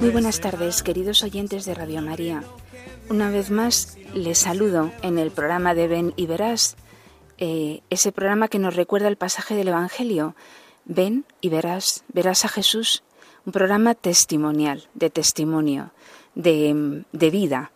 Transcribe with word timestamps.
Muy 0.00 0.08
buenas 0.10 0.40
tardes, 0.40 0.82
queridos 0.82 1.22
oyentes 1.22 1.66
de 1.66 1.74
Radio 1.74 2.00
María. 2.00 2.42
Una 3.10 3.28
vez 3.28 3.50
más 3.50 3.98
les 4.14 4.38
saludo 4.38 4.90
en 5.02 5.18
el 5.18 5.30
programa 5.30 5.74
de 5.74 5.88
Ven 5.88 6.14
y 6.16 6.24
Verás, 6.24 6.76
eh, 7.36 7.82
ese 7.90 8.12
programa 8.12 8.48
que 8.48 8.58
nos 8.58 8.76
recuerda 8.76 9.08
el 9.08 9.16
pasaje 9.16 9.54
del 9.54 9.68
Evangelio. 9.68 10.34
Ven 10.86 11.26
y 11.42 11.50
verás, 11.50 12.02
verás 12.08 12.46
a 12.46 12.48
Jesús, 12.48 13.02
un 13.44 13.52
programa 13.52 13.94
testimonial, 13.94 14.88
de 14.94 15.10
testimonio, 15.10 15.92
de, 16.34 17.04
de 17.12 17.30
vida. 17.30 17.72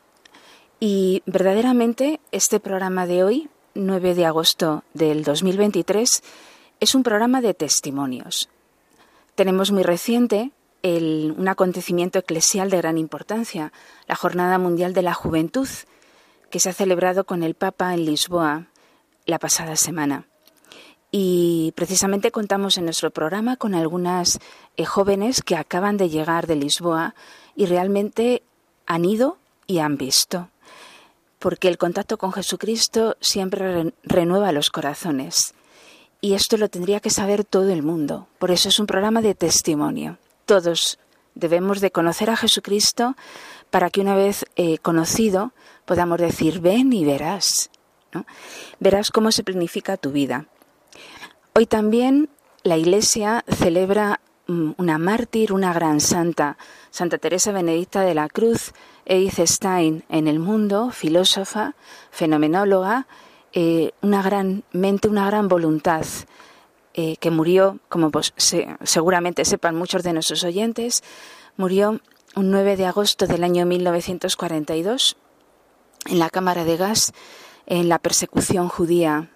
Y 0.80 1.22
verdaderamente 1.26 2.20
este 2.32 2.58
programa 2.58 3.06
de 3.06 3.22
hoy, 3.22 3.50
9 3.74 4.14
de 4.14 4.24
agosto 4.24 4.82
del 4.94 5.24
2023, 5.24 6.22
es 6.80 6.94
un 6.94 7.02
programa 7.02 7.42
de 7.42 7.52
testimonios. 7.52 8.48
Tenemos 9.34 9.72
muy 9.72 9.82
reciente 9.82 10.52
un 10.84 11.48
acontecimiento 11.48 12.18
eclesial 12.18 12.68
de 12.70 12.76
gran 12.76 12.98
importancia, 12.98 13.72
la 14.06 14.16
Jornada 14.16 14.58
Mundial 14.58 14.92
de 14.92 15.02
la 15.02 15.14
Juventud, 15.14 15.68
que 16.50 16.60
se 16.60 16.68
ha 16.68 16.72
celebrado 16.74 17.24
con 17.24 17.42
el 17.42 17.54
Papa 17.54 17.94
en 17.94 18.04
Lisboa 18.04 18.66
la 19.24 19.38
pasada 19.38 19.76
semana. 19.76 20.26
Y 21.10 21.72
precisamente 21.74 22.30
contamos 22.30 22.76
en 22.76 22.84
nuestro 22.84 23.10
programa 23.10 23.56
con 23.56 23.74
algunas 23.74 24.40
eh, 24.76 24.84
jóvenes 24.84 25.42
que 25.42 25.56
acaban 25.56 25.96
de 25.96 26.10
llegar 26.10 26.46
de 26.46 26.56
Lisboa 26.56 27.14
y 27.56 27.66
realmente 27.66 28.42
han 28.86 29.04
ido 29.04 29.38
y 29.66 29.78
han 29.78 29.96
visto. 29.96 30.50
Porque 31.38 31.68
el 31.68 31.78
contacto 31.78 32.18
con 32.18 32.32
Jesucristo 32.32 33.16
siempre 33.20 33.84
re- 33.84 33.94
renueva 34.02 34.52
los 34.52 34.70
corazones. 34.70 35.54
Y 36.20 36.34
esto 36.34 36.56
lo 36.56 36.68
tendría 36.68 37.00
que 37.00 37.10
saber 37.10 37.44
todo 37.44 37.70
el 37.70 37.82
mundo. 37.82 38.26
Por 38.38 38.50
eso 38.50 38.68
es 38.68 38.78
un 38.78 38.86
programa 38.86 39.22
de 39.22 39.34
testimonio. 39.34 40.18
Todos 40.44 40.98
debemos 41.34 41.80
de 41.80 41.90
conocer 41.90 42.30
a 42.30 42.36
Jesucristo 42.36 43.16
para 43.70 43.90
que 43.90 44.00
una 44.00 44.14
vez 44.14 44.44
eh, 44.56 44.78
conocido 44.78 45.52
podamos 45.84 46.18
decir, 46.18 46.60
ven 46.60 46.92
y 46.92 47.04
verás. 47.04 47.70
Verás 48.78 49.10
cómo 49.10 49.32
se 49.32 49.42
planifica 49.42 49.96
tu 49.96 50.12
vida. 50.12 50.46
Hoy 51.54 51.66
también 51.66 52.28
la 52.62 52.76
Iglesia 52.76 53.44
celebra 53.48 54.20
mm, 54.46 54.72
una 54.76 54.98
mártir, 54.98 55.52
una 55.52 55.72
gran 55.72 56.00
santa, 56.00 56.56
Santa 56.90 57.18
Teresa 57.18 57.52
Benedicta 57.52 58.02
de 58.02 58.14
la 58.14 58.28
Cruz, 58.28 58.72
Edith 59.04 59.40
Stein 59.46 60.04
en 60.08 60.28
el 60.28 60.38
mundo, 60.38 60.90
filósofa, 60.90 61.74
fenomenóloga, 62.10 63.06
eh, 63.52 63.92
una 64.00 64.22
gran 64.22 64.64
mente, 64.72 65.08
una 65.08 65.26
gran 65.26 65.48
voluntad, 65.48 66.04
eh, 66.94 67.16
que 67.18 67.30
murió, 67.30 67.78
como 67.88 68.10
pues, 68.10 68.32
se- 68.36 68.76
seguramente 68.84 69.44
sepan 69.44 69.74
muchos 69.76 70.02
de 70.02 70.12
nuestros 70.12 70.44
oyentes, 70.44 71.02
murió 71.56 72.00
un 72.36 72.50
9 72.50 72.76
de 72.76 72.86
agosto 72.86 73.26
del 73.26 73.44
año 73.44 73.66
1942 73.66 75.16
en 76.06 76.18
la 76.18 76.30
cámara 76.30 76.64
de 76.64 76.76
gas 76.76 77.12
en 77.66 77.88
la 77.88 77.98
persecución 77.98 78.68
judía, 78.68 79.30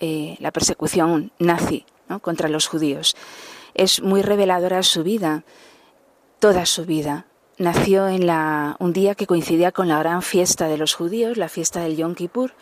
eh, 0.00 0.36
la 0.40 0.50
persecución 0.50 1.32
nazi 1.38 1.86
contra 2.20 2.48
los 2.48 2.66
judíos. 2.66 3.16
Es 3.74 4.02
muy 4.02 4.20
reveladora 4.22 4.82
su 4.82 5.02
vida, 5.02 5.44
toda 6.40 6.66
su 6.66 6.84
vida. 6.84 7.26
Nació 7.58 8.08
en 8.08 8.26
la, 8.26 8.76
un 8.80 8.92
día 8.92 9.14
que 9.14 9.26
coincidía 9.26 9.72
con 9.72 9.88
la 9.88 9.98
gran 9.98 10.20
fiesta 10.20 10.68
de 10.68 10.76
los 10.76 10.94
judíos, 10.94 11.38
la 11.38 11.48
fiesta 11.48 11.80
del 11.80 11.96
Yom 11.96 12.14
Kippur, 12.14 12.52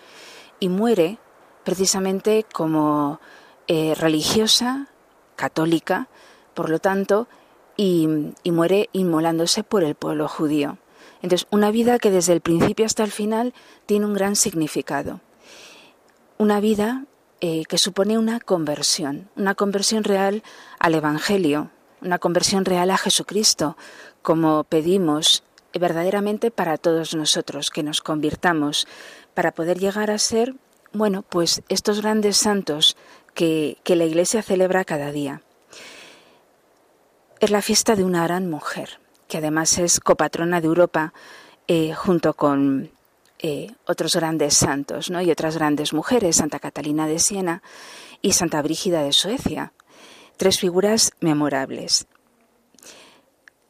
y 0.61 0.69
muere 0.69 1.19
precisamente 1.65 2.45
como 2.53 3.21
eh, 3.73 3.95
religiosa, 3.95 4.89
católica, 5.37 6.09
por 6.55 6.71
lo 6.71 6.81
tanto, 6.81 7.29
y, 7.77 8.09
muere 8.47 8.91
inmolándose 8.93 9.63
por 9.63 9.85
el 9.85 9.95
pueblo 9.95 10.27
judío. 10.27 10.79
Entonces, 11.23 11.47
una 11.53 11.71
vida 11.71 12.01
que 12.01 12.11
desde 12.11 12.33
el 12.33 12.41
principio 12.41 12.85
hasta 12.85 13.05
el 13.05 13.13
final 13.13 13.55
tiene 13.87 14.07
un 14.07 14.15
gran 14.15 14.35
significado. 14.35 15.21
Una 16.37 16.59
vida 16.59 17.05
eh, 17.41 17.63
que 17.69 17.79
supone 17.79 18.19
una 18.19 18.41
conversión, 18.41 19.31
una 19.37 19.55
conversión 19.55 20.03
real 20.03 20.43
al 20.81 20.97
Evangelio, 20.97 21.71
una 22.03 22.19
conversión 22.19 22.65
real 22.65 22.91
a 22.91 22.99
Jesucristo, 22.99 23.77
como 24.21 24.65
pedimos 24.65 25.45
verdaderamente 25.79 26.51
para 26.51 26.77
todos 26.77 27.15
nosotros, 27.15 27.71
que 27.71 27.85
nos 27.85 28.01
convirtamos, 28.01 28.89
para 29.35 29.53
poder 29.53 29.79
llegar 29.79 30.11
a 30.11 30.19
ser, 30.19 30.57
bueno, 30.93 31.23
pues 31.23 31.63
estos 31.69 32.01
grandes 32.03 32.37
santos 32.37 32.97
que, 33.35 33.77
la 33.85 34.05
Iglesia 34.05 34.43
celebra 34.43 34.85
cada 34.85 35.13
día. 35.13 35.43
Es 37.41 37.51
la 37.51 37.63
fiesta 37.63 37.97
de 37.97 38.05
una 38.05 38.25
gran 38.25 38.51
mujer, 38.51 39.01
que 39.29 39.39
además 39.39 39.79
es 39.79 40.01
copatrona 40.01 40.61
de 40.61 40.67
Europa, 40.67 41.13
eh, 41.69 41.95
junto 41.95 42.35
con 42.35 42.91
eh, 43.39 43.73
otros 43.87 44.15
grandes 44.15 44.55
santos 44.55 45.11
¿no? 45.11 45.23
y 45.23 45.31
otras 45.31 45.57
grandes 45.57 45.93
mujeres, 45.93 46.37
Santa 46.37 46.59
Catalina 46.59 47.07
de 47.07 47.19
Siena 47.19 47.63
y 48.21 48.33
Santa 48.33 48.61
Brígida 48.61 49.03
de 49.03 49.13
Suecia. 49.13 49.73
Tres 50.37 50.59
figuras 50.59 51.13
memorables. 51.21 52.07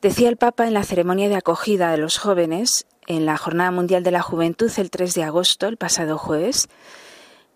Decía 0.03 0.29
el 0.29 0.37
Papa 0.37 0.67
en 0.67 0.75
la 0.75 0.83
ceremonia 0.83 1.29
de 1.29 1.37
acogida 1.37 1.91
de 1.91 1.99
los 1.99 2.19
jóvenes, 2.19 2.87
en 3.07 3.27
la 3.27 3.37
Jornada 3.37 3.71
Mundial 3.71 4.03
de 4.03 4.13
la 4.13 4.23
Juventud, 4.23 4.71
el 4.77 4.91
3 4.91 5.15
de 5.15 5.25
agosto, 5.25 5.67
el 5.67 5.77
pasado 5.77 6.17
jueves, 6.17 6.69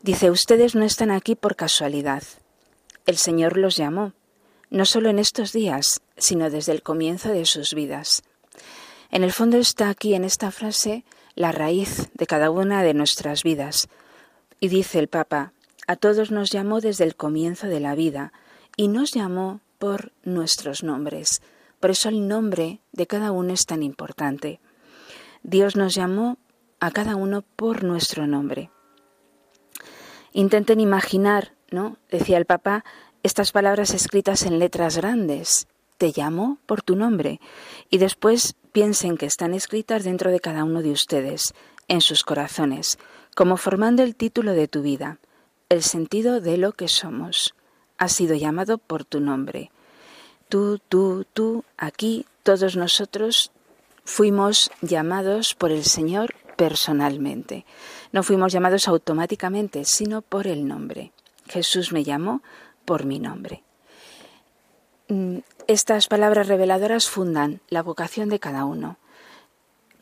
dice, 0.04 0.31
ustedes 0.31 0.75
no 0.75 0.84
están 0.84 1.10
aquí 1.10 1.34
por 1.34 1.56
casualidad. 1.56 2.22
El 3.06 3.16
Señor 3.16 3.56
los 3.56 3.76
llamó, 3.76 4.12
no 4.69 4.84
solo 4.84 5.09
en 5.09 5.19
estos 5.19 5.53
días, 5.53 6.03
sino 6.19 6.50
desde 6.50 6.72
el 6.72 6.82
comienzo 6.82 7.31
de 7.31 7.47
sus 7.47 7.72
vidas. 7.72 8.22
En 9.10 9.25
el 9.25 9.32
fondo 9.32 9.56
está 9.56 9.88
aquí 9.88 10.15
en 10.15 10.25
esta 10.25 10.50
frase 10.50 11.04
la 11.34 11.53
raíz 11.53 12.10
de 12.12 12.26
cada 12.26 12.50
una 12.50 12.82
de 12.82 12.92
nuestras 12.92 13.42
vidas. 13.42 13.88
Y 14.60 14.69
dice 14.69 14.98
el 14.98 15.09
Papa, 15.09 15.53
a 15.87 15.97
todos 15.97 16.31
nos 16.31 16.50
llamó 16.50 16.82
desde 16.82 17.04
el 17.04 17.16
comienzo 17.16 17.66
de 17.66 17.81
la 17.81 17.94
vida 17.94 18.34
y 18.76 18.88
nos 18.88 19.12
llamó 19.12 19.60
por 19.78 20.12
nuestros 20.22 20.82
nombres. 20.82 21.41
Por 21.81 21.91
eso 21.91 22.10
el 22.10 22.28
nombre 22.28 22.81
de 22.92 23.06
cada 23.06 23.32
uno 23.32 23.54
es 23.54 23.65
tan 23.65 23.82
importante. 23.82 24.60
Dios 25.42 25.76
nos 25.76 25.94
llamó 25.94 26.36
a 26.78 26.91
cada 26.91 27.16
uno 27.16 27.42
por 27.56 27.84
nuestro 27.84 28.26
nombre. 28.26 28.71
Intenten 30.34 30.81
imaginar, 30.81 31.53
¿no? 31.71 31.97
Decía 32.11 32.39
el 32.39 32.45
Papa, 32.45 32.84
estas 33.22 33.53
palabras 33.53 33.95
escritas 33.95 34.43
en 34.43 34.59
letras 34.59 34.97
grandes. 34.97 35.69
Te 35.97 36.12
llamo 36.15 36.59
por 36.67 36.83
tu 36.83 36.97
nombre. 36.97 37.41
Y 37.89 37.99
después 37.99 38.56
piensen 38.72 39.17
que 39.17 39.27
están 39.27 39.55
escritas 39.55 40.03
dentro 40.03 40.33
de 40.33 40.41
cada 40.41 40.65
uno 40.65 40.83
de 40.83 40.91
ustedes, 40.91 41.55
en 41.87 42.00
sus 42.00 42.25
corazones, 42.25 42.99
como 43.36 43.57
formando 43.57 44.03
el 44.03 44.16
título 44.16 44.54
de 44.54 44.66
tu 44.66 44.83
vida, 44.83 45.19
el 45.69 45.84
sentido 45.84 46.41
de 46.41 46.57
lo 46.57 46.72
que 46.72 46.89
somos. 46.89 47.54
Has 47.97 48.13
sido 48.13 48.34
llamado 48.34 48.78
por 48.78 49.04
tu 49.04 49.21
nombre. 49.21 49.71
Tú, 50.48 50.81
tú, 50.89 51.27
tú, 51.33 51.65
aquí, 51.77 52.27
todos 52.42 52.75
nosotros 52.77 53.53
fuimos 54.04 54.72
llamados 54.83 55.54
por 55.54 55.71
el 55.71 55.84
Señor 55.84 56.34
personalmente. 56.56 57.65
No 58.12 58.22
fuimos 58.22 58.53
llamados 58.53 58.89
automáticamente, 58.89 59.84
sino 59.84 60.22
por 60.22 60.47
el 60.47 60.66
nombre. 60.66 61.12
Jesús 61.48 61.92
me 61.92 62.04
llamó 62.04 62.42
por 62.84 63.04
mi 63.04 63.18
nombre. 63.18 63.62
Mm, 65.09 65.39
Estas 65.66 66.09
palabras 66.09 66.48
reveladoras 66.48 67.09
fundan 67.09 67.60
la 67.68 67.83
vocación 67.83 68.28
de 68.28 68.39
cada 68.39 68.66
uno, 68.66 68.98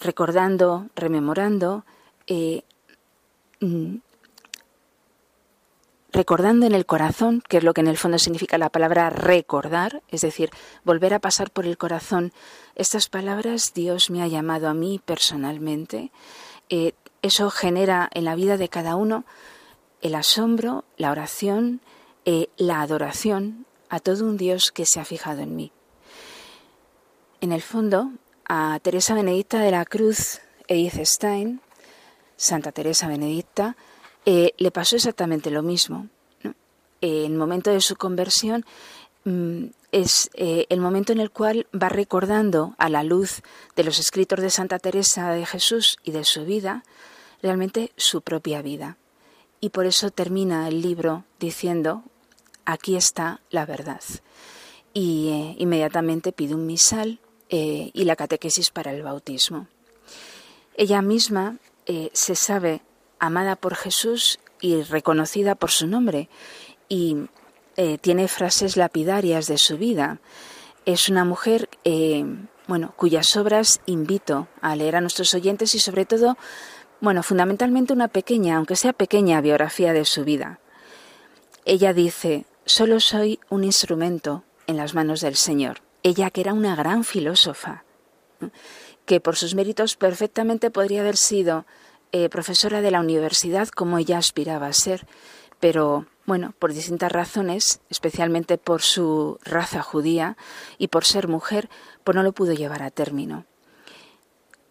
recordando, 0.00 0.88
rememorando, 0.96 1.84
eh, 2.26 2.64
mm, 3.60 3.96
recordando 6.12 6.66
en 6.66 6.74
el 6.74 6.86
corazón, 6.86 7.42
que 7.48 7.58
es 7.58 7.64
lo 7.64 7.74
que 7.74 7.80
en 7.80 7.88
el 7.88 7.96
fondo 7.96 8.18
significa 8.18 8.58
la 8.58 8.70
palabra 8.70 9.10
recordar, 9.10 10.02
es 10.08 10.20
decir, 10.20 10.50
volver 10.84 11.14
a 11.14 11.18
pasar 11.18 11.50
por 11.50 11.66
el 11.66 11.78
corazón 11.78 12.32
estas 12.74 13.08
palabras, 13.08 13.72
Dios 13.74 14.10
me 14.10 14.22
ha 14.22 14.28
llamado 14.28 14.68
a 14.68 14.74
mí 14.74 15.00
personalmente, 15.04 16.12
eh, 16.68 16.92
eso 17.22 17.50
genera 17.50 18.10
en 18.12 18.24
la 18.24 18.34
vida 18.34 18.56
de 18.56 18.68
cada 18.68 18.96
uno 18.96 19.24
el 20.00 20.14
asombro, 20.14 20.84
la 20.96 21.10
oración, 21.10 21.80
eh, 22.24 22.48
la 22.56 22.80
adoración 22.80 23.66
a 23.88 24.00
todo 24.00 24.24
un 24.24 24.36
Dios 24.36 24.72
que 24.72 24.86
se 24.86 25.00
ha 25.00 25.04
fijado 25.04 25.40
en 25.40 25.54
mí. 25.54 25.72
En 27.40 27.52
el 27.52 27.62
fondo, 27.62 28.10
a 28.48 28.78
Teresa 28.82 29.14
Benedicta 29.14 29.60
de 29.60 29.70
la 29.70 29.84
Cruz 29.84 30.40
Edith 30.68 31.04
Stein 31.04 31.60
Santa 32.36 32.72
Teresa 32.72 33.06
Benedicta, 33.06 33.76
eh, 34.24 34.54
le 34.56 34.70
pasó 34.70 34.96
exactamente 34.96 35.50
lo 35.50 35.62
mismo. 35.62 36.08
en 37.00 37.32
el 37.32 37.36
momento 37.36 37.70
de 37.70 37.80
su 37.80 37.96
conversión 37.96 38.64
mm, 39.24 39.64
es 39.90 40.30
eh, 40.34 40.66
el 40.68 40.80
momento 40.80 41.12
en 41.12 41.20
el 41.20 41.30
cual 41.30 41.66
va 41.74 41.88
recordando 41.88 42.74
a 42.78 42.88
la 42.88 43.02
luz 43.02 43.42
de 43.74 43.84
los 43.84 43.98
escritos 43.98 44.40
de 44.40 44.50
Santa 44.50 44.78
Teresa 44.78 45.30
de 45.32 45.44
Jesús 45.44 45.98
y 46.04 46.12
de 46.12 46.24
su 46.24 46.44
vida, 46.44 46.84
realmente 47.42 47.92
su 47.96 48.22
propia 48.22 48.62
vida. 48.62 48.96
Y 49.60 49.70
por 49.70 49.86
eso 49.86 50.10
termina 50.10 50.68
el 50.68 50.80
libro 50.80 51.24
diciendo, 51.40 52.04
aquí 52.64 52.96
está 52.96 53.40
la 53.50 53.66
verdad. 53.66 54.00
Y 54.94 55.28
eh, 55.28 55.56
inmediatamente 55.58 56.32
pide 56.32 56.54
un 56.54 56.66
misal 56.66 57.18
eh, 57.48 57.90
y 57.92 58.04
la 58.04 58.16
catequesis 58.16 58.70
para 58.70 58.92
el 58.92 59.02
bautismo. 59.02 59.66
Ella 60.74 61.02
misma 61.02 61.58
se 62.12 62.36
sabe 62.36 62.80
amada 63.22 63.54
por 63.54 63.76
Jesús 63.76 64.40
y 64.60 64.82
reconocida 64.82 65.54
por 65.54 65.70
su 65.70 65.86
nombre. 65.86 66.28
Y 66.88 67.16
eh, 67.76 67.96
tiene 67.98 68.26
frases 68.26 68.76
lapidarias 68.76 69.46
de 69.46 69.58
su 69.58 69.78
vida. 69.78 70.18
Es 70.86 71.08
una 71.08 71.24
mujer, 71.24 71.68
eh, 71.84 72.24
bueno, 72.66 72.92
cuyas 72.96 73.36
obras 73.36 73.80
invito 73.86 74.48
a 74.60 74.74
leer 74.74 74.96
a 74.96 75.00
nuestros 75.00 75.32
oyentes 75.34 75.74
y 75.76 75.78
sobre 75.78 76.04
todo, 76.04 76.36
bueno, 77.00 77.22
fundamentalmente 77.22 77.92
una 77.92 78.08
pequeña, 78.08 78.56
aunque 78.56 78.74
sea 78.74 78.92
pequeña, 78.92 79.40
biografía 79.40 79.92
de 79.92 80.04
su 80.04 80.24
vida. 80.24 80.58
Ella 81.64 81.92
dice, 81.92 82.44
solo 82.64 82.98
soy 82.98 83.38
un 83.48 83.62
instrumento 83.62 84.42
en 84.66 84.76
las 84.76 84.94
manos 84.94 85.20
del 85.20 85.36
Señor. 85.36 85.80
Ella 86.02 86.30
que 86.30 86.40
era 86.40 86.54
una 86.54 86.74
gran 86.74 87.04
filósofa, 87.04 87.84
que 89.06 89.20
por 89.20 89.36
sus 89.36 89.54
méritos 89.54 89.94
perfectamente 89.94 90.72
podría 90.72 91.02
haber 91.02 91.16
sido 91.16 91.66
eh, 92.12 92.28
profesora 92.28 92.82
de 92.82 92.90
la 92.90 93.00
universidad 93.00 93.68
como 93.68 93.98
ella 93.98 94.18
aspiraba 94.18 94.66
a 94.66 94.72
ser, 94.72 95.06
pero 95.60 96.06
bueno, 96.26 96.54
por 96.58 96.72
distintas 96.72 97.10
razones, 97.10 97.80
especialmente 97.88 98.58
por 98.58 98.82
su 98.82 99.38
raza 99.44 99.82
judía 99.82 100.36
y 100.78 100.88
por 100.88 101.04
ser 101.04 101.26
mujer, 101.26 101.68
pues 102.04 102.14
no 102.14 102.22
lo 102.22 102.32
pudo 102.32 102.52
llevar 102.52 102.82
a 102.82 102.90
término. 102.90 103.46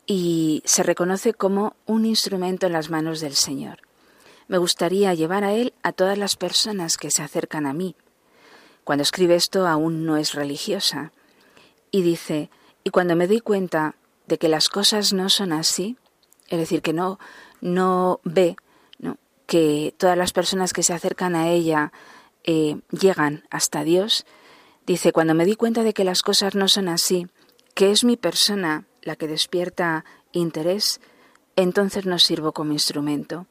Y 0.06 0.62
se 0.66 0.84
reconoce 0.84 1.34
como 1.34 1.76
un 1.86 2.06
instrumento 2.06 2.68
en 2.68 2.74
las 2.74 2.90
manos 2.90 3.20
del 3.20 3.36
Señor. 3.36 3.80
Me 4.48 4.58
gustaría 4.58 5.14
llevar 5.14 5.44
a 5.44 5.54
Él 5.54 5.74
a 5.84 5.94
todas 5.94 6.18
las 6.18 6.36
personas 6.36 6.98
que 6.98 7.12
se 7.12 7.24
acercan 7.24 7.66
a 7.66 7.74
mí. 7.74 7.96
Cuando 8.84 9.04
escribe 9.04 9.36
esto 9.36 9.68
aún 9.68 10.06
no 10.06 10.18
es 10.18 10.34
religiosa. 10.34 11.12
Y 11.92 12.02
dice, 12.02 12.50
y 12.84 12.90
cuando 12.90 13.16
me 13.16 13.28
doy 13.28 13.40
cuenta 13.40 13.96
de 14.28 14.38
que 14.38 14.50
las 14.50 14.70
cosas 14.70 15.14
no 15.14 15.30
son 15.30 15.54
así, 15.54 15.98
es 16.51 16.59
decir, 16.59 16.81
que 16.81 16.94
no, 16.94 17.18
no 17.62 18.19
ve 18.24 18.57
que 19.48 19.94
todas 19.98 20.18
las 20.18 20.33
personas 20.33 20.74
que 20.74 20.83
se 20.83 20.94
acercan 20.94 21.36
a 21.36 21.50
ella 21.50 21.92
eh, 22.44 22.80
llegan 22.92 23.44
hasta 23.50 23.83
Dios, 23.83 24.25
dice, 24.86 25.12
cuando 25.12 25.33
me 25.33 25.45
di 25.45 25.56
cuenta 25.56 25.83
de 25.83 25.94
que 25.94 26.03
las 26.03 26.21
cosas 26.21 26.56
no 26.56 26.68
son 26.68 26.88
así, 26.88 27.27
que 27.74 27.92
es 27.92 28.03
mi 28.03 28.18
persona 28.18 28.86
la 29.01 29.15
que 29.15 29.27
despierta 29.27 30.06
interés, 30.31 31.01
entonces 31.56 32.06
no 32.06 32.19
sirvo 32.19 32.51
como 32.51 32.74
instrumento. 32.74 33.48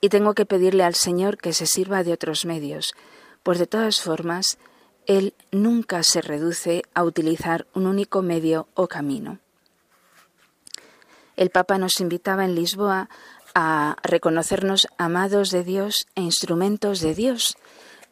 Y 0.00 0.08
tengo 0.08 0.34
que 0.34 0.46
pedirle 0.46 0.84
al 0.84 0.94
Señor 0.94 1.36
que 1.36 1.52
se 1.52 1.66
sirva 1.66 2.04
de 2.04 2.12
otros 2.12 2.44
medios, 2.44 2.94
pues 3.42 3.58
de 3.58 3.66
todas 3.66 4.00
formas, 4.00 4.58
Él 5.06 5.34
nunca 5.50 6.02
se 6.02 6.22
reduce 6.22 6.82
a 6.94 7.04
utilizar 7.04 7.66
un 7.74 7.86
único 7.86 8.22
medio 8.22 8.68
o 8.74 8.86
camino. 8.86 9.38
El 11.40 11.48
Papa 11.48 11.78
nos 11.78 12.02
invitaba 12.02 12.44
en 12.44 12.54
Lisboa 12.54 13.08
a 13.54 13.96
reconocernos 14.02 14.86
amados 14.98 15.50
de 15.50 15.64
Dios 15.64 16.06
e 16.14 16.20
instrumentos 16.20 17.00
de 17.00 17.14
Dios. 17.14 17.56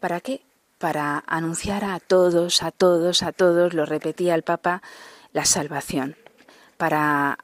¿Para 0.00 0.22
qué? 0.22 0.40
Para 0.78 1.24
anunciar 1.26 1.84
a 1.84 2.00
todos, 2.00 2.62
a 2.62 2.70
todos, 2.70 3.22
a 3.22 3.32
todos, 3.32 3.74
lo 3.74 3.84
repetía 3.84 4.34
el 4.34 4.44
Papa, 4.44 4.80
la 5.34 5.44
salvación. 5.44 6.16
Para 6.78 7.36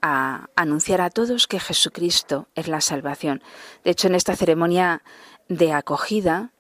anunciar 0.57 1.03
a 1.03 1.11
todos 1.11 1.47
que 1.47 1.61
Jesucristo 1.61 2.49
es 2.55 2.67
la 2.67 2.81
salvación. 2.81 3.43
De 3.85 3.91
hecho, 3.91 4.09
en 4.09 4.15
esta 4.15 4.37
ceremonia 4.37 5.03
de 5.51 5.75
acogida, 5.75 6.53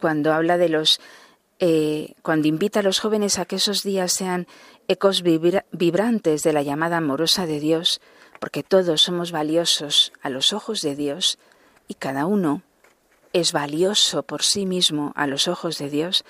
cuando 0.00 0.32
habla 0.32 0.58
de 0.58 0.70
los 0.70 0.98
eh, 1.60 2.14
cuando 2.22 2.48
invita 2.48 2.80
a 2.80 2.82
los 2.82 2.98
jóvenes 2.98 3.38
a 3.38 3.44
que 3.44 3.54
esos 3.54 3.84
días 3.84 4.12
sean 4.12 4.48
ecos 4.88 5.22
vibrantes 5.22 6.42
de 6.42 6.52
la 6.52 6.62
llamada 6.62 6.96
amorosa 6.96 7.46
de 7.46 7.60
Dios, 7.60 8.00
porque 8.42 8.64
todos 8.64 9.00
somos 9.00 9.30
valiosos 9.30 10.12
a 10.20 10.28
los 10.28 10.52
ojos 10.52 10.82
de 10.82 10.96
Dios 10.96 11.38
y 11.86 11.94
cada 11.94 12.26
uno 12.26 12.62
es 13.32 13.52
valioso 13.52 14.24
por 14.24 14.42
sí 14.42 14.66
mismo 14.66 15.12
a 15.14 15.28
los 15.28 15.46
ojos 15.46 15.78
de 15.78 15.88
Dios, 15.88 16.24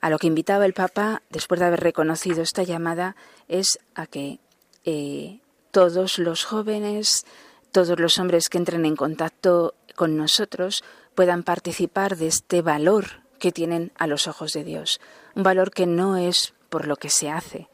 a 0.00 0.10
lo 0.10 0.18
que 0.18 0.26
invitaba 0.26 0.66
el 0.66 0.72
Papa, 0.72 1.22
después 1.30 1.60
de 1.60 1.66
haber 1.66 1.78
reconocido 1.78 2.42
esta 2.42 2.64
llamada, 2.64 3.14
es 3.46 3.78
a 3.94 4.08
que 4.08 4.40
eh, 4.84 5.38
todos 5.70 6.18
los 6.18 6.42
jóvenes, 6.42 7.26
todos 7.70 8.00
los 8.00 8.18
hombres 8.18 8.48
que 8.48 8.58
entren 8.58 8.84
en 8.84 8.96
contacto 8.96 9.74
con 9.94 10.16
nosotros 10.16 10.82
puedan 11.14 11.44
participar 11.44 12.16
de 12.16 12.26
este 12.26 12.60
valor 12.60 13.22
que 13.38 13.52
tienen 13.52 13.92
a 13.98 14.08
los 14.08 14.26
ojos 14.26 14.52
de 14.52 14.64
Dios. 14.64 15.00
Un 15.36 15.44
valor 15.44 15.70
que 15.70 15.86
no 15.86 16.16
es 16.16 16.54
por 16.68 16.88
lo 16.88 16.96
que 16.96 17.08
se 17.08 17.30
hace, 17.30 17.68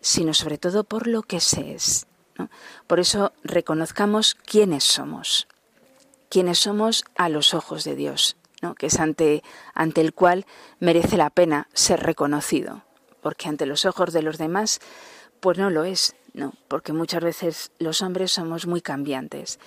sino 0.00 0.32
sobre 0.32 0.58
todo 0.58 0.84
por 0.84 1.08
lo 1.08 1.22
que 1.24 1.40
se 1.40 1.74
es. 1.74 2.06
Por 2.86 3.00
eso 3.00 3.32
reconozcamos 3.42 4.34
quiénes 4.34 4.84
somos, 4.84 5.48
quiénes 6.28 6.58
somos 6.58 7.04
a 7.16 7.28
los 7.28 7.54
ojos 7.54 7.84
de 7.84 7.96
Dios, 7.96 8.36
que 8.78 8.86
es 8.86 9.00
ante, 9.00 9.42
ante 9.74 10.00
el 10.00 10.14
cual 10.14 10.46
merece 10.78 11.16
la 11.16 11.30
pena 11.30 11.68
ser 11.72 12.00
reconocido, 12.00 12.82
porque 13.20 13.48
ante 13.48 13.66
los 13.66 13.84
ojos 13.84 14.12
de 14.12 14.22
los 14.22 14.38
demás, 14.38 14.80
pues 15.40 15.58
no 15.58 15.70
lo 15.70 15.84
es, 15.84 16.14
no, 16.34 16.54
porque 16.68 16.92
muchas 16.92 17.22
veces 17.22 17.72
los 17.78 18.00
hombres 18.00 18.32
somos 18.32 18.66
muy 18.66 18.80
cambiantes. 18.80 19.58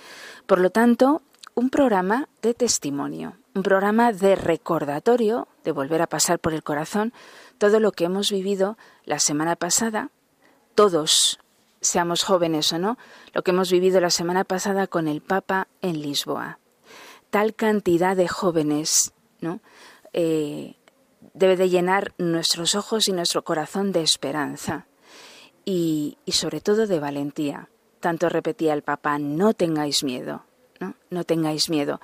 Por 0.46 0.60
lo 0.60 0.70
tanto, 0.70 1.22
un 1.54 1.70
programa 1.70 2.28
de 2.42 2.54
testimonio, 2.54 3.36
un 3.54 3.62
programa 3.62 4.12
de 4.12 4.36
recordatorio, 4.36 5.48
de 5.64 5.72
volver 5.72 6.02
a 6.02 6.06
pasar 6.06 6.38
por 6.38 6.52
el 6.52 6.62
corazón 6.62 7.12
todo 7.58 7.80
lo 7.80 7.92
que 7.92 8.04
hemos 8.04 8.30
vivido 8.30 8.76
la 9.04 9.18
semana 9.18 9.56
pasada, 9.56 10.10
todos 10.74 11.38
seamos 11.80 12.22
jóvenes 12.22 12.72
o 12.72 12.78
no, 12.78 12.98
lo 13.32 13.42
que 13.42 13.50
hemos 13.50 13.70
vivido 13.70 14.00
la 14.00 14.10
semana 14.10 14.44
pasada 14.44 14.86
con 14.86 15.08
el 15.08 15.20
Papa 15.20 15.68
en 15.82 16.00
Lisboa. 16.00 16.58
Tal 17.30 17.54
cantidad 17.54 18.16
de 18.16 18.28
jóvenes, 18.28 19.12
¿no? 19.40 19.60
Eh, 20.12 20.76
debe 21.34 21.56
de 21.56 21.68
llenar 21.68 22.14
nuestros 22.18 22.74
ojos 22.74 23.08
y 23.08 23.12
nuestro 23.12 23.44
corazón 23.44 23.92
de 23.92 24.02
esperanza 24.02 24.86
y, 25.64 26.16
sobre 26.28 26.60
todo 26.60 26.86
de 26.86 27.00
valentía. 27.00 27.68
Tanto 28.00 28.28
repetía 28.28 28.72
el 28.72 28.82
Papa, 28.82 29.18
no 29.18 29.52
tengáis 29.52 30.04
miedo, 30.04 30.44
no, 30.80 30.94
no 31.10 31.24
tengáis 31.24 31.68
miedo. 31.68 32.00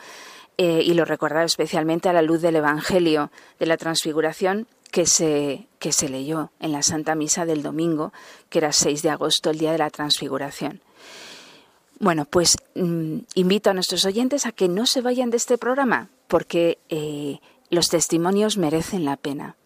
Eh, 0.58 0.82
y 0.84 0.94
lo 0.94 1.04
recordaba 1.04 1.44
especialmente 1.44 2.08
a 2.08 2.12
la 2.12 2.22
luz 2.22 2.42
del 2.42 2.56
Evangelio 2.56 3.30
de 3.58 3.66
la 3.66 3.76
Transfiguración, 3.76 4.66
que 4.92 5.06
se, 5.06 5.66
que 5.78 5.90
se 5.90 6.08
leyó 6.08 6.52
en 6.60 6.70
la 6.70 6.82
Santa 6.82 7.16
Misa 7.16 7.46
del 7.46 7.62
domingo, 7.62 8.12
que 8.50 8.58
era 8.58 8.72
6 8.72 9.02
de 9.02 9.10
agosto, 9.10 9.50
el 9.50 9.58
día 9.58 9.72
de 9.72 9.78
la 9.78 9.90
Transfiguración. 9.90 10.82
Bueno, 11.98 12.26
pues 12.26 12.58
mm, 12.74 13.18
invito 13.34 13.70
a 13.70 13.74
nuestros 13.74 14.04
oyentes 14.04 14.44
a 14.44 14.52
que 14.52 14.68
no 14.68 14.84
se 14.86 15.00
vayan 15.00 15.30
de 15.30 15.38
este 15.38 15.56
programa, 15.56 16.10
porque 16.28 16.78
eh, 16.90 17.40
los 17.70 17.88
testimonios 17.88 18.58
merecen 18.58 19.06
la 19.06 19.16
pena. 19.16 19.56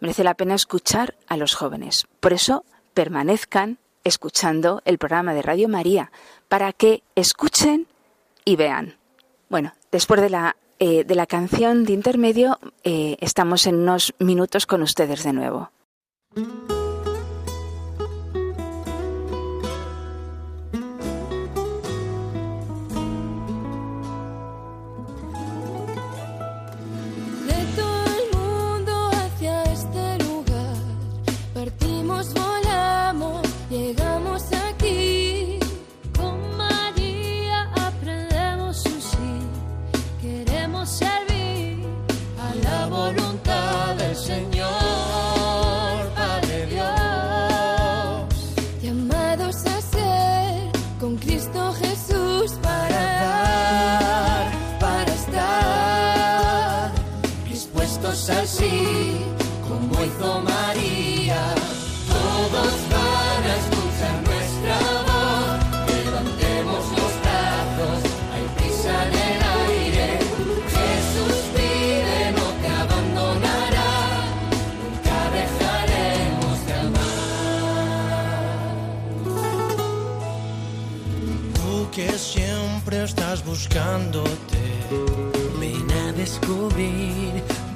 Merece 0.00 0.24
la 0.24 0.34
pena 0.34 0.56
escuchar 0.56 1.14
a 1.28 1.36
los 1.36 1.54
jóvenes. 1.54 2.08
Por 2.18 2.32
eso 2.32 2.64
permanezcan 2.94 3.78
escuchando 4.02 4.82
el 4.86 4.98
programa 4.98 5.34
de 5.34 5.42
Radio 5.42 5.68
María, 5.68 6.10
para 6.48 6.72
que 6.72 7.04
escuchen 7.14 7.86
y 8.44 8.56
vean. 8.56 8.96
Bueno, 9.48 9.72
después 9.92 10.20
de 10.20 10.30
la 10.30 10.56
eh, 10.80 11.04
de 11.04 11.14
la 11.14 11.26
canción 11.26 11.84
de 11.84 11.92
intermedio 11.92 12.58
eh, 12.84 13.16
estamos 13.20 13.66
en 13.66 13.76
unos 13.76 14.14
minutos 14.18 14.64
con 14.64 14.80
ustedes 14.80 15.22
de 15.22 15.32
nuevo. 15.34 15.70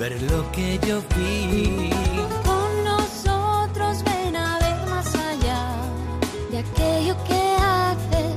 Ver 0.04 0.22
lo 0.22 0.40
que 0.52 0.78
yo 0.86 1.00
vi. 1.16 1.90
Con 2.48 2.84
nosotros 2.84 4.04
ven 4.04 4.36
a 4.36 4.58
ver 4.58 4.78
más 4.94 5.08
allá 5.14 5.62
de 6.50 6.58
aquello 6.58 7.14
que 7.28 7.42
haces 7.76 8.36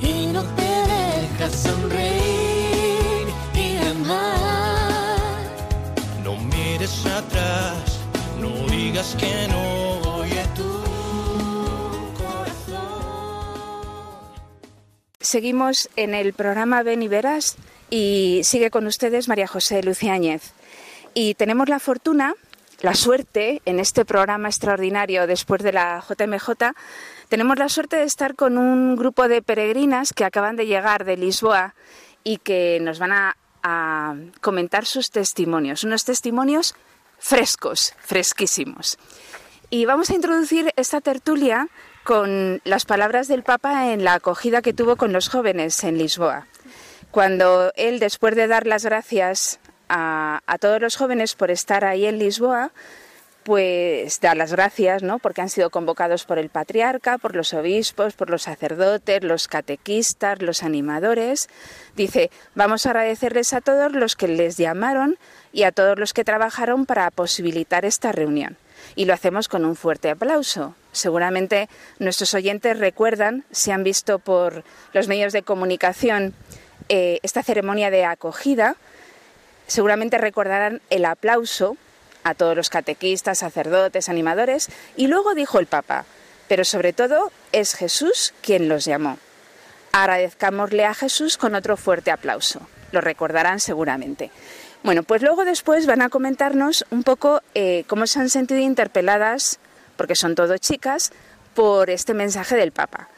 y 0.00 0.26
no 0.34 0.42
te 0.58 0.70
dejas 0.94 1.52
sonreír 1.68 3.26
y 3.54 3.76
amar. 3.92 5.42
No 6.24 6.32
mires 6.36 7.06
atrás, 7.06 8.00
no 8.40 8.50
digas 8.66 9.16
que 9.20 9.48
no. 9.48 9.64
Seguimos 15.20 15.88
en 15.96 16.14
el 16.14 16.32
programa 16.32 16.84
Ven 16.84 17.02
y 17.02 17.08
Verás 17.08 17.56
y 17.90 18.42
sigue 18.44 18.70
con 18.70 18.86
ustedes 18.86 19.26
María 19.26 19.48
José 19.48 19.82
Luciáñez. 19.82 20.52
Y 21.14 21.34
tenemos 21.34 21.68
la 21.68 21.78
fortuna, 21.78 22.34
la 22.80 22.94
suerte 22.94 23.62
en 23.64 23.78
este 23.78 24.04
programa 24.04 24.48
extraordinario 24.48 25.28
después 25.28 25.62
de 25.62 25.72
la 25.72 26.02
JMJ, 26.06 26.74
tenemos 27.28 27.56
la 27.56 27.68
suerte 27.68 27.96
de 27.96 28.02
estar 28.02 28.34
con 28.34 28.58
un 28.58 28.96
grupo 28.96 29.28
de 29.28 29.40
peregrinas 29.40 30.12
que 30.12 30.24
acaban 30.24 30.56
de 30.56 30.66
llegar 30.66 31.04
de 31.04 31.16
Lisboa 31.16 31.74
y 32.24 32.38
que 32.38 32.80
nos 32.80 32.98
van 32.98 33.12
a, 33.12 33.36
comentar 34.42 34.84
sus 34.84 35.10
testimonios, 35.10 35.84
unos 35.84 36.04
testimonios 36.04 36.74
frescos, 37.18 37.94
fresquísimos. 37.98 38.98
Y 39.70 39.86
vamos 39.86 40.10
a 40.10 40.14
introducir 40.14 40.70
esta 40.76 41.00
tertulia 41.00 41.68
con 42.02 42.60
las 42.64 42.84
palabras 42.84 43.26
del 43.26 43.42
Papa 43.42 43.90
en 43.90 44.04
la 44.04 44.14
acogida 44.14 44.60
que 44.60 44.74
tuvo 44.74 44.96
con 44.96 45.14
los 45.14 45.30
jóvenes 45.30 45.82
en 45.82 45.96
Lisboa. 45.96 46.46
Cuando 47.10 47.72
él, 47.76 48.00
después 48.00 48.36
de 48.36 48.48
dar 48.48 48.66
las 48.66 48.84
gracias 48.84 49.60
a, 49.88 50.40
todos 50.60 50.80
los 50.80 50.96
jóvenes 50.96 51.34
por 51.34 51.50
estar 51.50 51.84
ahí 51.84 52.06
en 52.06 52.18
Lisboa, 52.18 52.72
pues 53.42 54.20
dar 54.20 54.36
las 54.36 54.52
gracias, 54.52 55.02
¿no? 55.02 55.18
Porque 55.18 55.42
han 55.42 55.50
sido 55.50 55.68
convocados 55.68 56.24
por 56.24 56.38
el 56.38 56.48
patriarca, 56.48 57.18
por 57.18 57.36
los 57.36 57.52
obispos, 57.52 58.14
por 58.14 58.30
los 58.30 58.42
sacerdotes, 58.42 59.22
los 59.22 59.48
catequistas, 59.48 60.40
los 60.40 60.62
animadores. 60.62 61.50
Dice, 61.94 62.30
vamos 62.54 62.86
a 62.86 62.90
agradecerles 62.90 63.52
a 63.52 63.60
todos 63.60 63.92
los 63.92 64.16
que 64.16 64.28
les 64.28 64.56
llamaron 64.56 65.18
y 65.52 65.64
a 65.64 65.72
todos 65.72 65.98
los 65.98 66.14
que 66.14 66.24
trabajaron 66.24 66.86
para 66.86 67.10
posibilitar 67.10 67.84
esta 67.84 68.12
reunión. 68.12 68.56
Y 68.96 69.04
lo 69.04 69.12
hacemos 69.12 69.48
con 69.48 69.66
un 69.66 69.76
fuerte 69.76 70.10
aplauso. 70.10 70.74
Seguramente 70.92 71.68
nuestros 71.98 72.32
oyentes 72.32 72.78
recuerdan, 72.78 73.44
si 73.50 73.70
han 73.70 73.84
visto 73.84 74.18
por 74.18 74.64
los 74.94 75.06
medios 75.06 75.32
de 75.34 75.42
comunicación 75.42 76.34
eh, 76.88 77.18
esta 77.22 77.42
ceremonia 77.42 77.90
de 77.90 78.04
acogida, 78.04 78.76
seguramente 79.66 80.18
recordarán 80.18 80.80
el 80.90 81.04
aplauso 81.04 81.76
a 82.22 82.34
todos 82.34 82.56
los 82.56 82.70
catequistas, 82.70 83.38
sacerdotes, 83.38 84.08
animadores, 84.08 84.68
y 84.96 85.06
luego 85.06 85.34
dijo 85.34 85.58
el 85.60 85.66
Papa, 85.66 86.06
pero 86.48 86.64
sobre 86.64 86.92
todo 86.92 87.30
es 87.52 87.74
Jesús 87.74 88.34
quien 88.42 88.68
los 88.68 88.84
llamó. 88.84 89.18
Agradezcámosle 89.92 90.84
a 90.84 90.94
Jesús 90.94 91.36
con 91.36 91.54
otro 91.54 91.76
fuerte 91.76 92.10
aplauso. 92.10 92.60
Lo 92.92 93.00
recordarán 93.00 93.60
seguramente. 93.60 94.30
Bueno, 94.82 95.02
pues 95.02 95.22
luego 95.22 95.44
después 95.44 95.86
van 95.86 96.02
a 96.02 96.08
comentarnos 96.08 96.84
un 96.90 97.04
poco 97.04 97.40
eh, 97.54 97.84
cómo 97.86 98.06
se 98.06 98.20
han 98.20 98.28
sentido 98.28 98.60
interpeladas, 98.60 99.58
porque 99.96 100.16
son 100.16 100.34
todo 100.34 100.58
chicas, 100.58 101.12
por 101.54 101.90
este 101.90 102.12
mensaje 102.12 102.56
del 102.56 102.72
Papa. 102.72 103.08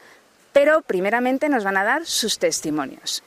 Pero 0.53 0.81
primeramente 0.81 1.49
nos 1.49 1.63
van 1.63 1.77
a 1.77 1.83
dar 1.83 2.05
sus 2.05 2.39
testimonios. 2.39 3.23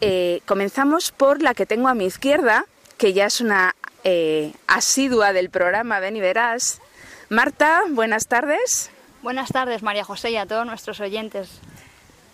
Eh, 0.00 0.40
comenzamos 0.46 1.10
por 1.10 1.42
la 1.42 1.54
que 1.54 1.66
tengo 1.66 1.88
a 1.88 1.94
mi 1.94 2.06
izquierda, 2.06 2.66
que 2.98 3.12
ya 3.12 3.26
es 3.26 3.40
una 3.40 3.74
eh, 4.04 4.52
asidua 4.66 5.32
del 5.32 5.50
programa 5.50 6.00
Ven 6.00 6.16
y 6.16 6.20
Verás. 6.20 6.80
Marta, 7.28 7.82
buenas 7.88 8.26
tardes. 8.26 8.90
Buenas 9.22 9.50
tardes, 9.50 9.82
María 9.82 10.04
José, 10.04 10.30
y 10.30 10.36
a 10.36 10.46
todos 10.46 10.66
nuestros 10.66 11.00
oyentes. 11.00 11.48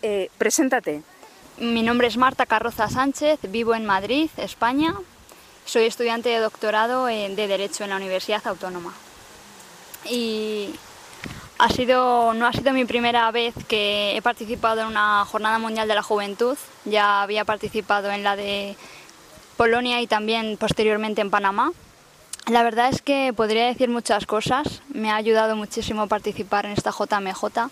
Eh, 0.02 0.30
preséntate. 0.38 1.02
Mi 1.58 1.82
nombre 1.82 2.08
es 2.08 2.16
Marta 2.16 2.46
Carroza 2.46 2.88
Sánchez, 2.88 3.38
vivo 3.48 3.74
en 3.74 3.84
Madrid, 3.84 4.30
España. 4.36 4.94
Soy 5.66 5.84
estudiante 5.84 6.30
de 6.30 6.38
doctorado 6.38 7.04
de 7.06 7.34
Derecho 7.36 7.84
en 7.84 7.90
la 7.90 7.96
Universidad 7.96 8.44
Autónoma. 8.46 8.94
Y 10.06 10.74
ha 11.60 11.68
sido, 11.68 12.32
no 12.32 12.46
ha 12.46 12.52
sido 12.52 12.72
mi 12.72 12.86
primera 12.86 13.30
vez 13.30 13.54
que 13.68 14.16
he 14.16 14.22
participado 14.22 14.80
en 14.80 14.86
una 14.86 15.24
Jornada 15.26 15.58
Mundial 15.58 15.88
de 15.88 15.94
la 15.94 16.02
Juventud. 16.02 16.56
Ya 16.86 17.22
había 17.22 17.44
participado 17.44 18.10
en 18.10 18.24
la 18.24 18.34
de 18.34 18.76
Polonia 19.58 20.00
y 20.00 20.06
también 20.06 20.56
posteriormente 20.56 21.20
en 21.20 21.30
Panamá. 21.30 21.72
La 22.50 22.62
verdad 22.62 22.88
es 22.88 23.02
que 23.02 23.34
podría 23.34 23.66
decir 23.66 23.90
muchas 23.90 24.24
cosas. 24.24 24.80
Me 24.88 25.10
ha 25.10 25.16
ayudado 25.16 25.54
muchísimo 25.54 26.06
participar 26.06 26.64
en 26.64 26.72
esta 26.72 26.92
JMJ. 26.92 27.68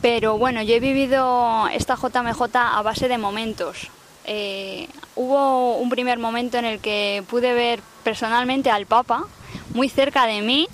Pero 0.00 0.38
bueno, 0.38 0.62
yo 0.62 0.74
he 0.74 0.80
vivido 0.80 1.68
esta 1.68 1.96
JMJ 1.96 2.42
a 2.54 2.80
base 2.82 3.08
de 3.08 3.18
momentos. 3.18 3.90
Eh, 4.24 4.88
hubo 5.16 5.76
un 5.76 5.90
primer 5.90 6.18
momento 6.18 6.56
en 6.56 6.64
el 6.64 6.80
que 6.80 7.22
pude 7.28 7.52
ver 7.52 7.80
personalmente 8.02 8.70
al 8.70 8.86
Papa 8.86 9.26
muy 9.74 9.88
cerca 9.88 10.26
de 10.26 10.40
mí, 10.40 10.68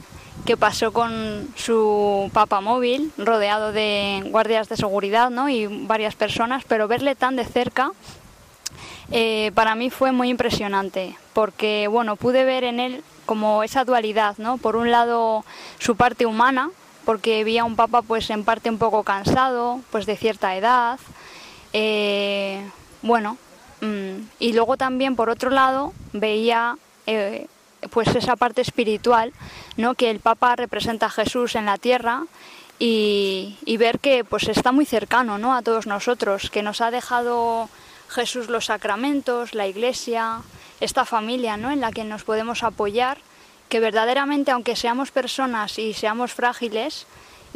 que 0.44 0.56
pasó 0.56 0.92
con 0.92 1.48
su 1.56 2.30
Papa 2.32 2.60
móvil, 2.60 3.12
rodeado 3.16 3.72
de 3.72 4.22
guardias 4.26 4.68
de 4.68 4.76
seguridad 4.76 5.30
¿no? 5.30 5.48
y 5.48 5.66
varias 5.86 6.14
personas, 6.14 6.64
pero 6.66 6.88
verle 6.88 7.14
tan 7.14 7.36
de 7.36 7.44
cerca 7.44 7.92
eh, 9.10 9.52
para 9.54 9.74
mí 9.74 9.90
fue 9.90 10.12
muy 10.12 10.28
impresionante, 10.30 11.16
porque 11.32 11.88
bueno, 11.88 12.16
pude 12.16 12.44
ver 12.44 12.64
en 12.64 12.80
él 12.80 13.04
como 13.24 13.62
esa 13.62 13.84
dualidad, 13.84 14.36
¿no? 14.38 14.58
Por 14.58 14.76
un 14.76 14.90
lado 14.90 15.44
su 15.78 15.96
parte 15.96 16.26
humana, 16.26 16.70
porque 17.04 17.44
vi 17.44 17.58
a 17.58 17.64
un 17.64 17.76
papa 17.76 18.02
pues 18.02 18.30
en 18.30 18.44
parte 18.44 18.68
un 18.68 18.78
poco 18.78 19.04
cansado, 19.04 19.80
pues 19.90 20.06
de 20.06 20.16
cierta 20.16 20.56
edad, 20.56 20.98
eh, 21.72 22.68
bueno, 23.02 23.36
mm, 23.80 24.26
y 24.40 24.52
luego 24.54 24.76
también 24.76 25.14
por 25.14 25.30
otro 25.30 25.50
lado 25.50 25.92
veía 26.12 26.76
eh, 27.06 27.46
pues 27.90 28.08
esa 28.14 28.36
parte 28.36 28.60
espiritual, 28.60 29.32
¿no? 29.76 29.94
Que 29.94 30.10
el 30.10 30.20
papa 30.20 30.56
representa 30.56 31.06
a 31.06 31.10
Jesús 31.10 31.54
en 31.54 31.66
la 31.66 31.78
tierra 31.78 32.24
y, 32.78 33.76
ver 33.78 33.98
que 34.00 34.24
pues 34.24 34.48
está 34.48 34.72
muy 34.72 34.86
cercano, 34.86 35.38
¿no? 35.38 35.54
A 35.54 35.62
todos 35.62 35.86
nosotros, 35.86 36.50
que 36.50 36.62
nos 36.62 36.80
ha 36.80 36.90
dejado 36.90 37.68
Jesús 38.08 38.48
los 38.48 38.66
sacramentos, 38.66 39.54
la 39.54 39.66
iglesia, 39.66 40.42
esta 40.80 41.04
familia 41.04 41.56
¿no? 41.56 41.70
en 41.70 41.80
la 41.80 41.92
que 41.92 42.04
nos 42.04 42.24
podemos 42.24 42.62
apoyar, 42.62 43.18
que 43.68 43.80
verdaderamente 43.80 44.50
aunque 44.50 44.76
seamos 44.76 45.10
personas 45.10 45.78
y 45.78 45.94
seamos 45.94 46.32
frágiles 46.32 47.06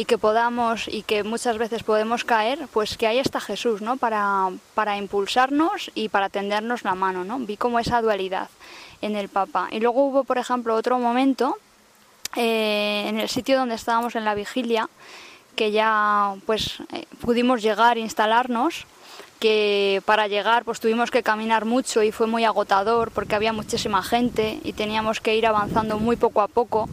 y 0.01 0.07
que 0.07 0.17
podamos 0.17 0.89
y 0.89 1.03
que 1.03 1.25
muchas 1.25 1.59
veces 1.59 1.83
podemos 1.83 2.25
caer, 2.25 2.69
pues 2.73 2.97
que 2.97 3.07
ahí 3.07 3.19
está 3.19 3.39
Jesús 3.39 3.83
¿no? 3.83 3.99
para, 3.99 4.49
para 4.75 4.97
impulsarnos 4.97 5.91
y 5.95 6.09
para 6.09 6.31
tendernos 6.31 6.85
la 6.85 6.95
mano. 6.95 7.23
¿no? 7.23 7.39
Vi 7.39 7.59
como 7.59 7.79
esa 7.79 8.01
dualidad 8.01 8.49
en 9.03 9.15
el 9.15 9.29
Papa. 9.29 9.69
Y 9.71 9.79
luego 9.79 10.03
hubo, 10.03 10.25
por 10.25 10.39
ejemplo, 10.39 10.75
otro 10.75 10.99
momento 10.99 11.59
eh, 12.35 13.05
en 13.09 13.21
el 13.21 13.29
sitio 13.29 13.59
donde 13.59 13.75
estábamos 13.75 14.17
en 14.17 14.25
la 14.25 14.35
vigilia, 14.35 14.89
que 15.55 15.71
ya 15.71 16.35
pues 16.47 16.79
eh, 16.95 17.05
pudimos 17.21 17.61
llegar 17.61 17.99
instalarnos 17.99 18.87
que 19.39 20.01
para 20.07 20.29
llegar 20.29 20.65
pues 20.65 20.81
tuvimos 20.81 21.11
que 21.11 21.23
caminar 21.23 21.67
mucho 21.67 22.03
y 22.03 22.11
fue 22.11 22.27
muy 22.27 22.45
agotador 22.45 23.11
porque 23.11 23.35
había 23.35 23.53
muchísima 23.53 24.03
gente 24.03 24.61
y 24.65 24.73
teníamos 24.73 25.21
que 25.21 25.37
ir 25.37 25.47
avanzando 25.47 25.99
muy 25.99 26.17
poco 26.17 26.41
a 26.41 26.49
poco 26.49 26.89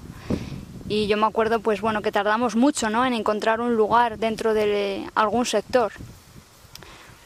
y 0.89 1.07
yo 1.07 1.17
me 1.17 1.25
acuerdo 1.25 1.59
pues 1.59 1.81
bueno 1.81 2.01
que 2.01 2.11
tardamos 2.11 2.55
mucho 2.55 2.89
¿no? 2.89 3.05
en 3.05 3.13
encontrar 3.13 3.61
un 3.61 3.75
lugar 3.75 4.17
dentro 4.17 4.53
de 4.53 5.05
algún 5.15 5.45
sector 5.45 5.91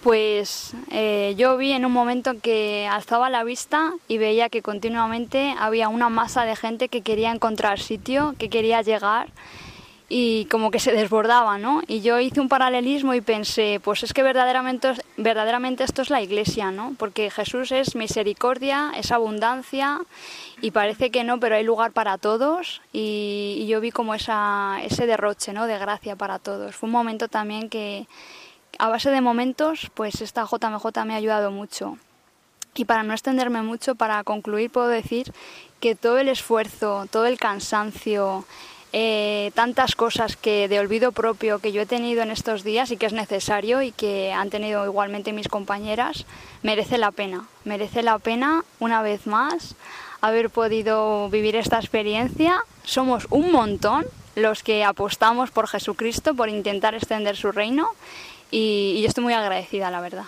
pues 0.02 0.74
eh, 0.90 1.36
yo 1.38 1.58
vi 1.58 1.74
en 1.74 1.86
un 1.86 1.92
momento 1.92 2.34
que 2.42 2.88
alzaba 2.92 3.30
la 3.30 3.44
vista 3.44 3.94
y 4.08 4.18
veía 4.18 4.50
que 4.50 4.64
continuamente 4.64 5.54
había 5.60 5.90
una 5.90 6.10
masa 6.10 6.44
de 6.44 6.56
gente 6.56 6.90
que 6.90 7.02
quería 7.02 7.32
encontrar 7.32 7.80
sitio, 7.80 8.34
que 8.40 8.50
quería 8.50 8.82
llegar 8.82 9.28
y 10.14 10.44
como 10.48 10.72
que 10.72 10.80
se 10.82 10.92
desbordaba, 10.92 11.58
¿no? 11.58 11.84
Y 11.88 12.02
yo 12.02 12.20
hice 12.20 12.42
un 12.42 12.50
paralelismo 12.50 13.14
y 13.14 13.22
pensé, 13.22 13.80
pues 13.82 14.04
es 14.04 14.12
que 14.12 14.24
verdaderamente, 14.24 14.92
verdaderamente 15.16 15.86
esto 15.86 16.02
es 16.02 16.10
la 16.10 16.22
iglesia, 16.22 16.70
¿no? 16.70 16.94
Porque 17.00 17.32
Jesús 17.32 17.72
es 17.72 17.96
misericordia, 17.96 18.92
es 18.98 19.14
abundancia 19.14 20.02
y 20.60 20.72
parece 20.72 21.12
que 21.12 21.24
no, 21.24 21.40
pero 21.40 21.56
hay 21.56 21.64
lugar 21.64 21.94
para 21.94 22.18
todos 22.18 22.82
y, 22.92 23.66
yo 23.70 23.80
vi 23.80 23.92
como 23.92 24.14
esa, 24.14 24.80
ese 24.84 25.06
derroche, 25.06 25.54
¿no? 25.54 25.66
De 25.66 25.80
gracia 25.80 26.18
para 26.18 26.40
todos. 26.40 26.76
Fue 26.76 26.88
un 26.88 26.94
momento 26.94 27.30
también 27.30 27.70
que, 27.70 28.06
a 28.80 28.90
base 28.90 29.12
de 29.12 29.22
momentos, 29.22 29.92
pues 29.94 30.20
esta 30.20 30.44
JMJ 30.44 31.06
me 31.06 31.14
ha 31.14 31.18
ayudado 31.18 31.52
mucho. 31.52 31.98
Y 32.76 32.84
para 32.84 33.04
no 33.04 33.14
extenderme 33.14 33.62
mucho, 33.62 33.96
para 33.96 34.22
concluir, 34.26 34.72
puedo 34.72 34.90
decir 34.90 35.32
que 35.80 35.96
todo 35.96 36.18
el 36.18 36.28
esfuerzo, 36.28 37.08
todo 37.10 37.28
el 37.28 37.40
cansancio, 37.40 38.46
eh, 38.94 39.52
tantas 39.56 39.96
cosas 39.96 40.36
que 40.36 40.68
de 40.68 40.80
olvido 40.80 41.12
propio 41.12 41.60
que 41.60 41.72
yo 41.72 41.82
he 41.82 41.86
tenido 41.86 42.22
en 42.24 42.32
estos 42.32 42.64
días 42.64 42.92
y 42.92 42.98
que 42.98 43.06
es 43.06 43.14
necesario 43.14 43.82
y 43.82 43.92
que 43.92 44.34
han 44.34 44.50
tenido 44.50 44.86
igualmente 44.86 45.32
mis 45.32 45.48
compañeras, 45.48 46.26
merece 46.62 46.98
la 46.98 47.12
pena. 47.12 47.48
Merece 47.64 48.04
la 48.04 48.20
pena, 48.20 48.66
una 48.80 49.02
vez 49.02 49.28
más, 49.28 49.76
haber 50.20 50.50
podido 50.50 51.30
vivir 51.30 51.56
esta 51.56 51.78
experiencia. 51.78 52.62
Somos 52.84 53.28
un 53.30 53.52
montón 53.52 54.06
los 54.36 54.64
que 54.64 54.84
apostamos 54.84 55.52
por 55.52 55.68
Jesucristo, 55.68 56.36
por 56.36 56.50
intentar 56.50 56.94
extender 56.96 57.38
su 57.38 57.52
reino 57.52 57.90
y, 58.50 58.96
y 58.98 59.02
yo 59.02 59.08
estoy 59.08 59.24
muy 59.24 59.34
agradecida, 59.34 59.90
la 59.92 60.02
verdad. 60.02 60.26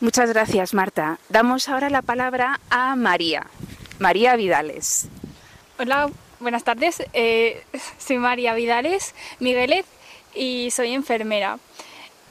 Muchas 0.00 0.30
gracias, 0.30 0.74
Marta. 0.74 1.18
Damos 1.28 1.68
ahora 1.68 1.90
la 1.90 2.02
palabra 2.02 2.60
a 2.70 2.94
María. 2.96 3.46
María 3.98 4.36
Vidales. 4.36 5.08
Hola, 5.78 6.10
Buenas 6.40 6.62
tardes, 6.62 7.02
eh, 7.14 7.64
soy 7.98 8.18
María 8.18 8.54
Vidales 8.54 9.12
Miguelet 9.40 9.84
y 10.36 10.70
soy 10.70 10.92
enfermera. 10.92 11.58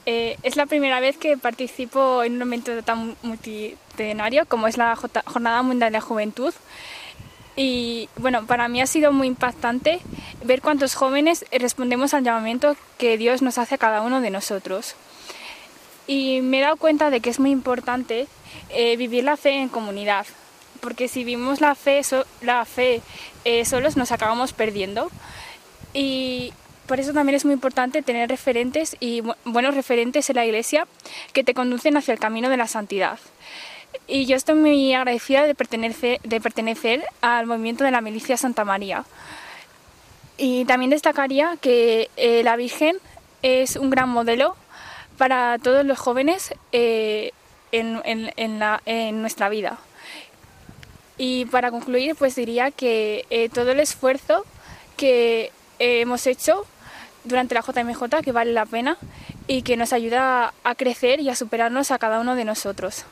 Eh, 0.06 0.38
es 0.42 0.56
la 0.56 0.64
primera 0.64 0.98
vez 0.98 1.18
que 1.18 1.36
participo 1.36 2.22
en 2.22 2.36
un 2.36 2.42
evento 2.42 2.82
tan 2.82 3.16
multitudinario 3.22 4.46
como 4.46 4.66
es 4.66 4.78
la 4.78 4.96
Jornada 4.96 5.60
Mundial 5.62 5.92
de 5.92 5.98
la 5.98 6.00
Juventud. 6.00 6.54
Y 7.54 8.08
bueno, 8.16 8.46
para 8.46 8.68
mí 8.68 8.80
ha 8.80 8.86
sido 8.86 9.12
muy 9.12 9.26
impactante 9.26 10.00
ver 10.42 10.62
cuántos 10.62 10.94
jóvenes 10.94 11.44
respondemos 11.52 12.14
al 12.14 12.24
llamamiento 12.24 12.76
que 12.96 13.18
Dios 13.18 13.42
nos 13.42 13.58
hace 13.58 13.74
a 13.74 13.78
cada 13.78 14.00
uno 14.00 14.22
de 14.22 14.30
nosotros. 14.30 14.94
Y 16.06 16.40
me 16.40 16.60
he 16.60 16.62
dado 16.62 16.76
cuenta 16.76 17.10
de 17.10 17.20
que 17.20 17.28
es 17.28 17.38
muy 17.38 17.50
importante 17.50 18.26
eh, 18.70 18.96
vivir 18.96 19.24
la 19.24 19.36
fe 19.36 19.60
en 19.60 19.68
comunidad, 19.68 20.24
porque 20.80 21.08
si 21.08 21.24
vivimos 21.24 21.60
la 21.60 21.74
fe, 21.74 22.00
la 22.42 22.64
fe 22.64 23.02
eh, 23.44 23.64
solos 23.64 23.96
nos 23.96 24.12
acabamos 24.12 24.52
perdiendo. 24.52 25.10
Y 25.94 26.52
por 26.86 27.00
eso 27.00 27.12
también 27.12 27.36
es 27.36 27.44
muy 27.44 27.54
importante 27.54 28.02
tener 28.02 28.28
referentes 28.28 28.96
y 28.98 29.22
buenos 29.44 29.74
referentes 29.74 30.30
en 30.30 30.36
la 30.36 30.46
iglesia 30.46 30.86
que 31.32 31.44
te 31.44 31.54
conducen 31.54 31.96
hacia 31.96 32.14
el 32.14 32.20
camino 32.20 32.48
de 32.48 32.56
la 32.56 32.66
santidad. 32.66 33.18
Y 34.06 34.26
yo 34.26 34.36
estoy 34.36 34.54
muy 34.54 34.94
agradecida 34.94 35.46
de 35.46 35.54
pertenecer, 35.54 36.20
de 36.22 36.40
pertenecer 36.40 37.04
al 37.20 37.46
movimiento 37.46 37.84
de 37.84 37.90
la 37.90 38.00
milicia 38.00 38.36
Santa 38.36 38.64
María. 38.64 39.04
Y 40.38 40.64
también 40.64 40.90
destacaría 40.90 41.56
que 41.60 42.10
eh, 42.16 42.42
la 42.42 42.56
Virgen 42.56 42.96
es 43.42 43.76
un 43.76 43.90
gran 43.90 44.08
modelo 44.08 44.56
para 45.18 45.58
todos 45.58 45.84
los 45.84 45.98
jóvenes 45.98 46.54
eh, 46.72 47.32
en 47.72 47.92
nuestra 49.20 49.48
vida. 49.48 49.78
Y 51.18 51.46
para 51.46 51.70
concluir, 51.72 52.14
pues 52.14 52.36
diría 52.36 52.70
que 52.70 53.26
eh, 53.30 53.48
todo 53.48 53.72
el 53.72 53.80
esfuerzo 53.80 54.46
que 54.96 55.52
eh, 55.80 56.00
hemos 56.00 56.26
hecho 56.26 56.64
durante 57.24 57.54
la 57.54 57.62
JMJ, 57.62 58.22
que 58.22 58.32
vale 58.32 58.52
la 58.52 58.64
pena 58.64 58.96
y 59.48 59.62
que 59.62 59.76
nos 59.76 59.92
ayuda 59.92 60.54
a 60.62 60.74
crecer 60.76 61.20
y 61.20 61.28
a 61.28 61.34
superarnos 61.34 61.90
a 61.90 61.98
cada 61.98 62.20
uno 62.20 62.36
de 62.36 62.44
nosotros. 62.44 63.04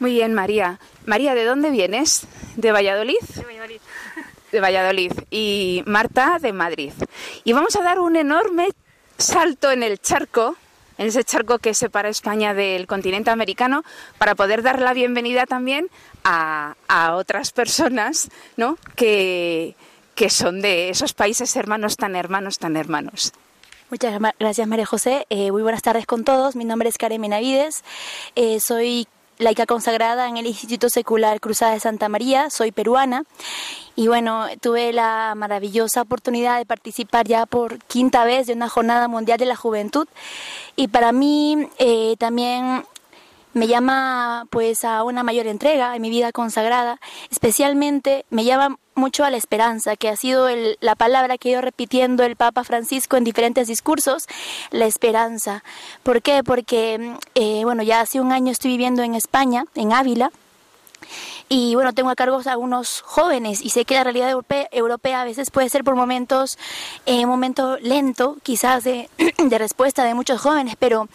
Muy 0.00 0.12
bien, 0.12 0.34
María. 0.34 0.80
María, 1.06 1.34
¿de 1.34 1.44
dónde 1.44 1.70
vienes? 1.70 2.26
¿De 2.56 2.72
Valladolid? 2.72 3.20
De 3.36 3.44
Valladolid. 3.44 3.80
De 4.50 4.60
Valladolid. 4.60 5.12
Y 5.30 5.82
Marta, 5.86 6.38
de 6.40 6.52
Madrid. 6.52 6.92
Y 7.44 7.52
vamos 7.52 7.76
a 7.76 7.82
dar 7.82 8.00
un 8.00 8.16
enorme 8.16 8.68
salto 9.18 9.70
en 9.70 9.82
el 9.82 10.00
charco 10.00 10.56
en 11.00 11.06
ese 11.06 11.24
charco 11.24 11.58
que 11.58 11.72
separa 11.72 12.10
España 12.10 12.52
del 12.52 12.86
continente 12.86 13.30
americano, 13.30 13.84
para 14.18 14.34
poder 14.34 14.62
dar 14.62 14.80
la 14.82 14.92
bienvenida 14.92 15.46
también 15.46 15.88
a, 16.24 16.76
otras 17.14 17.52
personas 17.52 18.28
¿no? 18.58 18.76
que, 18.96 19.74
que 20.14 20.28
son 20.28 20.60
de 20.60 20.90
esos 20.90 21.14
países 21.14 21.56
hermanos 21.56 21.96
tan 21.96 22.16
hermanos, 22.16 22.58
tan 22.58 22.76
hermanos. 22.76 23.32
Muchas 23.88 24.20
gracias 24.38 24.68
María 24.68 24.84
José. 24.84 25.26
Eh, 25.30 25.50
muy 25.50 25.62
buenas 25.62 25.80
tardes 25.80 26.04
con 26.04 26.22
todos. 26.22 26.54
Mi 26.54 26.66
nombre 26.66 26.90
es 26.90 26.98
Karen 26.98 27.20
Menavides. 27.20 27.82
Eh, 28.36 28.60
soy 28.60 29.08
laica 29.40 29.66
consagrada 29.66 30.28
en 30.28 30.36
el 30.36 30.46
Instituto 30.46 30.88
Secular 30.88 31.40
Cruzada 31.40 31.72
de 31.72 31.80
Santa 31.80 32.08
María. 32.08 32.50
Soy 32.50 32.72
peruana 32.72 33.24
y 33.96 34.06
bueno, 34.06 34.46
tuve 34.60 34.92
la 34.92 35.34
maravillosa 35.34 36.02
oportunidad 36.02 36.58
de 36.58 36.66
participar 36.66 37.26
ya 37.26 37.46
por 37.46 37.78
quinta 37.84 38.24
vez 38.24 38.46
de 38.46 38.52
una 38.52 38.68
jornada 38.68 39.08
mundial 39.08 39.38
de 39.38 39.46
la 39.46 39.56
juventud 39.56 40.06
y 40.76 40.88
para 40.88 41.12
mí 41.12 41.68
eh, 41.78 42.16
también 42.18 42.84
me 43.52 43.66
llama 43.66 44.46
pues 44.50 44.84
a 44.84 45.02
una 45.04 45.22
mayor 45.22 45.46
entrega 45.46 45.94
en 45.96 46.02
mi 46.02 46.10
vida 46.10 46.32
consagrada, 46.32 47.00
especialmente 47.30 48.24
me 48.30 48.44
llama 48.44 48.76
mucho 48.94 49.24
a 49.24 49.30
la 49.30 49.36
esperanza, 49.36 49.96
que 49.96 50.08
ha 50.08 50.16
sido 50.16 50.48
la 50.80 50.94
palabra 50.94 51.38
que 51.38 51.56
ha 51.56 51.60
repitiendo 51.60 52.22
el 52.22 52.36
Papa 52.36 52.64
Francisco 52.64 53.16
en 53.16 53.24
diferentes 53.24 53.66
discursos, 53.66 54.26
la 54.70 54.86
esperanza. 54.86 55.64
¿Por 56.02 56.22
qué? 56.22 56.44
Porque, 56.44 57.16
eh, 57.34 57.62
bueno, 57.64 57.82
ya 57.82 58.00
hace 58.00 58.20
un 58.20 58.30
año 58.30 58.52
estoy 58.52 58.72
viviendo 58.72 59.02
en 59.02 59.14
España, 59.14 59.64
en 59.74 59.92
Ávila, 59.92 60.30
y 61.52 61.74
bueno, 61.74 61.92
tengo 61.92 62.10
a 62.10 62.14
cargo 62.14 62.40
a 62.44 62.52
algunos 62.52 63.00
jóvenes 63.00 63.60
y 63.60 63.70
sé 63.70 63.84
que 63.84 63.96
la 63.96 64.04
realidad 64.04 64.30
europea, 64.30 65.20
a 65.20 65.24
veces 65.24 65.50
puede 65.50 65.68
ser 65.68 65.82
por 65.82 65.96
momentos, 65.96 66.56
eh, 67.06 67.24
un 67.24 67.28
momento 67.28 67.76
lento, 67.80 68.36
quizás 68.44 68.84
de, 68.84 69.10
de, 69.36 69.58
respuesta 69.58 70.04
de 70.04 70.14
muchos 70.14 70.40
jóvenes, 70.40 70.76
pero 70.78 71.08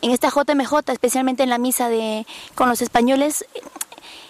en 0.00 0.10
esta 0.10 0.30
JMJ, 0.30 0.90
especialmente 0.90 1.42
en 1.42 1.50
la 1.50 1.58
misa 1.58 1.90
de, 1.90 2.26
con 2.54 2.70
los 2.70 2.80
españoles, 2.80 3.44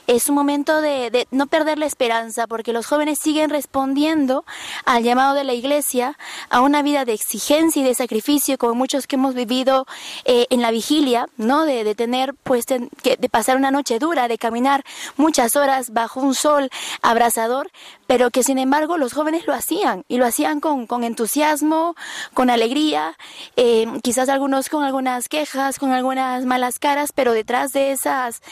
es 0.06 0.28
un 0.28 0.34
momento 0.34 0.80
de, 0.80 1.26
no 1.30 1.46
perder 1.46 1.78
la 1.78 1.86
esperanza, 1.86 2.46
porque 2.46 2.72
los 2.72 2.86
jóvenes 2.86 3.18
siguen 3.20 3.50
respondiendo 3.50 4.44
al 4.84 5.02
llamado 5.02 5.34
de 5.34 5.44
la 5.44 5.54
Iglesia 5.54 6.18
a 6.50 6.60
una 6.60 6.82
vida 6.82 7.04
de 7.04 7.12
exigencia 7.12 7.82
y 7.82 7.84
de 7.84 7.94
sacrificio, 7.94 8.58
como 8.58 8.74
muchos 8.74 9.06
que 9.06 9.16
hemos 9.16 9.34
vivido 9.34 9.86
eh, 10.24 10.46
en 10.50 10.60
la 10.60 10.70
vigilia, 10.70 11.28
¿no? 11.36 11.64
De, 11.64 11.94
tener, 11.94 12.34
pues, 12.42 12.66
de, 12.66 12.88
de 13.02 13.28
pasar 13.28 13.56
una 13.56 13.70
noche 13.70 13.98
dura, 13.98 14.28
de 14.28 14.38
caminar 14.38 14.84
muchas 15.16 15.56
horas 15.56 15.90
bajo 15.90 16.20
un 16.20 16.34
sol 16.34 16.70
abrasador, 17.02 17.70
pero 18.12 18.30
que 18.30 18.42
sin 18.42 18.58
embargo 18.58 18.98
los 18.98 19.14
jóvenes 19.14 19.46
lo 19.46 19.54
hacían 19.54 20.04
y 20.06 20.18
lo 20.18 20.26
hacían 20.26 20.60
con, 20.60 20.86
con 20.86 21.02
entusiasmo, 21.02 21.96
con 22.34 22.50
alegría, 22.50 23.16
eh, 23.56 23.86
quizás 24.02 24.28
algunos 24.28 24.68
con 24.68 24.84
algunas 24.84 25.30
quejas, 25.30 25.78
con 25.78 25.92
algunas 25.92 26.44
malas 26.44 26.78
caras, 26.78 27.12
pero 27.14 27.32
detrás 27.32 27.70
de 27.72 27.90
esas 27.90 28.42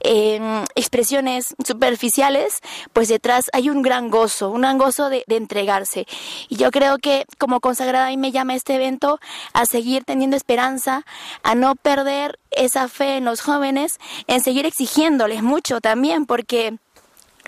eh, 0.00 0.40
expresiones 0.74 1.54
superficiales, 1.62 2.60
pues 2.94 3.08
detrás 3.08 3.44
hay 3.52 3.68
un 3.68 3.82
gran 3.82 4.08
gozo, 4.08 4.48
un 4.48 4.62
gran 4.62 4.78
gozo 4.78 5.10
de, 5.10 5.22
entregarse. 5.28 6.06
Y 6.48 6.56
yo 6.56 6.70
creo 6.70 6.96
que 6.96 7.26
como 7.36 7.60
consagrada 7.60 8.08
mí 8.08 8.16
me 8.16 8.32
llama 8.32 8.54
este 8.54 8.76
evento 8.76 9.20
a 9.52 9.66
seguir 9.66 10.04
teniendo 10.04 10.34
esperanza, 10.34 11.04
a 11.42 11.54
no 11.54 11.76
perder 11.76 12.38
esa 12.52 12.88
fe 12.88 13.18
en 13.18 13.26
los 13.26 13.42
jóvenes, 13.42 13.98
en 14.28 14.40
seguir 14.40 14.64
exigiéndoles 14.64 15.42
mucho 15.42 15.82
también, 15.82 16.24
porque 16.24 16.78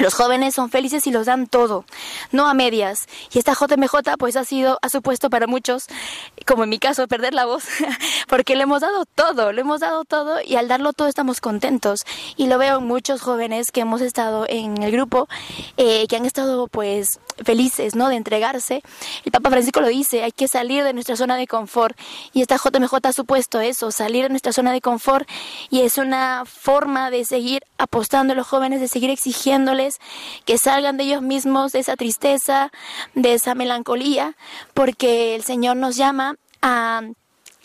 los 0.02 0.14
jóvenes 0.14 0.56
son 0.56 0.68
felices 0.68 1.06
y 1.06 1.12
los 1.12 1.26
dan 1.26 1.46
todo, 1.46 1.84
no 2.32 2.48
a 2.48 2.54
medias. 2.54 3.06
Y 3.32 3.38
esta 3.38 3.54
JMJ 3.54 4.16
pues 4.18 4.34
ha 4.34 4.44
sido, 4.44 4.80
ha 4.82 4.88
supuesto 4.88 5.30
para 5.30 5.46
muchos, 5.46 5.84
como 6.44 6.64
en 6.64 6.70
mi 6.70 6.80
caso, 6.80 7.06
perder 7.06 7.34
la 7.34 7.46
voz, 7.46 7.62
porque 8.28 8.56
le 8.56 8.64
hemos 8.64 8.80
dado 8.80 9.04
todo, 9.14 9.52
le 9.52 9.60
hemos 9.60 9.78
dado 9.78 10.04
todo 10.04 10.40
y 10.44 10.56
al 10.56 10.66
darlo 10.66 10.92
todo 10.92 11.06
estamos 11.06 11.40
contentos. 11.40 12.00
Y 12.36 12.48
lo 12.48 12.58
veo 12.58 12.78
en 12.78 12.84
muchos 12.84 13.22
jóvenes 13.22 13.70
que 13.70 13.82
hemos 13.82 14.00
estado 14.00 14.44
en 14.48 14.82
el 14.82 14.90
grupo, 14.90 15.28
eh, 15.76 16.08
que 16.08 16.16
han 16.16 16.26
estado 16.26 16.66
pues 16.66 17.20
felices, 17.44 17.94
¿no? 17.94 18.08
De 18.08 18.16
entregarse. 18.16 18.82
El 19.24 19.30
Papa 19.30 19.50
Francisco 19.50 19.80
lo 19.80 19.86
dice, 19.86 20.24
hay 20.24 20.32
que 20.32 20.48
salir 20.48 20.82
de 20.82 20.94
nuestra 20.94 21.14
zona 21.14 21.36
de 21.36 21.46
confort. 21.46 21.96
Y 22.32 22.42
esta 22.42 22.56
JMJ 22.56 22.92
ha 23.04 23.12
supuesto 23.12 23.60
eso, 23.60 23.92
salir 23.92 24.24
de 24.24 24.30
nuestra 24.30 24.52
zona 24.52 24.72
de 24.72 24.80
confort. 24.80 25.28
Y 25.70 25.82
es 25.82 25.96
una 25.96 26.42
forma 26.44 27.10
de 27.12 27.24
seguir 27.24 27.62
apostando 27.78 28.32
a 28.32 28.36
los 28.36 28.48
jóvenes, 28.48 28.80
de 28.80 28.88
seguir 28.88 29.10
que 30.44 30.59
salgan 30.59 30.96
de 30.96 31.05
ellos 31.05 31.22
mismos 31.22 31.72
de 31.72 31.81
esa 31.81 31.96
tristeza, 31.96 32.70
de 33.14 33.35
esa 33.35 33.55
melancolía, 33.55 34.37
porque 34.74 35.35
el 35.35 35.44
Señor 35.44 35.76
nos 35.76 35.96
llama 35.96 36.37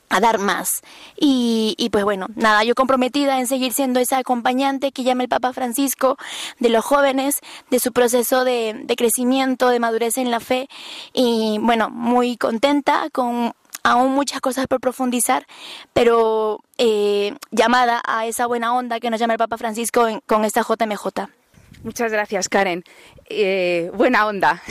a 0.09 0.19
dar 0.19 0.39
más. 0.39 0.81
Y, 1.15 1.89
pues 1.91 2.03
bueno, 2.03 2.27
nada, 2.35 2.63
yo 2.63 2.75
comprometida 2.75 3.39
en 3.39 3.47
seguir 3.47 3.73
siendo 3.73 3.99
esa 3.99 4.17
acompañante 4.17 4.91
que 4.91 5.03
llama 5.03 5.23
el 5.23 5.29
Papa 5.29 5.53
Francisco 5.53 6.17
de 6.59 6.69
los 6.69 6.83
jóvenes, 6.83 7.39
de 7.69 7.79
su 7.79 7.91
proceso 7.91 8.43
de, 8.43 8.81
de 8.83 8.95
crecimiento, 8.95 9.69
de 9.69 9.79
madurez 9.79 10.17
en 10.17 10.31
la 10.31 10.39
fe. 10.39 10.67
Y 11.13 11.57
bueno, 11.61 11.89
muy 11.89 12.37
contenta 12.37 13.09
con 13.11 13.53
aún 13.83 14.13
muchas 14.13 14.41
cosas 14.41 14.67
por 14.67 14.81
profundizar, 14.81 15.45
pero 15.93 16.59
eh, 16.77 17.33
llamada 17.51 18.01
a 18.05 18.25
esa 18.25 18.45
buena 18.45 18.73
onda 18.73 18.99
que 18.99 19.09
nos 19.09 19.19
llama 19.19 19.33
el 19.33 19.39
Papa 19.39 19.57
Francisco 19.57 20.07
en, 20.07 20.19
con 20.25 20.43
esta 20.43 20.61
JMJ. 20.61 21.29
Muchas 21.83 22.11
gracias, 22.11 22.49
Karen. 22.49 22.83
Eh, 23.29 23.91
buena 23.93 24.25
onda. 24.25 24.61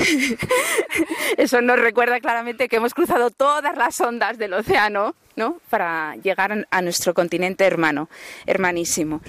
Eso 1.37 1.61
nos 1.61 1.79
recuerda 1.79 2.21
claramente 2.21 2.69
que 2.69 2.77
hemos 2.77 2.95
cruzado 2.95 3.31
todas 3.31 3.77
las 3.77 4.01
ondas 4.01 4.39
del 4.39 4.55
océano, 4.55 5.15
¿no? 5.37 5.61
Para 5.71 6.17
llegar 6.17 6.67
a 6.71 6.83
nuestro 6.83 7.15
continente 7.15 7.65
hermano, 7.65 8.09
hermanísimo. 8.47 9.21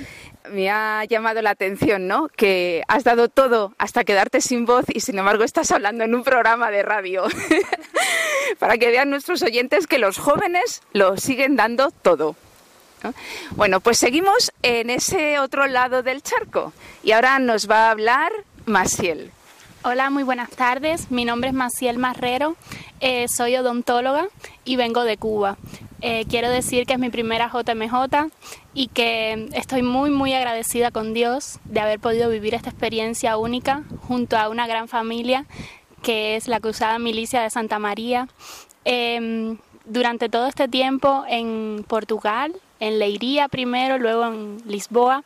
Me 0.49 0.69
ha 0.69 1.03
llamado 1.05 1.41
la 1.41 1.49
atención, 1.49 2.07
¿no? 2.07 2.29
Que 2.29 2.83
has 2.87 3.03
dado 3.03 3.27
todo 3.27 3.73
hasta 3.77 4.05
quedarte 4.05 4.39
sin 4.41 4.65
voz 4.65 4.85
y 4.87 5.01
sin 5.01 5.19
embargo 5.19 5.43
estás 5.43 5.71
hablando 5.71 6.05
en 6.05 6.15
un 6.15 6.23
programa 6.23 6.71
de 6.71 6.83
radio. 6.83 7.25
Para 8.59 8.77
que 8.77 8.87
vean 8.87 9.09
nuestros 9.09 9.41
oyentes 9.43 9.87
que 9.87 9.97
los 9.97 10.17
jóvenes 10.17 10.81
lo 10.93 11.17
siguen 11.17 11.57
dando 11.57 11.91
todo. 11.91 12.35
¿No? 13.03 13.13
Bueno, 13.51 13.79
pues 13.79 13.97
seguimos 13.97 14.51
en 14.61 14.89
ese 14.89 15.39
otro 15.39 15.67
lado 15.67 16.03
del 16.03 16.21
charco 16.21 16.73
y 17.03 17.11
ahora 17.11 17.39
nos 17.39 17.69
va 17.69 17.87
a 17.87 17.91
hablar 17.91 18.31
Maciel. 18.65 19.31
Hola, 19.83 20.09
muy 20.09 20.23
buenas 20.23 20.49
tardes. 20.49 21.11
Mi 21.11 21.23
nombre 21.23 21.49
es 21.49 21.55
Maciel 21.55 21.97
Marrero, 21.97 22.57
eh, 22.99 23.27
soy 23.29 23.55
odontóloga 23.55 24.27
y 24.65 24.75
vengo 24.75 25.03
de 25.03 25.17
Cuba. 25.17 25.57
Eh, 26.01 26.25
quiero 26.29 26.49
decir 26.49 26.85
que 26.85 26.93
es 26.93 26.99
mi 26.99 27.09
primera 27.09 27.49
JMJ 27.49 28.29
y 28.73 28.87
que 28.87 29.49
estoy 29.53 29.83
muy 29.83 30.09
muy 30.09 30.33
agradecida 30.33 30.91
con 30.91 31.13
Dios 31.13 31.59
de 31.65 31.79
haber 31.79 31.99
podido 31.99 32.29
vivir 32.29 32.53
esta 32.53 32.69
experiencia 32.69 33.37
única 33.37 33.83
junto 34.07 34.37
a 34.37 34.49
una 34.49 34.67
gran 34.67 34.87
familia 34.87 35.45
que 36.03 36.35
es 36.35 36.47
la 36.47 36.59
Cruzada 36.59 36.99
Milicia 36.99 37.41
de 37.41 37.49
Santa 37.49 37.79
María. 37.79 38.27
Eh, 38.85 39.57
durante 39.85 40.29
todo 40.29 40.47
este 40.47 40.67
tiempo 40.67 41.23
en 41.27 41.85
Portugal, 41.87 42.53
en 42.79 42.99
Leiría 42.99 43.47
primero, 43.47 43.97
luego 43.97 44.25
en 44.25 44.57
Lisboa, 44.65 45.23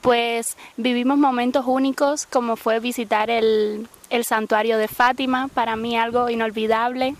pues 0.00 0.56
vivimos 0.76 1.16
momentos 1.16 1.64
únicos 1.66 2.26
como 2.26 2.56
fue 2.56 2.78
visitar 2.78 3.30
el, 3.30 3.88
el 4.10 4.24
santuario 4.24 4.76
de 4.76 4.86
Fátima, 4.86 5.48
para 5.48 5.76
mí 5.76 5.96
algo 5.96 6.28
inolvidable. 6.28 7.14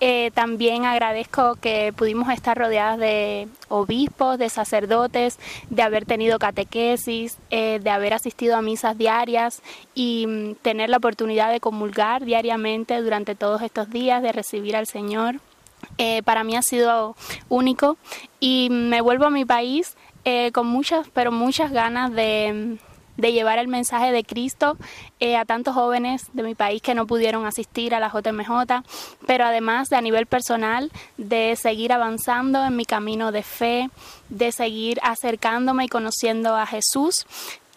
Eh, 0.00 0.30
también 0.34 0.84
agradezco 0.84 1.56
que 1.56 1.94
pudimos 1.96 2.28
estar 2.28 2.56
rodeadas 2.58 2.98
de 2.98 3.48
obispos, 3.68 4.38
de 4.38 4.50
sacerdotes, 4.50 5.38
de 5.70 5.82
haber 5.82 6.04
tenido 6.04 6.38
catequesis, 6.38 7.38
eh, 7.50 7.80
de 7.82 7.90
haber 7.90 8.12
asistido 8.12 8.56
a 8.56 8.62
misas 8.62 8.98
diarias 8.98 9.62
y 9.94 10.26
mm, 10.26 10.54
tener 10.56 10.90
la 10.90 10.98
oportunidad 10.98 11.50
de 11.50 11.60
comulgar 11.60 12.24
diariamente 12.24 13.00
durante 13.00 13.34
todos 13.34 13.62
estos 13.62 13.88
días, 13.88 14.22
de 14.22 14.32
recibir 14.32 14.76
al 14.76 14.86
Señor. 14.86 15.40
Eh, 15.98 16.22
para 16.22 16.44
mí 16.44 16.56
ha 16.56 16.62
sido 16.62 17.16
único. 17.48 17.96
Y 18.40 18.68
me 18.70 19.00
vuelvo 19.00 19.26
a 19.26 19.30
mi 19.30 19.44
país 19.44 19.96
eh, 20.24 20.50
con 20.52 20.66
muchas, 20.66 21.08
pero 21.12 21.32
muchas 21.32 21.72
ganas 21.72 22.12
de, 22.12 22.78
llevar 23.16 23.58
el 23.58 23.68
mensaje 23.68 24.12
de 24.12 24.24
Cristo 24.24 24.76
eh, 25.20 25.36
a 25.36 25.44
tantos 25.44 25.74
jóvenes 25.74 26.24
de 26.32 26.42
mi 26.42 26.54
país 26.54 26.82
que 26.82 26.94
no 26.94 27.06
pudieron 27.06 27.46
asistir 27.46 27.94
a 27.94 28.00
la 28.00 28.10
JMJ, 28.10 28.82
pero 29.26 29.44
además 29.44 29.88
de 29.88 29.96
a 29.96 30.00
nivel 30.00 30.26
personal, 30.26 30.90
de 31.16 31.56
seguir 31.56 31.92
avanzando 31.92 32.64
en 32.64 32.76
mi 32.76 32.84
camino 32.84 33.32
de 33.32 33.42
fe, 33.42 33.88
de 34.28 34.52
seguir 34.52 34.98
acercándome 35.02 35.86
y 35.86 35.88
conociendo 35.88 36.54
a 36.56 36.66
Jesús. 36.66 37.26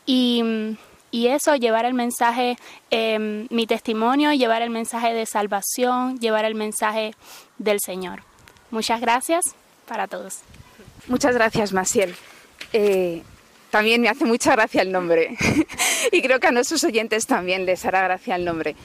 Y, 0.06 0.78
eso, 1.12 1.56
llevar 1.56 1.86
el 1.86 1.96
mensaje, 1.96 2.58
mi 2.92 3.66
testimonio, 3.66 4.32
llevar 4.34 4.62
el 4.62 4.70
mensaje 4.70 5.14
de 5.14 5.26
salvación, 5.26 6.20
llevar 6.20 6.46
el 6.46 6.54
mensaje 6.54 7.16
del 7.60 7.80
Señor. 7.80 8.24
Muchas 8.72 9.00
gracias 9.00 9.54
para 9.88 10.08
todos. 10.08 10.40
Muchas 11.08 11.36
gracias, 11.36 11.74
Maciel. 11.74 12.16
Eh, 12.74 13.22
también 13.70 14.02
me 14.02 14.10
hace 14.10 14.26
mucha 14.26 14.54
gracia 14.54 14.82
el 14.82 14.92
nombre 14.92 15.38
y 16.12 16.22
creo 16.22 16.40
que 16.40 16.48
a 16.48 16.52
nuestros 16.52 16.84
oyentes 16.84 17.28
también 17.28 17.66
les 17.66 17.86
hará 17.86 18.02
gracia 18.02 18.36
el 18.36 18.46
nombre. 18.46 18.76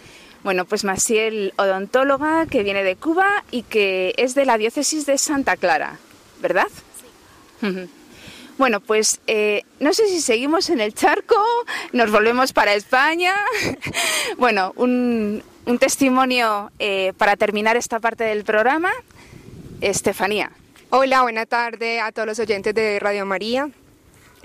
Bueno, 0.42 0.66
pues 0.66 0.84
Maciel, 0.84 1.54
odontóloga 1.56 2.46
que 2.46 2.62
viene 2.62 2.84
de 2.84 2.96
Cuba 2.96 3.44
y 3.50 3.62
que 3.62 4.14
es 4.18 4.34
de 4.34 4.44
la 4.44 4.58
diócesis 4.58 5.06
de 5.06 5.16
Santa 5.16 5.56
Clara, 5.56 5.98
¿verdad? 6.40 6.68
Sí. 7.60 7.88
Bueno, 8.58 8.80
pues 8.80 9.20
eh, 9.26 9.62
no 9.80 9.92
sé 9.94 10.06
si 10.06 10.20
seguimos 10.20 10.70
en 10.70 10.80
el 10.80 10.94
charco, 10.94 11.34
nos 11.92 12.10
volvemos 12.10 12.52
para 12.52 12.74
España. 12.74 13.34
bueno, 14.38 14.72
un, 14.76 15.42
un 15.66 15.78
testimonio 15.78 16.70
eh, 16.78 17.12
para 17.16 17.36
terminar 17.36 17.76
esta 17.76 18.00
parte 18.00 18.24
del 18.24 18.44
programa. 18.44 18.90
Estefanía. 19.80 20.50
Hola, 20.90 21.22
buena 21.22 21.46
tarde 21.46 22.00
a 22.00 22.12
todos 22.12 22.26
los 22.26 22.38
oyentes 22.38 22.74
de 22.74 22.98
Radio 23.00 23.26
María. 23.26 23.70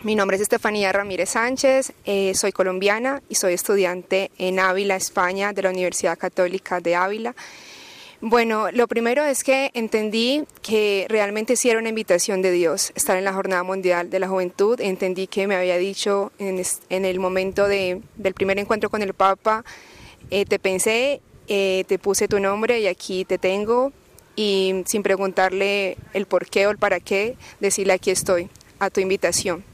Mi 0.02 0.16
nombre 0.16 0.38
es 0.38 0.42
Estefanía 0.42 0.94
Ramírez 0.94 1.32
Sánchez, 1.32 1.92
eh, 2.06 2.34
soy 2.34 2.54
colombiana 2.54 3.22
y 3.28 3.36
soy 3.36 3.54
estudiante 3.54 4.32
en 4.38 4.60
Ávila, 4.60 4.96
España, 4.96 5.52
de 5.52 5.62
la 5.62 5.72
Universidad 5.72 6.18
Católica 6.18 6.80
de 6.80 6.96
Ávila. 6.96 7.36
Bueno, 8.22 8.72
lo 8.72 8.88
primero 8.88 9.24
es 9.24 9.44
que 9.44 9.72
entendí 9.74 10.46
que 10.62 11.06
realmente 11.10 11.58
sí 11.58 11.70
era 11.70 11.80
una 11.80 11.90
invitación 11.90 12.42
de 12.42 12.52
Dios 12.52 12.92
estar 12.96 13.18
en 13.18 13.26
la 13.26 13.34
Jornada 13.34 13.64
Mundial 13.64 14.10
de 14.10 14.20
la 14.20 14.28
Juventud. 14.30 14.80
Entendí 14.80 15.28
que 15.28 15.48
me 15.48 15.56
había 15.56 15.78
dicho 15.78 16.32
en, 16.40 16.62
en 16.90 17.06
el 17.06 17.20
momento 17.20 17.68
de, 17.68 18.02
del 18.16 18.34
primer 18.34 18.58
encuentro 18.58 18.90
con 18.90 19.02
el 19.02 19.14
Papa, 19.14 19.64
eh, 20.30 20.46
te 20.46 20.60
pensé, 20.60 21.22
eh, 21.48 21.84
te 21.88 22.00
puse 22.00 22.28
tu 22.28 22.40
nombre 22.40 22.80
y 22.80 22.88
aquí 22.88 23.26
te 23.26 23.38
tengo. 23.38 23.92
Y 24.36 24.84
sin 24.86 25.04
preguntarle 25.04 25.98
el 26.14 26.26
por 26.26 26.46
qué 26.48 26.68
o 26.68 26.72
el 26.72 26.78
para 26.78 27.00
qué, 27.00 27.36
decirle 27.60 27.94
aquí 27.94 28.12
estoy, 28.12 28.50
a 28.80 28.90
tu 28.90 29.02
invitación. 29.02 29.66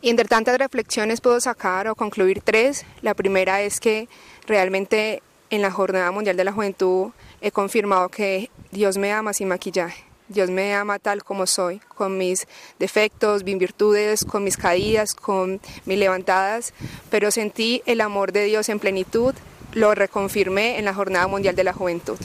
Y 0.00 0.10
entre 0.10 0.26
tantas 0.26 0.58
reflexiones 0.58 1.20
puedo 1.20 1.40
sacar 1.40 1.86
o 1.88 1.94
concluir 1.94 2.40
tres. 2.42 2.84
La 3.02 3.14
primera 3.14 3.62
es 3.62 3.78
que 3.78 4.08
realmente 4.46 5.22
en 5.50 5.62
la 5.62 5.70
Jornada 5.70 6.10
Mundial 6.10 6.36
de 6.36 6.44
la 6.44 6.52
Juventud 6.52 7.12
he 7.40 7.50
confirmado 7.50 8.08
que 8.08 8.50
Dios 8.70 8.96
me 8.96 9.12
ama 9.12 9.32
sin 9.32 9.48
maquillaje. 9.48 10.11
Dios 10.28 10.50
me 10.50 10.74
ama 10.74 10.98
tal 10.98 11.24
como 11.24 11.46
soy, 11.46 11.80
con 11.94 12.18
mis 12.18 12.46
defectos, 12.78 13.44
mis 13.44 13.58
virtudes, 13.58 14.24
con 14.24 14.44
mis 14.44 14.56
caídas, 14.56 15.14
con 15.14 15.60
mis 15.84 15.98
levantadas, 15.98 16.72
pero 17.10 17.30
sentí 17.30 17.82
el 17.86 18.00
amor 18.00 18.32
de 18.32 18.44
Dios 18.44 18.68
en 18.68 18.78
plenitud, 18.78 19.34
lo 19.72 19.94
reconfirmé 19.94 20.78
en 20.78 20.84
la 20.84 20.94
Jornada 20.94 21.26
Mundial 21.26 21.56
de 21.56 21.64
la 21.64 21.72
Juventud. 21.72 22.18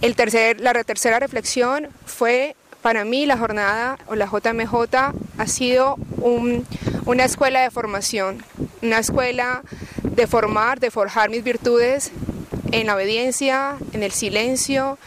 El 0.00 0.16
tercer, 0.16 0.60
la 0.60 0.72
tercera 0.84 1.20
reflexión 1.20 1.88
fue, 2.06 2.56
para 2.82 3.04
mí 3.04 3.26
la 3.26 3.38
jornada 3.38 3.98
o 4.08 4.16
la 4.16 4.26
JMJ 4.26 4.74
ha 5.38 5.46
sido 5.46 5.96
un, 6.18 6.66
una 7.04 7.24
escuela 7.24 7.60
de 7.60 7.70
formación, 7.70 8.44
una 8.82 8.98
escuela 8.98 9.62
de 10.02 10.26
formar, 10.26 10.80
de 10.80 10.90
forjar 10.90 11.30
mis 11.30 11.44
virtudes 11.44 12.10
en 12.72 12.86
la 12.86 12.96
obediencia, 12.96 13.76
en 13.92 14.02
el 14.02 14.10
silencio, 14.10 14.98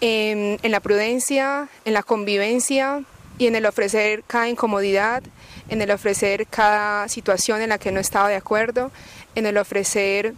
en, 0.00 0.58
en, 0.62 0.70
la 0.70 0.80
prudencia, 0.80 1.68
en 1.84 1.94
la 1.94 2.02
convivencia 2.02 3.02
y 3.38 3.46
en 3.46 3.56
el 3.56 3.66
ofrecer 3.66 4.22
cada 4.26 4.48
incomodidad, 4.48 5.22
en 5.68 5.82
el 5.82 5.90
ofrecer 5.90 6.46
cada 6.46 7.08
situación 7.08 7.62
en 7.62 7.70
la 7.70 7.78
que 7.78 7.92
no 7.92 8.00
estaba 8.00 8.28
de 8.28 8.36
acuerdo, 8.36 8.90
en 9.34 9.46
el 9.46 9.56
ofrecer 9.56 10.34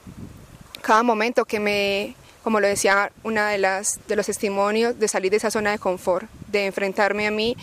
cada 0.82 1.02
momento 1.02 1.44
que 1.44 1.60
me, 1.60 2.14
como 2.42 2.60
lo 2.60 2.68
decía 2.68 3.10
una 3.24 3.48
de 3.50 3.58
las 3.58 3.98
de 4.06 4.16
los 4.16 4.26
testimonios, 4.26 4.98
de 4.98 5.08
salir 5.08 5.30
de 5.30 5.38
esa 5.38 5.50
zona 5.50 5.72
de 5.72 5.78
confort, 5.78 6.28
de 6.48 6.66
enfrentarme 6.66 7.26
a 7.26 7.30
mí, 7.30 7.56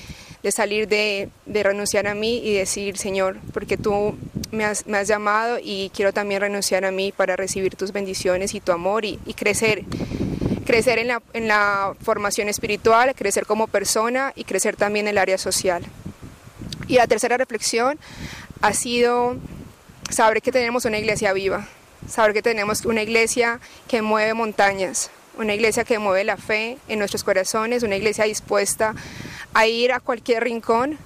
de 0.44 0.52
salir 0.52 0.88
de, 0.88 1.30
de 1.46 1.64
renunciar 1.64 2.06
a 2.06 2.16
mí 2.16 2.42
y 2.44 2.54
decir, 2.54 2.98
Señor, 2.98 3.38
porque 3.54 3.78
tú 3.78 4.16
me 4.52 4.66
has, 4.66 4.86
me 4.86 4.98
has, 4.98 5.08
llamado 5.08 5.58
y 5.64 5.90
quiero 5.96 6.12
también 6.12 6.42
renunciar 6.42 6.84
a 6.84 6.92
mí 6.92 7.14
para 7.14 7.38
recibir 7.38 7.76
tus 7.76 7.94
bendiciones 7.94 8.54
y 8.54 8.60
tu 8.60 8.74
amor 8.74 9.06
y, 9.06 9.20
y 9.26 9.34
crecer. 9.34 9.86
Crecer 10.66 11.00
en 11.00 11.08
la, 11.08 11.22
en 11.34 11.48
la, 11.48 11.94
formación 12.02 12.50
espiritual, 12.50 13.14
crecer 13.16 13.46
como 13.46 13.68
persona 13.68 14.32
y 14.36 14.44
crecer 14.44 14.76
también 14.76 15.08
en 15.08 15.12
el 15.12 15.18
área 15.18 15.38
social. 15.38 15.84
Y 16.88 16.96
la 16.96 17.08
tercera 17.08 17.38
reflexión 17.38 18.00
ha 18.62 18.74
sido 18.74 19.38
saber 20.10 20.42
que 20.42 20.52
tenemos 20.52 20.86
una 20.86 20.98
iglesia 20.98 21.34
viva, 21.34 21.68
saber 22.08 22.34
que 22.34 22.42
tenemos 22.42 22.86
una 22.86 23.02
iglesia 23.02 23.60
que 23.88 24.02
mueve 24.02 24.34
montañas, 24.34 25.12
una 25.38 25.54
iglesia 25.54 25.84
que 25.84 26.00
mueve 26.00 26.24
la 26.24 26.38
fe 26.38 26.78
en 26.88 27.00
nuestros 27.00 27.24
corazones, 27.24 27.84
una 27.84 27.96
iglesia 27.96 28.26
dispuesta 28.26 28.94
a 29.54 29.68
ir 29.68 29.92
a 29.92 30.00
cualquier 30.00 30.44
rincón 30.44 30.98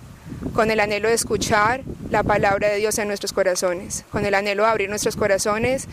con 0.53 0.71
el 0.71 0.79
anhelo 0.79 1.07
de 1.07 1.15
escuchar 1.15 1.81
la 2.09 2.23
palabra 2.23 2.69
de 2.69 2.77
Dios 2.77 2.97
en 2.97 3.07
nuestros 3.07 3.33
corazones, 3.33 4.05
con 4.11 4.25
el 4.25 4.33
anhelo 4.33 4.63
de 4.63 4.69
abrir 4.69 4.89
nuestros 4.89 5.15
corazones 5.15 5.87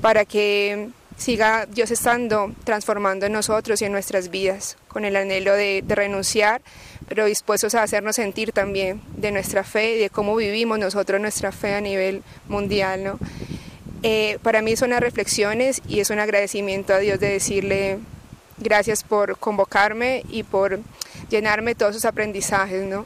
para 0.00 0.24
que 0.24 0.88
siga 1.16 1.66
Dios 1.66 1.90
estando 1.90 2.52
transformando 2.64 3.26
en 3.26 3.32
nosotros 3.32 3.80
y 3.80 3.84
en 3.84 3.92
nuestras 3.92 4.30
vidas, 4.30 4.76
con 4.88 5.04
el 5.04 5.16
anhelo 5.16 5.54
de, 5.54 5.84
renunciar, 5.86 6.62
pero 7.08 7.26
dispuestos 7.26 7.74
a 7.74 7.82
hacernos 7.82 8.16
sentir 8.16 8.52
también 8.52 9.00
de 9.16 9.30
nuestra 9.30 9.64
fe 9.64 9.96
y 9.96 9.98
de 9.98 10.10
cómo 10.10 10.36
vivimos 10.36 10.78
nosotros 10.78 11.20
nuestra 11.20 11.52
fe 11.52 11.74
a 11.74 11.80
nivel 11.80 12.22
mundial. 12.48 13.04
¿no? 13.04 13.18
Eh, 14.02 14.38
para 14.42 14.62
mí 14.62 14.76
son 14.76 14.90
unas 14.90 15.00
reflexiones 15.00 15.82
y 15.88 16.00
es 16.00 16.10
un 16.10 16.18
agradecimiento 16.18 16.92
a 16.92 16.98
Dios 16.98 17.20
de 17.20 17.30
decirle 17.30 17.98
gracias 18.58 19.02
por 19.02 19.38
convocarme 19.38 20.24
y 20.28 20.42
por 20.42 20.80
llenarme 21.30 21.74
todos 21.74 21.92
esos 21.92 22.04
aprendizajes, 22.04 22.84
¿no? 22.84 23.04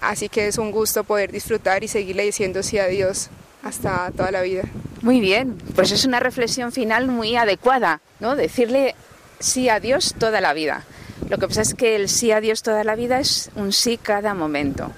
Así 0.00 0.28
que 0.28 0.48
es 0.48 0.58
un 0.58 0.70
gusto 0.70 1.04
poder 1.04 1.32
disfrutar 1.32 1.84
y 1.84 1.88
seguirle 1.88 2.24
diciendo 2.24 2.62
sí 2.62 2.78
a 2.78 2.86
Dios 2.86 3.30
hasta 3.64 4.10
toda 4.12 4.30
la 4.30 4.42
vida. 4.42 4.62
Muy 5.02 5.20
bien, 5.20 5.58
pues 5.74 5.90
es 5.90 6.04
una 6.04 6.20
reflexión 6.20 6.72
final 6.72 7.08
muy 7.08 7.36
adecuada, 7.36 8.00
¿no? 8.20 8.36
Decirle 8.36 8.94
sí 9.38 9.68
a 9.68 9.80
Dios 9.80 10.14
toda 10.18 10.40
la 10.40 10.52
vida. 10.52 10.84
Lo 11.28 11.38
que 11.38 11.48
pasa 11.48 11.62
es 11.62 11.74
que 11.74 11.96
el 11.96 12.08
sí 12.08 12.32
a 12.32 12.40
Dios 12.40 12.62
toda 12.62 12.84
la 12.84 12.94
vida 12.94 13.18
es 13.18 13.50
un 13.56 13.72
sí 13.72 13.98
cada 13.98 14.34
momento, 14.34 14.92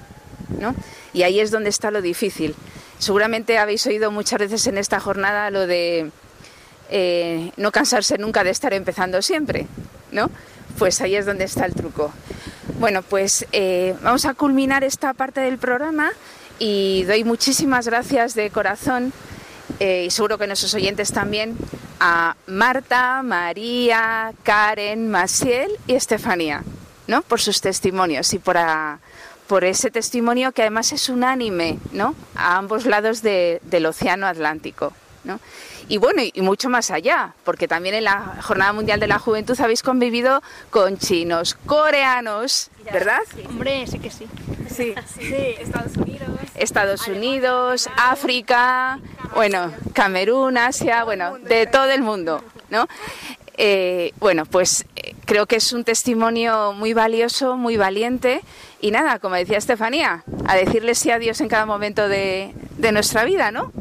¿no? 0.60 0.74
Y 1.12 1.22
ahí 1.22 1.40
es 1.40 1.50
donde 1.50 1.70
está 1.70 1.90
lo 1.90 2.02
difícil. 2.02 2.54
Seguramente 2.98 3.58
habéis 3.58 3.86
oído 3.86 4.10
muchas 4.10 4.40
veces 4.40 4.66
en 4.66 4.78
esta 4.78 5.00
jornada 5.00 5.50
lo 5.50 5.66
de 5.66 6.10
eh, 6.90 7.52
no 7.56 7.72
cansarse 7.72 8.18
nunca 8.18 8.44
de 8.44 8.50
estar 8.50 8.74
empezando 8.74 9.22
siempre, 9.22 9.66
¿no? 10.12 10.30
Pues 10.78 11.00
ahí 11.00 11.14
es 11.14 11.26
donde 11.26 11.44
está 11.44 11.64
el 11.66 11.74
truco. 11.74 12.12
Bueno, 12.78 13.02
pues 13.02 13.46
eh, 13.52 13.94
vamos 14.02 14.24
a 14.24 14.34
culminar 14.34 14.84
esta 14.84 15.14
parte 15.14 15.40
del 15.40 15.58
programa 15.58 16.10
y 16.58 17.04
doy 17.04 17.24
muchísimas 17.24 17.86
gracias 17.86 18.34
de 18.34 18.50
corazón 18.50 19.12
eh, 19.80 20.04
y 20.06 20.10
seguro 20.10 20.38
que 20.38 20.46
nuestros 20.46 20.74
oyentes 20.74 21.12
también 21.12 21.56
a 22.00 22.36
Marta, 22.46 23.22
María, 23.22 24.32
Karen, 24.42 25.10
Maciel 25.10 25.70
y 25.86 25.94
Estefanía, 25.94 26.62
¿no? 27.06 27.22
Por 27.22 27.40
sus 27.40 27.60
testimonios 27.60 28.32
y 28.34 28.38
por, 28.38 28.56
a, 28.56 29.00
por 29.46 29.64
ese 29.64 29.90
testimonio 29.90 30.52
que 30.52 30.62
además 30.62 30.92
es 30.92 31.08
unánime, 31.08 31.78
¿no? 31.92 32.14
A 32.34 32.56
ambos 32.56 32.86
lados 32.86 33.22
de, 33.22 33.60
del 33.64 33.86
Océano 33.86 34.26
Atlántico, 34.26 34.92
¿no? 35.24 35.40
Y 35.88 35.98
bueno, 35.98 36.22
y 36.32 36.42
mucho 36.42 36.68
más 36.68 36.90
allá, 36.90 37.34
porque 37.44 37.68
también 37.68 37.94
en 37.94 38.04
la 38.04 38.38
Jornada 38.42 38.72
Mundial 38.72 38.98
de 38.98 39.06
la 39.06 39.20
Juventud 39.20 39.58
habéis 39.60 39.82
convivido 39.82 40.42
con 40.70 40.98
chinos, 40.98 41.54
coreanos, 41.66 42.70
¿verdad? 42.92 43.20
Hombre, 43.48 43.86
sí 43.86 43.98
que 43.98 44.10
sí. 44.10 44.26
Sí. 44.68 44.94
Sí, 45.18 45.34
Estados 45.60 45.96
Unidos. 45.96 46.25
Estados 46.58 47.08
Unidos, 47.08 47.88
África, 47.96 48.98
bueno, 49.34 49.72
Camerún, 49.92 50.58
Asia, 50.58 51.04
bueno, 51.04 51.38
de 51.38 51.66
todo 51.66 51.90
el 51.90 52.02
mundo, 52.02 52.42
¿no? 52.70 52.86
Eh, 53.58 54.12
bueno, 54.18 54.44
pues 54.44 54.84
eh, 54.96 55.14
creo 55.24 55.46
que 55.46 55.56
es 55.56 55.72
un 55.72 55.84
testimonio 55.84 56.72
muy 56.72 56.92
valioso, 56.92 57.56
muy 57.56 57.76
valiente 57.76 58.42
y 58.80 58.90
nada, 58.90 59.18
como 59.18 59.34
decía 59.34 59.56
Estefanía, 59.56 60.24
a 60.46 60.56
decirle 60.56 60.94
sí 60.94 61.10
a 61.10 61.18
Dios 61.18 61.40
en 61.40 61.48
cada 61.48 61.64
momento 61.64 62.08
de, 62.08 62.52
de 62.76 62.92
nuestra 62.92 63.24
vida, 63.24 63.50
¿no? 63.50 63.72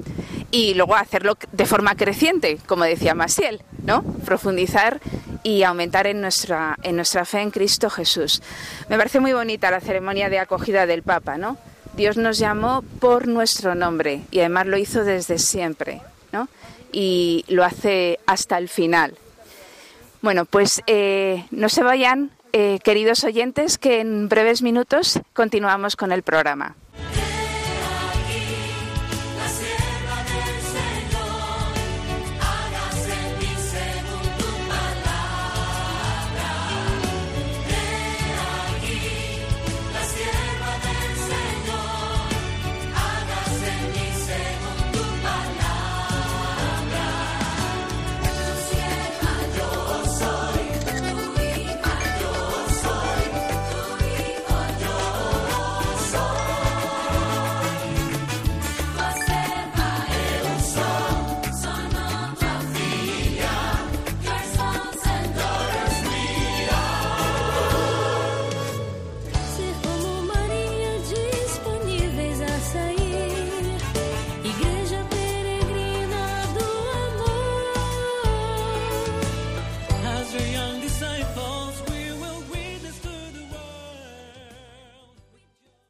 Y 0.52 0.74
luego 0.76 0.96
hacerlo 0.96 1.38
de 1.52 1.66
forma 1.66 1.96
creciente, 1.96 2.58
como 2.66 2.86
decía 2.86 3.16
Masiel, 3.16 3.62
¿no? 3.84 4.04
Profundizar 4.26 5.02
y 5.44 5.64
aumentar 5.64 6.08
en 6.08 6.22
nuestra, 6.22 6.78
en 6.82 6.96
nuestra 6.96 7.26
fe 7.26 7.42
en 7.42 7.52
Cristo 7.52 7.90
Jesús. 7.90 8.42
Me 8.90 8.98
parece 8.98 9.20
muy 9.20 9.34
bonita 9.34 9.70
la 9.70 9.82
ceremonia 9.82 10.30
de 10.30 10.40
acogida 10.40 10.86
del 10.86 11.04
Papa, 11.04 11.38
¿no? 11.38 11.58
Dios 11.96 12.18
nos 12.18 12.38
llamó 12.38 12.84
por 13.00 13.28
nuestro 13.28 13.74
nombre 13.74 14.22
y 14.32 14.40
además 14.40 14.68
lo 14.68 14.78
hizo 14.78 15.04
desde 15.04 15.38
siempre, 15.38 16.02
¿no? 16.32 16.50
Y 16.92 17.46
lo 17.48 17.64
hace 17.64 18.20
hasta 18.26 18.58
el 18.58 18.70
final. 18.70 19.16
Bueno, 20.22 20.46
pues 20.46 20.82
eh, 20.88 21.46
no 21.52 21.70
se 21.70 21.84
vayan, 21.84 22.32
eh, 22.52 22.80
queridos 22.84 23.24
oyentes, 23.24 23.78
que 23.78 24.02
en 24.02 24.28
breves 24.28 24.62
minutos 24.62 25.20
continuamos 25.34 25.96
con 25.96 26.12
el 26.12 26.24
programa. 26.24 26.76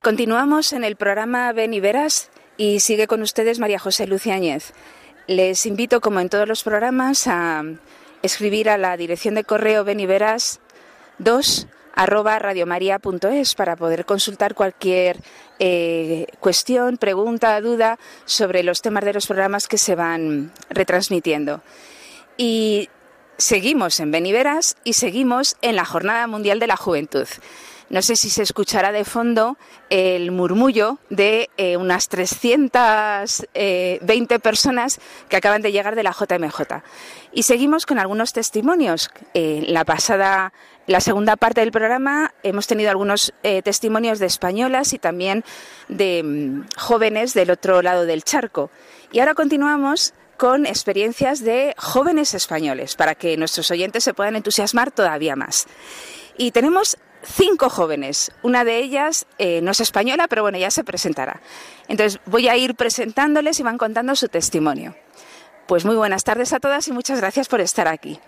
Continuamos 0.05 0.71
en 0.71 0.83
el 0.83 0.97
programa 0.97 1.51
Ven 1.51 1.73
y 1.73 1.81
y 2.57 2.79
sigue 2.79 3.07
con 3.07 3.23
ustedes 3.23 3.57
María 3.57 3.79
José 3.79 4.05
Luciáñez. 4.05 4.71
Les 5.25 5.65
invito, 5.65 5.99
como 5.99 6.19
en 6.19 6.29
todos 6.29 6.47
los 6.47 6.63
programas, 6.63 7.25
a 7.25 7.63
escribir 8.21 8.69
a 8.69 8.77
la 8.77 8.97
dirección 8.97 9.33
de 9.33 9.43
correo 9.43 9.83
ven 9.83 9.99
y 9.99 10.05
verás 10.05 10.59
2 11.17 11.65
arroba 11.95 12.37
radiomaria.es 12.37 13.55
para 13.55 13.75
poder 13.75 14.05
consultar 14.05 14.53
cualquier 14.53 15.17
eh, 15.57 16.27
cuestión, 16.39 16.97
pregunta, 16.97 17.59
duda 17.59 17.97
sobre 18.25 18.61
los 18.61 18.83
temas 18.83 19.05
de 19.05 19.13
los 19.13 19.25
programas 19.25 19.67
que 19.67 19.79
se 19.79 19.95
van 19.95 20.51
retransmitiendo. 20.69 21.63
Y 22.37 22.89
seguimos 23.39 23.99
en 23.99 24.11
Beniveras 24.11 24.77
y 24.83 24.93
seguimos 24.93 25.57
en 25.63 25.75
la 25.75 25.83
Jornada 25.83 26.27
Mundial 26.27 26.59
de 26.59 26.67
la 26.67 26.77
Juventud. 26.77 27.27
No 27.95 28.01
sé 28.01 28.17
si 28.17 28.29
se 28.29 28.43
escuchará 28.43 28.91
de 28.91 29.05
fondo 29.05 29.57
el 29.89 30.31
murmullo 30.31 30.99
de 31.09 31.49
eh, 31.55 31.77
unas 31.77 32.09
320 32.09 34.39
personas 34.41 34.99
que 35.29 35.37
acaban 35.37 35.61
de 35.61 35.71
llegar 35.71 35.95
de 35.95 36.03
la 36.03 36.11
JMJ. 36.11 36.83
Y 37.31 37.43
seguimos 37.43 37.85
con 37.85 37.97
algunos 37.97 38.33
testimonios. 38.33 39.09
Eh, 39.33 39.63
la 39.69 39.85
pasada, 39.85 40.51
la 40.87 40.99
segunda 40.99 41.37
parte 41.37 41.61
del 41.61 41.71
programa, 41.71 42.33
hemos 42.43 42.67
tenido 42.67 42.89
algunos 42.89 43.33
eh, 43.43 43.61
testimonios 43.61 44.19
de 44.19 44.25
españolas 44.25 44.91
y 44.91 44.99
también 44.99 45.45
de 45.87 46.21
mm, 46.21 46.65
jóvenes 46.75 47.33
del 47.33 47.49
otro 47.49 47.81
lado 47.81 48.05
del 48.05 48.25
charco. 48.25 48.71
Y 49.13 49.19
ahora 49.19 49.35
continuamos 49.35 50.13
con 50.35 50.65
experiencias 50.65 51.45
de 51.45 51.73
jóvenes 51.77 52.33
españoles 52.33 52.97
para 52.97 53.15
que 53.15 53.37
nuestros 53.37 53.71
oyentes 53.71 54.03
se 54.03 54.13
puedan 54.13 54.35
entusiasmar 54.35 54.91
todavía 54.91 55.37
más. 55.37 55.65
Y 56.37 56.51
tenemos 56.51 56.97
cinco 57.25 57.69
jóvenes. 57.69 58.31
Una 58.43 58.63
de 58.63 58.77
ellas 58.77 59.25
eh, 59.37 59.61
no 59.61 59.71
es 59.71 59.79
española, 59.79 60.27
pero 60.27 60.41
bueno, 60.41 60.57
ya 60.57 60.71
se 60.71 60.83
presentará. 60.83 61.41
Entonces 61.87 62.19
voy 62.25 62.47
a 62.47 62.55
ir 62.55 62.75
presentándoles 62.75 63.59
y 63.59 63.63
van 63.63 63.77
contando 63.77 64.15
su 64.15 64.27
testimonio. 64.27 64.95
Pues 65.67 65.83
muy 65.85 65.95
buenas 65.95 66.23
tardes 66.23 66.53
a 66.53 66.59
todas 66.59 66.87
y 66.87 66.91
muchas 66.91 67.19
gracias 67.19 67.47
por 67.47 67.59
estar 67.61 67.87
aquí. 67.87 68.19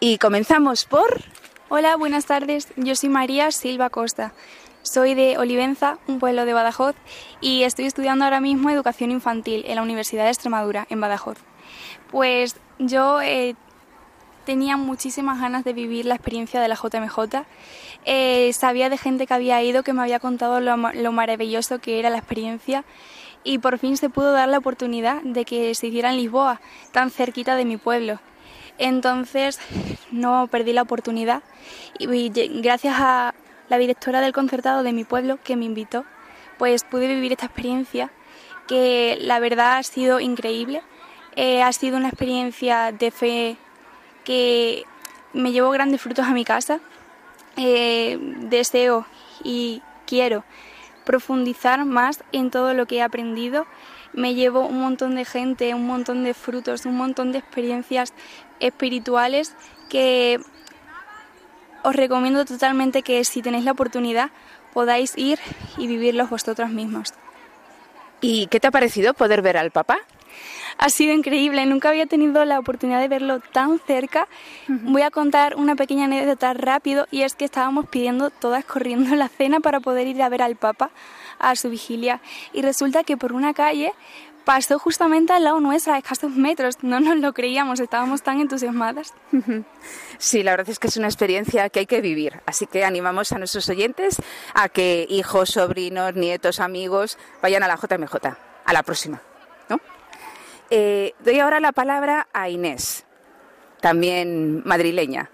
Y 0.00 0.18
comenzamos 0.18 0.84
por... 0.84 1.22
Hola, 1.68 1.96
buenas 1.96 2.26
tardes. 2.26 2.68
Yo 2.76 2.94
soy 2.96 3.08
María 3.08 3.50
Silva 3.50 3.88
Costa. 3.88 4.34
Soy 4.82 5.14
de 5.14 5.38
Olivenza, 5.38 5.98
un 6.08 6.18
pueblo 6.18 6.44
de 6.44 6.52
Badajoz, 6.52 6.96
y 7.40 7.62
estoy 7.62 7.86
estudiando 7.86 8.24
ahora 8.24 8.40
mismo 8.40 8.68
educación 8.68 9.12
infantil 9.12 9.64
en 9.66 9.76
la 9.76 9.82
Universidad 9.82 10.24
de 10.24 10.30
Extremadura, 10.30 10.86
en 10.90 11.00
Badajoz. 11.00 11.38
Pues 12.10 12.56
yo 12.80 13.22
eh, 13.22 13.54
tenía 14.44 14.76
muchísimas 14.76 15.40
ganas 15.40 15.64
de 15.64 15.72
vivir 15.72 16.06
la 16.06 16.14
experiencia 16.14 16.60
de 16.60 16.68
la 16.68 16.74
JMJ. 16.74 17.44
Eh, 18.04 18.52
sabía 18.52 18.88
de 18.88 18.98
gente 18.98 19.26
que 19.26 19.34
había 19.34 19.62
ido 19.62 19.84
que 19.84 19.92
me 19.92 20.02
había 20.02 20.18
contado 20.18 20.60
lo, 20.60 20.76
ma- 20.76 20.92
lo 20.92 21.12
maravilloso 21.12 21.78
que 21.78 22.00
era 22.00 22.10
la 22.10 22.18
experiencia 22.18 22.84
y 23.44 23.58
por 23.58 23.78
fin 23.78 23.96
se 23.96 24.10
pudo 24.10 24.32
dar 24.32 24.48
la 24.48 24.58
oportunidad 24.58 25.22
de 25.22 25.44
que 25.44 25.74
se 25.74 25.86
hiciera 25.86 26.10
en 26.10 26.16
Lisboa, 26.16 26.60
tan 26.90 27.10
cerquita 27.10 27.54
de 27.54 27.64
mi 27.64 27.76
pueblo. 27.76 28.18
Entonces 28.78 29.60
no 30.10 30.48
perdí 30.48 30.72
la 30.72 30.82
oportunidad 30.82 31.42
y, 31.98 32.30
gracias 32.60 32.96
a 32.98 33.34
la 33.68 33.78
directora 33.78 34.20
del 34.20 34.32
concertado 34.32 34.82
de 34.82 34.92
mi 34.92 35.04
pueblo 35.04 35.38
que 35.42 35.56
me 35.56 35.64
invitó, 35.64 36.04
pues 36.58 36.84
pude 36.84 37.06
vivir 37.06 37.32
esta 37.32 37.46
experiencia 37.46 38.10
que 38.66 39.16
la 39.20 39.38
verdad 39.38 39.78
ha 39.78 39.82
sido 39.82 40.18
increíble. 40.20 40.82
Eh, 41.36 41.62
ha 41.62 41.72
sido 41.72 41.96
una 41.96 42.08
experiencia 42.08 42.92
de 42.92 43.10
fe 43.10 43.56
que 44.24 44.84
me 45.32 45.52
llevó 45.52 45.70
grandes 45.70 46.00
frutos 46.00 46.26
a 46.26 46.32
mi 46.32 46.44
casa. 46.44 46.80
Eh, 47.56 48.18
deseo 48.48 49.06
y 49.44 49.82
quiero 50.06 50.44
profundizar 51.04 51.84
más 51.84 52.24
en 52.32 52.50
todo 52.50 52.74
lo 52.74 52.86
que 52.86 52.96
he 52.96 53.02
aprendido. 53.02 53.66
Me 54.12 54.34
llevo 54.34 54.66
un 54.66 54.80
montón 54.80 55.14
de 55.14 55.24
gente, 55.24 55.74
un 55.74 55.86
montón 55.86 56.24
de 56.24 56.34
frutos, 56.34 56.86
un 56.86 56.96
montón 56.96 57.32
de 57.32 57.38
experiencias 57.38 58.12
espirituales 58.60 59.54
que 59.88 60.38
os 61.82 61.96
recomiendo 61.96 62.44
totalmente 62.44 63.02
que 63.02 63.24
si 63.24 63.42
tenéis 63.42 63.64
la 63.64 63.72
oportunidad 63.72 64.30
podáis 64.72 65.16
ir 65.18 65.38
y 65.76 65.86
vivirlos 65.86 66.30
vosotros 66.30 66.70
mismos. 66.70 67.12
¿Y 68.20 68.46
qué 68.46 68.60
te 68.60 68.68
ha 68.68 68.70
parecido 68.70 69.14
poder 69.14 69.42
ver 69.42 69.56
al 69.56 69.70
Papa? 69.70 69.98
Ha 70.78 70.88
sido 70.88 71.12
increíble, 71.12 71.64
nunca 71.66 71.90
había 71.90 72.06
tenido 72.06 72.44
la 72.44 72.58
oportunidad 72.58 73.00
de 73.00 73.08
verlo 73.08 73.40
tan 73.40 73.78
cerca. 73.78 74.28
Voy 74.68 75.02
a 75.02 75.10
contar 75.10 75.56
una 75.56 75.76
pequeña 75.76 76.04
anécdota 76.04 76.54
rápido 76.54 77.06
y 77.10 77.22
es 77.22 77.34
que 77.34 77.44
estábamos 77.44 77.86
pidiendo 77.88 78.30
todas 78.30 78.64
corriendo 78.64 79.14
la 79.14 79.28
cena 79.28 79.60
para 79.60 79.80
poder 79.80 80.06
ir 80.06 80.22
a 80.22 80.28
ver 80.28 80.42
al 80.42 80.56
Papa 80.56 80.90
a 81.38 81.56
su 81.56 81.70
vigilia 81.70 82.20
y 82.52 82.62
resulta 82.62 83.04
que 83.04 83.16
por 83.16 83.32
una 83.32 83.52
calle 83.52 83.92
pasó 84.44 84.78
justamente 84.78 85.32
al 85.32 85.44
lado 85.44 85.60
nuestra, 85.60 85.94
a 85.94 85.98
escasos 85.98 86.32
metros. 86.32 86.82
No 86.82 87.00
nos 87.00 87.16
lo 87.16 87.32
creíamos, 87.32 87.80
estábamos 87.80 88.22
tan 88.22 88.40
entusiasmadas. 88.40 89.14
Sí, 90.18 90.42
la 90.42 90.52
verdad 90.52 90.68
es 90.70 90.78
que 90.78 90.88
es 90.88 90.96
una 90.96 91.06
experiencia 91.08 91.68
que 91.68 91.80
hay 91.80 91.86
que 91.86 92.00
vivir, 92.00 92.40
así 92.46 92.66
que 92.66 92.84
animamos 92.84 93.32
a 93.32 93.38
nuestros 93.38 93.68
oyentes 93.68 94.16
a 94.54 94.68
que 94.68 95.06
hijos, 95.08 95.50
sobrinos, 95.50 96.14
nietos, 96.14 96.60
amigos 96.60 97.18
vayan 97.40 97.62
a 97.62 97.68
la 97.68 97.76
JMJ. 97.76 98.16
A 98.64 98.72
la 98.72 98.82
próxima. 98.82 99.20
Eh, 100.74 101.12
doy 101.22 101.38
ahora 101.38 101.60
la 101.60 101.72
palabra 101.72 102.28
a 102.32 102.48
Inés, 102.48 103.04
también 103.82 104.62
madrileña. 104.64 105.28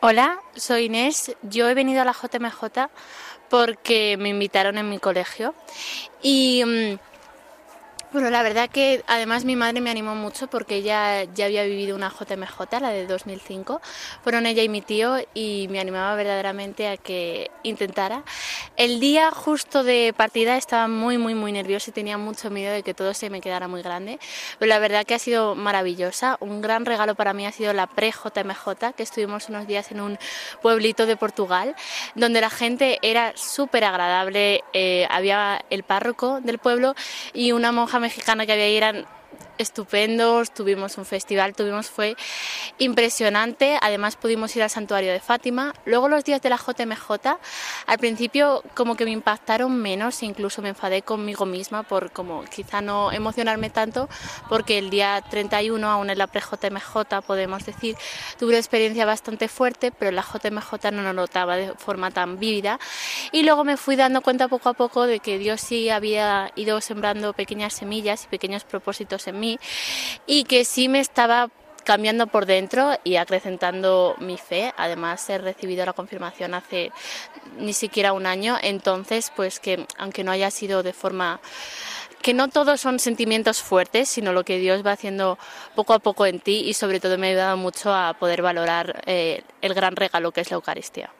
Hola, 0.00 0.38
soy 0.54 0.86
Inés. 0.86 1.36
Yo 1.42 1.68
he 1.68 1.74
venido 1.74 2.00
a 2.00 2.06
la 2.06 2.14
JMJ 2.14 2.88
porque 3.50 4.16
me 4.18 4.30
invitaron 4.30 4.78
en 4.78 4.88
mi 4.88 4.98
colegio 4.98 5.54
y 6.22 6.64
mm, 6.64 6.98
bueno, 8.14 8.30
la 8.30 8.44
verdad 8.44 8.70
que 8.70 9.02
además 9.08 9.44
mi 9.44 9.56
madre 9.56 9.80
me 9.80 9.90
animó 9.90 10.14
mucho 10.14 10.46
porque 10.46 10.76
ella 10.76 11.24
ya 11.24 11.46
había 11.46 11.64
vivido 11.64 11.96
una 11.96 12.10
JMJ, 12.10 12.80
la 12.80 12.90
de 12.90 13.08
2005. 13.08 13.82
Fueron 14.22 14.46
ella 14.46 14.62
y 14.62 14.68
mi 14.68 14.82
tío 14.82 15.16
y 15.34 15.66
me 15.68 15.80
animaba 15.80 16.14
verdaderamente 16.14 16.86
a 16.86 16.96
que 16.96 17.50
intentara. 17.64 18.22
El 18.76 19.00
día 19.00 19.32
justo 19.32 19.82
de 19.82 20.14
partida 20.16 20.56
estaba 20.56 20.86
muy, 20.86 21.18
muy, 21.18 21.34
muy 21.34 21.50
nerviosa 21.50 21.90
y 21.90 21.92
tenía 21.92 22.16
mucho 22.16 22.50
miedo 22.50 22.72
de 22.72 22.84
que 22.84 22.94
todo 22.94 23.14
se 23.14 23.30
me 23.30 23.40
quedara 23.40 23.66
muy 23.66 23.82
grande. 23.82 24.20
Pero 24.60 24.68
la 24.68 24.78
verdad 24.78 25.04
que 25.04 25.14
ha 25.14 25.18
sido 25.18 25.56
maravillosa. 25.56 26.36
Un 26.38 26.60
gran 26.60 26.86
regalo 26.86 27.16
para 27.16 27.32
mí 27.32 27.46
ha 27.46 27.50
sido 27.50 27.72
la 27.72 27.88
pre-JMJ, 27.88 28.92
que 28.96 29.02
estuvimos 29.02 29.48
unos 29.48 29.66
días 29.66 29.90
en 29.90 30.00
un 30.00 30.18
pueblito 30.62 31.06
de 31.06 31.16
Portugal, 31.16 31.74
donde 32.14 32.40
la 32.40 32.50
gente 32.50 33.00
era 33.02 33.32
súper 33.34 33.82
agradable. 33.82 34.62
Eh, 34.72 35.08
había 35.10 35.64
el 35.70 35.82
párroco 35.82 36.40
del 36.40 36.58
pueblo 36.58 36.94
y 37.32 37.50
una 37.50 37.72
monja 37.72 37.98
mexicana 38.04 38.46
que 38.46 38.52
había 38.52 38.66
ahí 38.66 38.76
estupendos, 39.58 40.52
tuvimos 40.52 40.98
un 40.98 41.04
festival, 41.04 41.54
tuvimos 41.54 41.88
fue 41.88 42.16
impresionante, 42.78 43.78
además 43.80 44.16
pudimos 44.16 44.54
ir 44.56 44.62
al 44.62 44.70
santuario 44.70 45.12
de 45.12 45.20
Fátima. 45.20 45.74
Luego 45.84 46.08
los 46.08 46.24
días 46.24 46.42
de 46.42 46.50
la 46.50 46.56
JMJ, 46.56 47.38
al 47.86 47.98
principio 47.98 48.62
como 48.74 48.96
que 48.96 49.04
me 49.04 49.10
impactaron 49.10 49.76
menos, 49.76 50.22
incluso 50.22 50.62
me 50.62 50.70
enfadé 50.70 51.02
conmigo 51.02 51.46
misma 51.46 51.82
por 51.82 52.10
como 52.10 52.44
quizá 52.44 52.80
no 52.80 53.12
emocionarme 53.12 53.70
tanto, 53.70 54.08
porque 54.48 54.78
el 54.78 54.90
día 54.90 55.22
31, 55.30 55.88
aún 55.88 56.10
en 56.10 56.18
la 56.18 56.26
pre-JMJ 56.26 57.22
podemos 57.26 57.64
decir, 57.64 57.96
tuve 58.38 58.50
una 58.50 58.58
experiencia 58.58 59.04
bastante 59.06 59.48
fuerte, 59.48 59.92
pero 59.92 60.10
la 60.10 60.22
JMJ 60.22 60.90
no 60.92 61.02
lo 61.02 61.12
notaba 61.12 61.56
de 61.56 61.74
forma 61.74 62.10
tan 62.10 62.38
vívida. 62.38 62.78
Y 63.32 63.42
luego 63.42 63.64
me 63.64 63.76
fui 63.76 63.96
dando 63.96 64.20
cuenta 64.20 64.48
poco 64.48 64.68
a 64.68 64.74
poco 64.74 65.06
de 65.06 65.20
que 65.20 65.38
Dios 65.38 65.60
sí 65.60 65.90
había 65.90 66.50
ido 66.56 66.80
sembrando 66.80 67.32
pequeñas 67.32 67.74
semillas 67.74 68.24
y 68.24 68.28
pequeños 68.28 68.64
propósitos 68.64 69.26
en 69.28 69.40
mí 69.40 69.43
y 70.26 70.44
que 70.44 70.64
sí 70.64 70.88
me 70.88 71.00
estaba 71.00 71.50
cambiando 71.84 72.26
por 72.26 72.46
dentro 72.46 72.98
y 73.04 73.16
acrecentando 73.16 74.16
mi 74.18 74.36
fe. 74.38 74.72
Además, 74.76 75.28
he 75.30 75.38
recibido 75.38 75.86
la 75.86 75.92
confirmación 75.92 76.54
hace 76.54 76.90
ni 77.58 77.72
siquiera 77.72 78.12
un 78.12 78.26
año, 78.26 78.56
entonces, 78.62 79.30
pues 79.36 79.60
que 79.60 79.86
aunque 79.98 80.24
no 80.24 80.32
haya 80.32 80.50
sido 80.50 80.82
de 80.82 80.92
forma 80.92 81.40
que 82.22 82.32
no 82.32 82.48
todos 82.48 82.80
son 82.80 82.98
sentimientos 82.98 83.60
fuertes, 83.60 84.08
sino 84.08 84.32
lo 84.32 84.44
que 84.44 84.58
Dios 84.58 84.84
va 84.84 84.92
haciendo 84.92 85.38
poco 85.74 85.92
a 85.92 85.98
poco 85.98 86.24
en 86.24 86.40
ti 86.40 86.62
y 86.64 86.72
sobre 86.72 86.98
todo 86.98 87.18
me 87.18 87.26
ha 87.26 87.30
ayudado 87.30 87.56
mucho 87.58 87.92
a 87.92 88.14
poder 88.14 88.40
valorar 88.40 89.02
eh, 89.04 89.42
el 89.60 89.74
gran 89.74 89.94
regalo 89.94 90.32
que 90.32 90.40
es 90.40 90.50
la 90.50 90.54
Eucaristía. 90.54 91.10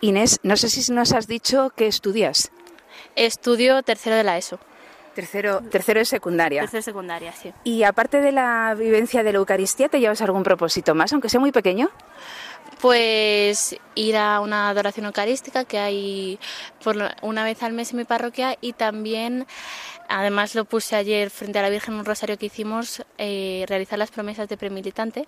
Inés, 0.00 0.40
no 0.42 0.56
sé 0.56 0.70
si 0.70 0.90
nos 0.92 1.12
has 1.12 1.26
dicho 1.26 1.70
que 1.76 1.86
estudias. 1.86 2.50
Estudio 3.16 3.82
tercero 3.82 4.16
de 4.16 4.24
la 4.24 4.38
ESO. 4.38 4.58
Tercero, 5.18 5.62
tercero 5.62 5.98
de 5.98 6.04
secundaria. 6.04 6.60
Tercero 6.60 6.78
de 6.78 6.82
secundaria, 6.84 7.32
sí. 7.32 7.52
Y 7.64 7.82
aparte 7.82 8.20
de 8.20 8.30
la 8.30 8.76
vivencia 8.78 9.24
de 9.24 9.32
la 9.32 9.38
Eucaristía, 9.38 9.88
¿te 9.88 9.98
llevas 9.98 10.22
algún 10.22 10.44
propósito 10.44 10.94
más, 10.94 11.12
aunque 11.12 11.28
sea 11.28 11.40
muy 11.40 11.50
pequeño? 11.50 11.90
Pues 12.80 13.74
ir 13.96 14.16
a 14.16 14.38
una 14.38 14.68
adoración 14.68 15.06
eucarística 15.06 15.64
que 15.64 15.80
hay 15.80 16.38
por 16.84 16.96
una 17.22 17.42
vez 17.42 17.64
al 17.64 17.72
mes 17.72 17.90
en 17.90 17.96
mi 17.96 18.04
parroquia 18.04 18.56
y 18.60 18.74
también, 18.74 19.48
además 20.08 20.54
lo 20.54 20.64
puse 20.66 20.94
ayer 20.94 21.30
frente 21.30 21.58
a 21.58 21.62
la 21.62 21.70
Virgen 21.70 21.94
en 21.94 22.00
un 22.00 22.06
rosario 22.06 22.38
que 22.38 22.46
hicimos, 22.46 23.04
eh, 23.16 23.64
realizar 23.66 23.98
las 23.98 24.12
promesas 24.12 24.48
de 24.48 24.56
premilitante, 24.56 25.26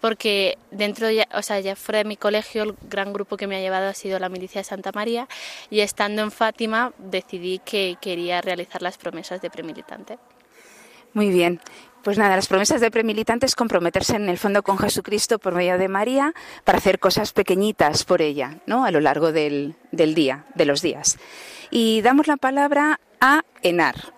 porque 0.00 0.58
dentro, 0.70 1.10
ya, 1.10 1.26
o 1.34 1.42
sea, 1.42 1.60
ya 1.60 1.76
fuera 1.76 1.98
de 1.98 2.04
mi 2.04 2.16
colegio, 2.16 2.62
el 2.62 2.74
gran 2.88 3.12
grupo 3.12 3.36
que 3.36 3.46
me 3.46 3.56
ha 3.56 3.60
llevado 3.60 3.88
ha 3.88 3.94
sido 3.94 4.18
la 4.18 4.28
milicia 4.28 4.60
de 4.60 4.64
Santa 4.64 4.92
María 4.92 5.28
y 5.70 5.80
estando 5.80 6.22
en 6.22 6.30
Fátima 6.30 6.92
decidí 6.98 7.60
que 7.60 7.96
quería 8.00 8.40
realizar 8.40 8.82
las 8.82 8.98
promesas 8.98 9.40
de 9.40 9.50
premilitante. 9.50 10.18
Muy 11.12 11.30
bien. 11.30 11.60
Pues 12.02 12.18
nada, 12.18 12.36
las 12.36 12.46
promesas 12.46 12.80
de 12.80 12.90
premilitante 12.92 13.46
es 13.46 13.56
comprometerse 13.56 14.14
en 14.14 14.28
el 14.28 14.38
fondo 14.38 14.62
con 14.62 14.78
Jesucristo 14.78 15.40
por 15.40 15.54
medio 15.54 15.76
de 15.76 15.88
María 15.88 16.34
para 16.62 16.78
hacer 16.78 17.00
cosas 17.00 17.32
pequeñitas 17.32 18.04
por 18.04 18.22
ella, 18.22 18.58
¿no? 18.66 18.84
A 18.84 18.92
lo 18.92 19.00
largo 19.00 19.32
del, 19.32 19.74
del 19.90 20.14
día, 20.14 20.44
de 20.54 20.66
los 20.66 20.82
días. 20.82 21.18
Y 21.70 22.02
damos 22.02 22.28
la 22.28 22.36
palabra 22.36 23.00
a 23.20 23.42
Enar. 23.62 24.15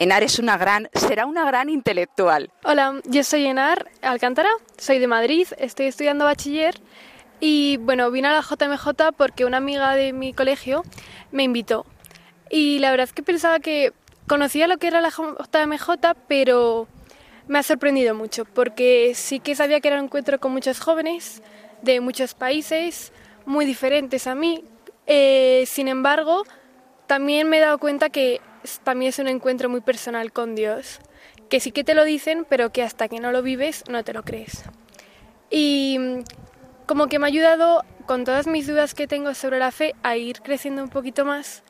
Enar 0.00 0.22
es 0.22 0.38
una 0.38 0.56
gran, 0.56 0.88
será 0.94 1.26
una 1.26 1.44
gran 1.44 1.68
intelectual. 1.68 2.52
Hola, 2.62 3.00
yo 3.06 3.24
soy 3.24 3.46
Enar 3.46 3.90
Alcántara, 4.00 4.48
soy 4.76 5.00
de 5.00 5.08
Madrid, 5.08 5.48
estoy 5.58 5.86
estudiando 5.86 6.24
bachiller 6.24 6.80
y 7.40 7.78
bueno, 7.78 8.08
vine 8.12 8.28
a 8.28 8.32
la 8.32 8.42
JMJ 8.42 9.12
porque 9.16 9.44
una 9.44 9.56
amiga 9.56 9.96
de 9.96 10.12
mi 10.12 10.32
colegio 10.32 10.84
me 11.32 11.42
invitó. 11.42 11.84
Y 12.48 12.78
la 12.78 12.92
verdad 12.92 13.08
es 13.08 13.12
que 13.12 13.24
pensaba 13.24 13.58
que 13.58 13.92
conocía 14.28 14.68
lo 14.68 14.76
que 14.76 14.86
era 14.86 15.00
la 15.00 15.10
JMJ, 15.10 15.90
pero 16.28 16.86
me 17.48 17.58
ha 17.58 17.64
sorprendido 17.64 18.14
mucho 18.14 18.44
porque 18.44 19.14
sí 19.16 19.40
que 19.40 19.56
sabía 19.56 19.80
que 19.80 19.88
era 19.88 19.98
un 19.98 20.04
encuentro 20.04 20.38
con 20.38 20.52
muchos 20.52 20.78
jóvenes 20.78 21.42
de 21.82 22.00
muchos 22.00 22.34
países 22.34 23.12
muy 23.46 23.64
diferentes 23.64 24.28
a 24.28 24.36
mí. 24.36 24.62
Eh, 25.08 25.64
sin 25.66 25.88
embargo, 25.88 26.44
también 27.08 27.48
me 27.48 27.56
he 27.56 27.60
dado 27.60 27.78
cuenta 27.78 28.10
que 28.10 28.40
también 28.82 29.10
es 29.10 29.18
un 29.18 29.28
encuentro 29.28 29.68
muy 29.68 29.80
personal 29.80 30.32
con 30.32 30.54
Dios, 30.54 31.00
que 31.48 31.60
sí 31.60 31.72
que 31.72 31.84
te 31.84 31.94
lo 31.94 32.04
dicen, 32.04 32.46
pero 32.48 32.70
que 32.70 32.82
hasta 32.82 33.08
que 33.08 33.20
no 33.20 33.32
lo 33.32 33.42
vives 33.42 33.84
no 33.88 34.04
te 34.04 34.12
lo 34.12 34.22
crees. 34.22 34.64
Y 35.50 35.96
mm, 35.98 36.24
como 36.86 37.06
que 37.08 37.18
me 37.18 37.26
ha 37.26 37.28
ayudado 37.28 37.84
con 38.06 38.24
todas 38.24 38.46
mis 38.46 38.66
dudas 38.66 38.94
que 38.94 39.06
tengo 39.06 39.34
sobre 39.34 39.58
la 39.58 39.70
fe 39.70 39.94
a 40.02 40.16
ir 40.16 40.40
creciendo 40.40 40.82
un 40.82 40.88
poquito 40.88 41.24
más. 41.24 41.62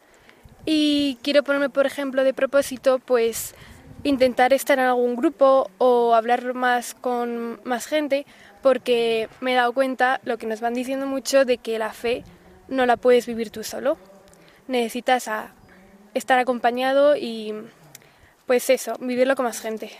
Y 0.64 1.18
quiero 1.22 1.42
ponerme, 1.42 1.70
por 1.70 1.87
ejemplo, 1.87 2.24
de 2.24 2.34
propósito, 2.34 2.98
pues 2.98 3.54
intentar 4.04 4.52
estar 4.52 4.78
en 4.78 4.87
algún 4.87 5.16
grupo 5.16 5.70
o 5.78 6.14
hablar 6.14 6.54
más 6.54 6.94
con 6.94 7.61
más 7.64 7.87
gente, 7.87 8.26
porque 8.62 9.28
me 9.40 9.53
he 9.53 9.57
dado 9.57 9.72
cuenta, 9.72 10.20
lo 10.24 10.38
que 10.38 10.46
nos 10.46 10.61
van 10.61 10.74
diciendo 10.74 11.07
mucho, 11.07 11.44
de 11.44 11.59
que 11.59 11.78
la 11.78 11.92
fe 11.92 12.24
no 12.68 12.86
la 12.86 12.96
puedes 12.96 13.26
vivir 13.26 13.51
tú 13.51 13.64
solo. 13.64 13.99
Necesitas 14.66 15.28
a 15.28 15.55
estar 16.18 16.38
acompañado 16.38 17.16
y 17.16 17.54
pues 18.46 18.70
eso, 18.70 18.94
vivirlo 19.00 19.36
con 19.36 19.44
más 19.44 19.60
gente. 19.60 19.92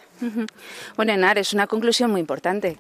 Bueno, 0.97 1.13
Enar, 1.13 1.39
es 1.39 1.53
una 1.53 1.67
conclusión 1.67 2.11
muy 2.11 2.21
importante, 2.21 2.79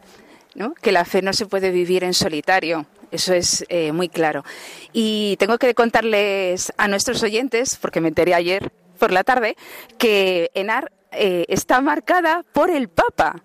¿no? 0.54 0.72
Que 0.74 0.92
la 0.92 1.04
fe 1.04 1.20
no 1.20 1.32
se 1.34 1.46
puede 1.46 1.70
vivir 1.70 2.04
en 2.04 2.14
solitario. 2.14 2.86
Eso 3.10 3.34
es 3.34 3.64
eh, 3.68 3.92
muy 3.92 4.08
claro. 4.08 4.44
Y 4.92 5.36
tengo 5.38 5.58
que 5.58 5.74
contarles 5.74 6.72
a 6.78 6.88
nuestros 6.88 7.22
oyentes, 7.22 7.76
porque 7.76 8.00
me 8.00 8.08
enteré 8.08 8.34
ayer 8.34 8.72
por 8.98 9.12
la 9.12 9.24
tarde, 9.24 9.56
que 9.98 10.50
Enar 10.54 10.90
eh, 11.12 11.44
está 11.48 11.80
marcada 11.80 12.44
por 12.52 12.70
el 12.70 12.88
Papa, 12.88 13.42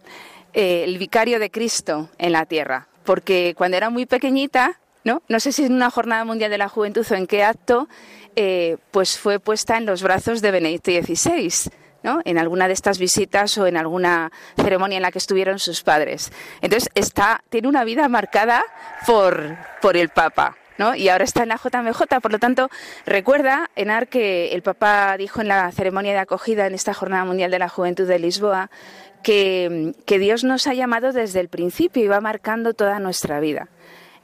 eh, 0.54 0.84
el 0.86 0.98
vicario 0.98 1.40
de 1.40 1.52
Cristo 1.52 2.10
en 2.18 2.32
la 2.32 2.46
tierra. 2.46 2.88
Porque 3.04 3.54
cuando 3.58 3.76
era 3.76 3.90
muy 3.90 4.06
pequeñita, 4.06 4.80
¿no? 5.04 5.22
No 5.28 5.40
sé 5.40 5.52
si 5.52 5.66
en 5.66 5.74
una 5.74 5.90
jornada 5.90 6.24
mundial 6.24 6.52
de 6.52 6.58
la 6.58 6.70
juventud 6.70 7.06
o 7.10 7.16
en 7.16 7.28
qué 7.28 7.44
acto, 7.44 7.90
eh, 8.36 8.78
pues 8.92 9.18
fue 9.18 9.40
puesta 9.40 9.78
en 9.78 9.86
los 9.86 10.04
brazos 10.04 10.42
de 10.42 10.52
Benedicto 10.52 10.92
XVI 10.92 11.72
¿no? 12.04 12.22
En 12.26 12.38
alguna 12.38 12.68
de 12.68 12.74
estas 12.74 13.00
visitas 13.00 13.58
o 13.58 13.66
en 13.66 13.78
alguna 13.78 14.32
ceremonia 14.58 14.98
en 14.98 15.02
la 15.02 15.12
que 15.12 15.18
estuvieron 15.18 15.58
sus 15.58 15.84
padres. 15.84 16.32
Entonces 16.62 16.90
está, 16.94 17.44
tiene 17.50 17.68
una 17.68 17.86
vida 17.86 18.08
marcada 18.10 18.64
por, 19.08 19.56
por 19.82 19.98
el 19.98 20.10
Papa. 20.10 20.58
¿no? 20.78 20.96
Y 20.96 21.10
ahora 21.10 21.24
está 21.24 21.44
en 21.44 21.50
la 21.50 21.58
JMJ, 21.58 22.20
por 22.22 22.32
lo 22.32 22.40
tanto, 22.40 22.70
recuerda, 23.06 23.70
Enar, 23.76 24.08
que 24.08 24.54
el 24.54 24.64
Papa 24.64 25.16
dijo 25.18 25.40
en 25.42 25.48
la 25.48 25.72
ceremonia 25.72 26.14
de 26.14 26.20
acogida 26.20 26.68
en 26.68 26.74
esta 26.74 26.94
Jornada 26.94 27.26
Mundial 27.26 27.52
de 27.52 27.60
la 27.60 27.70
Juventud 27.70 28.08
de 28.08 28.20
Lisboa 28.20 28.70
que, 29.22 29.94
que 30.06 30.20
Dios 30.20 30.44
nos 30.44 30.68
ha 30.68 30.74
llamado 30.74 31.14
desde 31.14 31.40
el 31.40 31.48
principio 31.48 32.04
y 32.04 32.08
va 32.08 32.22
marcando 32.22 32.74
toda 32.74 33.00
nuestra 33.00 33.40
vida. 33.40 33.70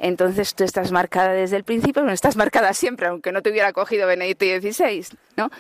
Entonces 0.02 0.56
tú 0.56 0.64
estás 0.64 0.92
marcada 0.92 1.34
desde 1.34 1.58
el 1.58 1.64
principio, 1.66 2.04
no 2.04 2.12
estás 2.12 2.36
marcada 2.38 2.74
siempre, 2.74 3.08
aunque 3.08 3.32
no 3.34 3.42
te 3.42 3.50
hubiera 3.52 3.74
cogido 3.74 4.08
Benedicto 4.08 4.46
XVI, 4.46 5.06
¿no? 5.36 5.52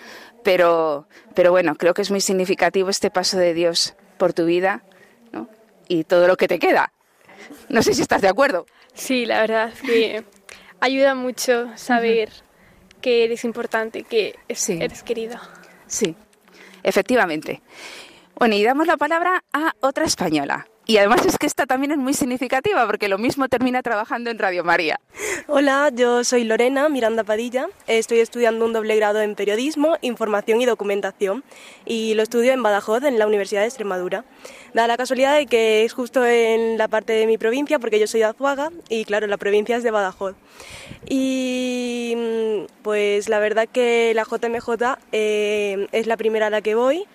Pero, 0.43 1.07
pero 1.35 1.51
bueno, 1.51 1.75
creo 1.75 1.93
que 1.93 2.01
es 2.01 2.09
muy 2.09 2.21
significativo 2.21 2.89
este 2.89 3.11
paso 3.11 3.37
de 3.37 3.53
Dios 3.53 3.95
por 4.17 4.31
tu 4.33 4.45
vida, 4.45 4.81
¿no? 5.33 5.49
Y 5.89 6.05
todo 6.05 6.27
lo 6.27 6.37
que 6.37 6.47
te 6.47 6.57
queda. 6.59 6.93
No 7.67 7.83
sé 7.83 7.93
si 7.93 8.01
estás 8.01 8.21
de 8.21 8.29
acuerdo. 8.29 8.65
Sí, 8.93 9.25
la 9.25 9.41
verdad 9.41 9.73
que 9.85 10.23
ayuda 10.79 11.15
mucho 11.15 11.69
saber 11.75 12.29
que 13.01 13.25
eres 13.25 13.43
importante, 13.43 14.03
que 14.03 14.35
es- 14.47 14.69
eres 14.81 15.03
querido. 15.03 15.37
Sí, 15.87 16.15
efectivamente. 16.83 17.61
Bueno, 18.39 18.55
y 18.55 18.63
damos 18.63 18.87
la 18.87 18.95
palabra 18.95 19.43
a 19.51 19.73
otra 19.81 20.05
española. 20.05 20.65
Y 20.85 20.95
además 20.95 21.25
es 21.25 21.37
que 21.37 21.45
esta 21.45 21.65
también 21.65 21.91
es 21.91 21.97
muy 21.97 22.13
significativa 22.13 22.85
porque 22.87 23.09
lo 23.09 23.17
mismo 23.17 23.49
termina 23.49 23.83
trabajando 23.83 24.29
en 24.29 24.39
Radio 24.39 24.63
María. 24.63 25.01
Hola, 25.47 25.91
yo 25.93 26.23
soy 26.23 26.45
Lorena 26.45 26.87
Miranda 26.87 27.25
Padilla. 27.25 27.67
Estoy 27.85 28.19
estudiando 28.19 28.63
un 28.63 28.71
doble 28.71 28.95
grado 28.95 29.21
en 29.21 29.35
periodismo, 29.35 29.97
información 30.01 30.61
y 30.61 30.65
documentación 30.65 31.43
y 31.85 32.13
lo 32.13 32.23
estudio 32.23 32.53
en 32.53 32.63
Badajoz, 32.63 33.03
en 33.03 33.19
la 33.19 33.27
Universidad 33.27 33.59
de 33.59 33.67
Extremadura. 33.67 34.23
Da 34.73 34.87
la 34.87 34.95
casualidad 34.95 35.35
de 35.35 35.45
que 35.45 35.83
es 35.83 35.91
justo 35.91 36.25
en 36.25 36.77
la 36.77 36.87
parte 36.87 37.11
de 37.11 37.27
mi 37.27 37.37
provincia, 37.37 37.77
porque 37.77 37.99
yo 37.99 38.07
soy 38.07 38.21
de 38.21 38.27
Azuaga 38.27 38.71
y 38.87 39.03
claro, 39.03 39.27
la 39.27 39.37
provincia 39.37 39.75
es 39.75 39.83
de 39.83 39.91
Badajoz. 39.91 40.35
Y 41.09 42.13
mm, 42.15 42.83
pues 42.83 43.27
la 43.27 43.39
verdad 43.39 43.67
que 43.67 44.13
la 44.15 44.23
JMJ 44.23 44.97
eh, 45.11 45.89
es 45.91 46.07
la 46.07 46.15
primera 46.15 46.47
a 46.47 46.49
la 46.49 46.61
que 46.61 46.75
voy 46.75 47.05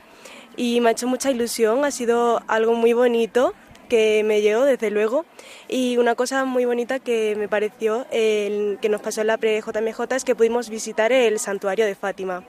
y 0.57 0.81
me 0.81 0.89
ha 0.89 0.93
hecho 0.93 1.07
mucha 1.07 1.31
ilusión, 1.31 1.85
ha 1.85 1.91
sido 1.91 2.43
algo 2.47 2.75
muy 2.75 2.93
bonito 2.93 3.55
que 3.89 4.23
me 4.25 4.41
llegó 4.41 4.65
desde 4.65 4.91
luego 4.91 5.27
y 5.69 5.99
una 5.99 6.15
cosa 6.15 6.45
muy 6.45 6.65
bonita 6.65 6.99
que 6.99 7.37
me 7.37 7.49
pareció 7.49 8.07
que 8.11 8.89
nos 8.91 9.03
pasó 9.03 9.21
en 9.21 9.27
la 9.27 9.37
pre-JMJ 9.37 10.01
es 10.17 10.25
que 10.25 10.35
pudimos 10.35 10.71
visitar 10.71 11.13
el 11.13 11.39
santuario 11.39 11.85
de 11.85 11.95
Fátima 11.95 12.45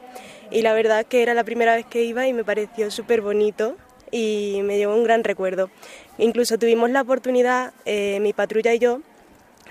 y 0.49 0.61
la 0.61 0.73
verdad 0.73 1.05
que 1.05 1.21
era 1.23 1.33
la 1.33 1.43
primera 1.43 1.75
vez 1.75 1.85
que 1.85 2.03
iba 2.03 2.27
y 2.27 2.33
me 2.33 2.43
pareció 2.43 2.89
súper 2.89 3.21
bonito 3.21 3.75
y 4.11 4.61
me 4.63 4.77
llevó 4.77 4.95
un 4.95 5.03
gran 5.03 5.23
recuerdo. 5.23 5.69
Incluso 6.17 6.57
tuvimos 6.57 6.89
la 6.89 7.01
oportunidad, 7.01 7.73
eh, 7.85 8.19
mi 8.21 8.33
patrulla 8.33 8.73
y 8.73 8.79
yo, 8.79 9.01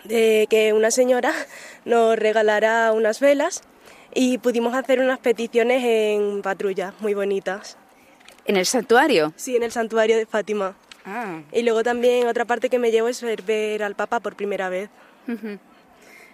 de 0.05 0.47
que 0.51 0.73
una 0.73 0.91
señora 0.91 1.33
nos 1.85 2.19
regalara 2.19 2.93
unas 2.93 3.21
velas 3.21 3.63
y 4.13 4.39
pudimos 4.39 4.75
hacer 4.75 5.01
unas 5.01 5.19
peticiones 5.19 5.83
en 5.85 6.43
patrulla 6.43 6.95
muy 7.01 7.15
bonitas. 7.15 7.79
¿En 8.47 8.57
el 8.57 8.67
santuario? 8.67 9.33
Sí, 9.37 9.57
en 9.57 9.63
el 9.63 9.73
santuario 9.73 10.17
de 10.17 10.27
Fátima. 10.27 10.75
Ah. 11.05 11.41
Y 11.53 11.63
luego 11.63 11.83
también 11.83 12.27
otra 12.27 12.45
parte 12.45 12.71
que 12.71 12.79
me 12.79 12.91
llevo 12.91 13.09
es 13.09 13.23
ver, 13.23 13.43
ver 13.43 13.83
al 13.83 13.95
Papa 13.95 14.21
por 14.21 14.37
primera 14.37 14.69
vez. 14.69 14.89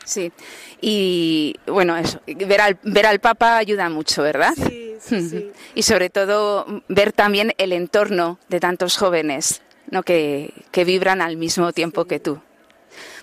Sí, 0.04 0.32
y 0.80 1.56
bueno, 1.66 1.96
eso, 1.96 2.20
ver 2.26 2.60
al, 2.60 2.78
ver 2.82 3.06
al 3.06 3.20
Papa 3.20 3.56
ayuda 3.56 3.88
mucho, 3.88 4.22
¿verdad? 4.22 4.54
Sí, 4.56 4.96
sí, 5.00 5.20
sí. 5.30 5.52
Y 5.74 5.82
sobre 5.82 6.10
todo 6.10 6.66
ver 6.88 7.12
también 7.12 7.52
el 7.58 7.72
entorno 7.72 8.38
de 8.48 8.60
tantos 8.60 8.96
jóvenes 8.96 9.62
¿no? 9.90 10.02
que, 10.02 10.52
que 10.70 10.84
vibran 10.84 11.20
al 11.22 11.36
mismo 11.36 11.72
tiempo 11.72 12.06
que 12.06 12.18
tú. 12.18 12.40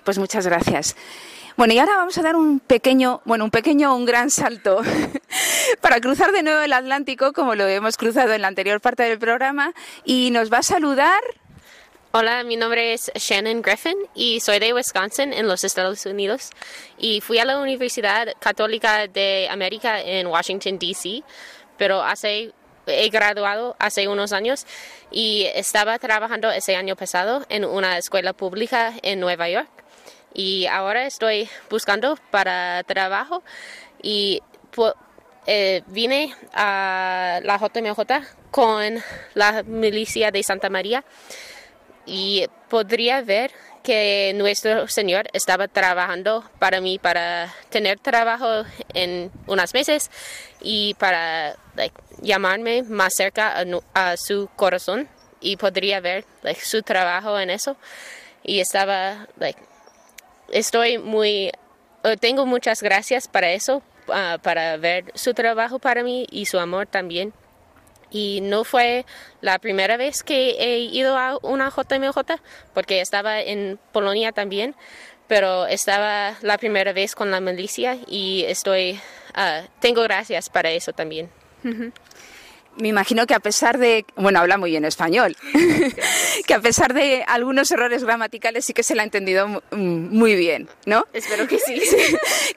Pues 0.03 0.17
muchas 0.17 0.47
gracias. 0.47 0.95
Bueno, 1.57 1.73
y 1.73 1.79
ahora 1.79 1.97
vamos 1.97 2.15
a 2.19 2.21
dar 2.21 2.35
un 2.35 2.59
pequeño, 2.59 3.21
bueno, 3.25 3.43
un 3.43 3.49
pequeño, 3.49 3.95
un 3.95 4.05
gran 4.05 4.29
salto 4.29 4.79
para 5.81 5.99
cruzar 5.99 6.31
de 6.31 6.43
nuevo 6.43 6.61
el 6.61 6.71
Atlántico, 6.71 7.33
como 7.33 7.55
lo 7.55 7.65
hemos 7.65 7.97
cruzado 7.97 8.31
en 8.33 8.43
la 8.43 8.47
anterior 8.47 8.79
parte 8.79 9.01
del 9.01 9.17
programa, 9.17 9.73
y 10.05 10.29
nos 10.29 10.53
va 10.53 10.59
a 10.59 10.63
saludar 10.63 11.19
Hola, 12.11 12.43
mi 12.43 12.57
nombre 12.57 12.93
es 12.93 13.11
Shannon 13.15 13.61
Griffin 13.61 13.97
y 14.15 14.39
soy 14.39 14.59
de 14.59 14.73
Wisconsin, 14.73 15.33
en 15.33 15.47
los 15.47 15.63
Estados 15.63 16.05
Unidos. 16.05 16.51
Y 16.97 17.21
fui 17.21 17.37
a 17.39 17.45
la 17.45 17.59
Universidad 17.59 18.27
Católica 18.39 19.07
de 19.07 19.47
América 19.49 19.99
en 19.99 20.27
Washington, 20.27 20.79
D.C., 20.79 21.23
pero 21.77 22.01
hace, 22.03 22.53
he 22.85 23.09
graduado 23.09 23.75
hace 23.77 24.07
unos 24.07 24.31
años 24.31 24.65
y 25.11 25.47
estaba 25.53 25.99
trabajando 25.99 26.49
ese 26.49 26.75
año 26.75 26.95
pasado 26.95 27.45
en 27.49 27.65
una 27.65 27.97
escuela 27.97 28.33
pública 28.33 28.93
en 29.01 29.19
Nueva 29.19 29.49
York. 29.49 29.76
Y 30.33 30.65
ahora 30.67 31.05
estoy 31.05 31.49
buscando 31.69 32.17
para 32.31 32.83
trabajo 32.83 33.43
y 34.01 34.41
eh, 35.47 35.81
vine 35.87 36.35
a 36.53 37.39
la 37.43 37.57
JMJ 37.57 38.01
con 38.51 39.01
la 39.33 39.63
milicia 39.63 40.29
de 40.31 40.43
Santa 40.43 40.69
María 40.69 41.03
y 42.05 42.45
podría 42.69 43.21
ver 43.21 43.51
que 43.83 44.33
nuestro 44.35 44.87
Señor 44.87 45.29
estaba 45.31 45.69
trabajando 45.69 46.43
para 46.59 46.81
mí 46.81 46.99
para 46.99 47.53
tener 47.69 47.99
trabajo 47.99 48.65
en 48.93 49.31
unos 49.45 49.73
meses 49.73 50.11
y 50.61 50.93
para 50.95 51.55
like, 51.75 51.95
llamarme 52.21 52.83
más 52.83 53.13
cerca 53.15 53.57
a, 53.57 53.65
a 53.93 54.17
su 54.17 54.49
corazón 54.57 55.07
y 55.39 55.55
podría 55.55 56.01
ver 56.01 56.25
like, 56.41 56.59
su 56.59 56.81
trabajo 56.81 57.39
en 57.39 57.49
eso. 57.49 57.77
Y 58.43 58.59
estaba 58.59 59.27
like, 59.37 59.61
estoy 60.49 60.97
muy 60.97 61.51
eh, 62.03 62.17
tengo 62.19 62.45
muchas 62.45 62.81
gracias 62.81 63.27
para 63.27 63.51
eso 63.51 63.81
ah, 64.09 64.37
para 64.41 64.77
ver 64.77 65.05
su 65.15 65.33
trabajo 65.33 65.79
para 65.79 66.03
mí 66.03 66.27
y 66.31 66.45
su 66.45 66.59
amor 66.59 66.87
también 66.87 67.33
y 68.09 68.41
no 68.41 68.63
fue 68.63 69.05
la 69.41 69.59
primera 69.59 69.97
vez 69.97 70.23
que 70.23 70.51
he 70.51 70.79
ido 70.79 71.17
a 71.17 71.37
una 71.41 71.69
JMJ, 71.69 72.17
porque 72.73 73.01
estaba 73.01 73.41
en 73.41 73.79
Polonia 73.91 74.31
también, 74.31 74.75
pero 75.27 75.67
estaba 75.67 76.35
la 76.41 76.57
primera 76.57 76.93
vez 76.93 77.15
con 77.15 77.31
la 77.31 77.41
milicia 77.41 77.97
y 78.07 78.45
estoy, 78.47 78.99
ah, 79.33 79.63
tengo 79.81 80.03
gracias 80.03 80.49
para 80.49 80.71
eso 80.71 80.93
también. 80.93 81.29
Me 82.79 82.89
imagino 82.89 83.25
que 83.25 83.33
a 83.33 83.39
pesar 83.39 83.77
de, 83.77 84.05
bueno, 84.15 84.39
habla 84.39 84.57
muy 84.57 84.69
bien 84.71 84.85
español, 84.85 85.35
que 86.45 86.53
a 86.53 86.59
pesar 86.61 86.93
de 86.93 87.23
algunos 87.27 87.71
errores 87.71 88.03
gramaticales 88.03 88.65
sí 88.65 88.73
que 88.73 88.83
se 88.83 88.93
la 88.95 89.01
ha 89.01 89.05
entendido 89.05 89.47
mm, 89.47 89.57
muy 90.15 90.35
bien, 90.35 90.67
¿no? 90.85 91.05
Espero 91.13 91.47
que 91.47 91.59
sí. 91.65 91.81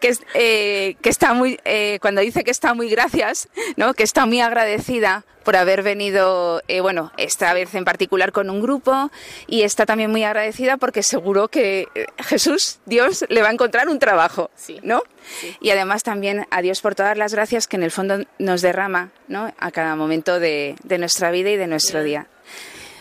que, 0.00 0.08
es- 0.08 0.20
eh, 0.34 0.96
que 1.00 1.08
está 1.08 1.32
muy, 1.32 1.58
eh, 1.64 1.98
cuando 2.02 2.20
dice 2.20 2.44
que 2.44 2.50
está 2.50 2.74
muy 2.74 2.90
gracias, 2.90 3.48
¿no? 3.76 3.94
Que 3.94 4.02
está 4.02 4.26
muy 4.26 4.40
agradecida 4.40 5.24
por 5.44 5.56
haber 5.56 5.82
venido, 5.82 6.62
eh, 6.68 6.80
bueno, 6.80 7.12
esta 7.16 7.52
vez 7.54 7.74
en 7.74 7.84
particular 7.84 8.32
con 8.32 8.50
un 8.50 8.60
grupo 8.60 9.10
y 9.46 9.62
está 9.62 9.86
también 9.86 10.10
muy 10.10 10.24
agradecida 10.24 10.76
porque 10.76 11.02
seguro 11.02 11.48
que 11.48 11.88
eh, 11.94 12.06
Jesús, 12.18 12.80
Dios, 12.86 13.24
le 13.28 13.42
va 13.42 13.48
a 13.48 13.52
encontrar 13.52 13.88
un 13.88 13.98
trabajo, 13.98 14.50
¿no? 14.82 15.02
Y 15.60 15.70
además 15.70 16.02
también 16.02 16.46
a 16.50 16.62
Dios 16.62 16.80
por 16.80 16.94
todas 16.94 17.16
las 17.16 17.34
gracias 17.34 17.66
que 17.66 17.76
en 17.76 17.82
el 17.82 17.90
fondo 17.90 18.24
nos 18.38 18.62
derrama, 18.62 19.10
¿no? 19.28 19.52
A 19.58 19.70
cada 19.70 19.96
momento 19.96 20.40
de, 20.40 20.76
de 20.82 20.98
nuestra 20.98 21.30
vida 21.30 21.50
y 21.50 21.56
de 21.56 21.66
nuestro 21.66 22.02
día. 22.02 22.26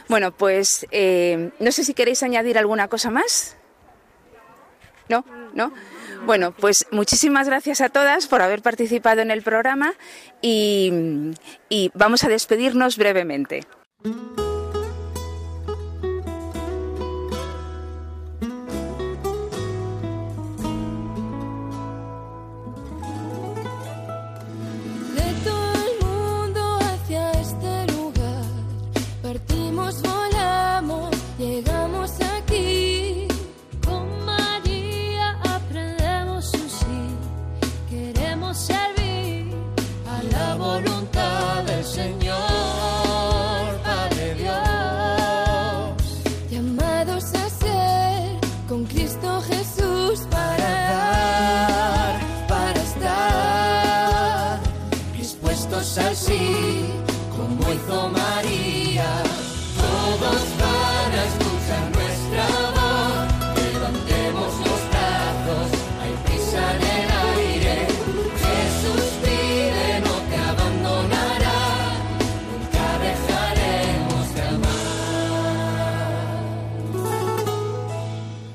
Bueno, 0.10 0.32
pues 0.32 0.88
eh, 0.90 1.52
no 1.60 1.72
sé 1.72 1.84
si 1.84 1.94
queréis 1.94 2.24
añadir 2.24 2.58
alguna 2.58 2.88
cosa 2.88 3.12
más. 3.12 3.56
¿No? 5.08 5.24
¿No? 5.54 5.72
Bueno, 6.26 6.52
pues 6.52 6.86
muchísimas 6.92 7.48
gracias 7.48 7.82
a 7.82 7.90
todas 7.90 8.28
por 8.28 8.42
haber 8.42 8.62
participado 8.62 9.22
en 9.22 9.32
el 9.32 9.42
programa 9.42 9.94
y, 10.42 11.32
vamos 11.94 12.24
a 12.24 12.30
despedirnos 12.30 12.98
brevemente. 12.98 13.62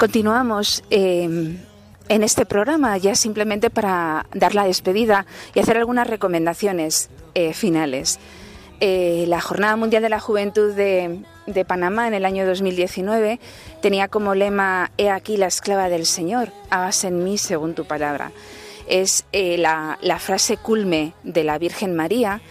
Continuamos 0.05 0.84
eh, 0.90 1.57
en 2.11 2.22
este 2.22 2.44
programa 2.44 2.98
ya 2.98 3.14
simplemente 3.14 3.70
para 3.70 4.26
dar 4.34 4.55
la 4.55 4.66
despedida 4.66 5.24
y 5.55 5.61
hacer 5.61 5.78
algunas 5.78 6.07
recomendaciones 6.07 7.09
eh, 7.32 7.55
finales. 7.55 8.18
Eh, 8.80 9.24
la 9.28 9.40
Jornada 9.40 9.76
Mundial 9.76 10.02
de 10.02 10.11
la 10.11 10.20
Juventud 10.20 10.74
de, 10.74 11.24
Panamá 11.66 12.07
en 12.07 12.12
el 12.12 12.26
año 12.26 12.46
2019 12.46 13.40
tenía 13.80 14.09
como 14.09 14.34
lema 14.34 14.90
He 14.98 15.09
aquí 15.09 15.38
la 15.38 15.46
esclava 15.46 15.88
del 15.88 16.05
Señor, 16.05 16.52
hágase 16.68 17.09
en 17.09 17.24
mí 17.24 17.38
según 17.38 17.72
tu 17.72 17.86
palabra. 17.86 18.30
Es 18.86 19.24
la, 19.32 19.98
la 20.02 20.18
frase 20.18 20.59
culme 20.59 21.14
de 21.22 21.44
la 21.44 21.57
Virgen 21.57 21.96
María 21.96 22.42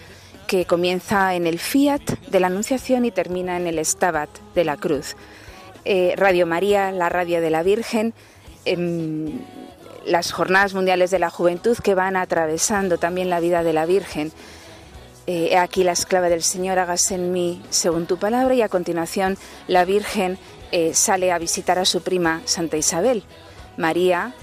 que 0.48 0.66
comienza 0.66 1.36
en 1.36 1.46
el 1.46 1.60
Fiat 1.60 2.02
de 2.32 2.40
la 2.40 2.48
Anunciación 2.48 3.06
y 3.06 3.12
termina 3.12 3.58
en 3.58 3.68
el 3.68 3.86
Stabat 3.86 4.30
de 4.56 4.66
la 4.66 4.76
Cruz. 4.76 5.16
Eh, 5.86 6.14
radio 6.16 6.46
María, 6.46 6.92
la 6.92 7.10
radio 7.10 7.42
de 7.42 7.50
la 7.50 7.62
Virgen, 7.62 8.14
em, 8.64 9.40
las 10.06 10.32
Jornadas 10.32 10.74
Mundiales 10.74 11.12
de 11.12 11.20
la 11.20 11.30
Juventud 11.30 11.78
que 11.78 11.94
van 11.94 12.16
atravesando 12.16 12.98
también 12.98 13.30
la 13.30 13.42
vida 13.42 13.64
de 13.64 13.74
la 13.74 13.86
Virgen. 13.86 14.32
Eh, 15.28 15.58
aquí 15.58 15.84
la 15.84 15.92
esclava 15.92 16.30
del 16.30 16.44
Señor, 16.44 16.80
hágase 16.80 17.16
en 17.16 17.34
mí 17.34 17.62
según 17.70 18.06
tu 18.06 18.18
palabra 18.18 18.54
y 18.54 18.62
a 18.62 18.70
continuación 18.70 19.38
la 19.68 19.84
Virgen 19.86 20.38
eh, 20.72 20.94
sale 20.94 21.32
a 21.32 21.38
visitar 21.38 21.80
a 21.80 21.86
su 21.86 22.02
prima 22.02 22.42
Santa 22.46 22.78
Isabel. 22.78 23.24
María 23.78 24.34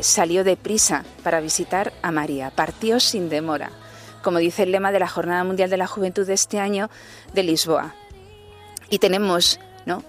salió 0.00 0.42
deprisa 0.42 1.04
para 1.22 1.38
visitar 1.38 1.92
a 2.02 2.10
María, 2.10 2.50
partió 2.50 2.98
sin 2.98 3.28
demora, 3.28 3.70
como 4.24 4.38
dice 4.38 4.64
el 4.64 4.72
lema 4.72 4.90
de 4.90 4.98
la 4.98 5.06
Jornada 5.06 5.44
Mundial 5.44 5.70
de 5.70 5.76
la 5.76 5.86
Juventud 5.86 6.26
de 6.26 6.34
este 6.34 6.58
año 6.58 6.90
de 7.32 7.44
Lisboa. 7.44 7.94
Y 8.90 8.98
tenemos 8.98 9.60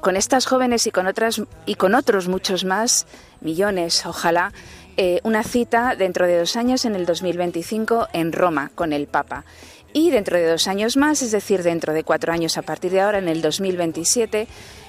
con 0.02 0.16
estas 0.16 0.46
jóvenes 0.46 0.88
y 0.88 0.92
con, 0.92 1.08
otras, 1.08 1.42
y 1.66 1.76
con 1.76 1.96
otros 1.96 2.28
muchos 2.28 2.66
más, 2.66 3.08
millones, 3.42 4.06
ojalá, 4.06 4.52
eh, 4.98 5.22
una 5.24 5.44
cita 5.44 5.96
dentro 5.96 6.28
de 6.28 6.38
dos 6.38 6.56
años, 6.56 6.86
en 6.86 6.96
el 6.96 7.06
2025, 7.06 8.10
en 8.14 8.34
Roma, 8.34 8.72
con 8.76 8.92
el 8.92 9.08
Papa. 9.08 9.46
Y 9.94 10.12
dentro 10.12 10.38
de 10.38 10.48
dos 10.48 10.68
años 10.68 10.98
más, 10.98 11.22
es 11.22 11.32
decir, 11.32 11.64
dentro 11.64 11.94
de 11.94 12.04
cuatro 12.04 12.34
años 12.34 12.58
a 12.58 12.62
partir 12.62 12.92
de 12.92 13.02
ahora, 13.02 13.18
en 13.18 13.28
el 13.28 13.42
2027, 13.42 14.48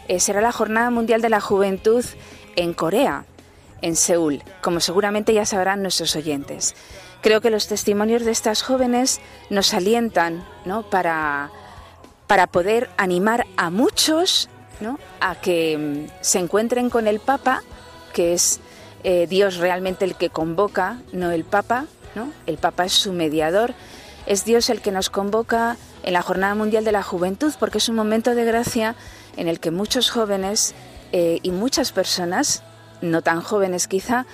eh, 0.08 0.20
será 0.20 0.40
la 0.40 0.52
Jornada 0.52 0.90
Mundial 0.90 1.22
de 1.22 1.30
la 1.30 1.40
Juventud 1.40 2.04
en 2.56 2.74
Corea, 2.74 3.24
en 3.82 3.96
Seúl, 3.96 4.42
como 4.60 4.80
seguramente 4.80 5.32
ya 5.32 5.46
sabrán 5.46 5.82
nuestros 5.82 6.16
oyentes. 6.16 6.74
Creo 7.22 7.40
que 7.40 7.50
los 7.50 7.68
testimonios 7.68 8.24
de 8.24 8.32
estas 8.32 8.62
jóvenes 8.62 9.20
nos 9.48 9.72
alientan 9.72 10.44
¿no? 10.64 10.82
para, 10.82 11.50
para 12.26 12.46
poder 12.46 12.90
animar 12.96 13.46
a 13.56 13.70
muchos 13.70 14.49
a 15.20 15.34
que 15.40 15.76
mm, 15.78 16.10
se 16.20 16.38
encuentren 16.38 16.90
con 16.90 17.06
el 17.06 17.20
Papa, 17.20 17.62
que 18.12 18.32
es 18.32 18.60
eh, 19.04 19.26
Dios 19.28 19.56
realmente 19.56 20.04
el 20.04 20.14
que 20.14 20.30
convoca, 20.30 20.98
no 21.12 21.30
el 21.30 21.44
Papa. 21.44 21.86
¿no? 22.14 22.32
El 22.46 22.58
Papa 22.58 22.84
es 22.84 22.92
su 22.92 23.12
mediador. 23.12 23.74
Es 24.26 24.44
Dios 24.44 24.70
el 24.70 24.80
que 24.80 24.92
nos 24.92 25.10
convoca 25.10 25.76
en 26.02 26.12
la 26.12 26.22
Jornada 26.22 26.54
Mundial 26.54 26.84
de 26.84 26.92
la 26.92 27.02
Juventud, 27.02 27.52
porque 27.58 27.78
es 27.78 27.88
un 27.88 27.96
momento 27.96 28.34
de 28.34 28.44
gracia 28.44 28.94
en 29.36 29.48
el 29.48 29.60
que 29.60 29.70
muchos 29.70 30.10
jóvenes 30.10 30.74
eh, 31.12 31.38
y 31.42 31.50
muchas 31.50 31.92
personas, 31.92 32.62
no 33.00 33.22
tan 33.22 33.40
jóvenes 33.40 33.88
quizá, 33.88 34.26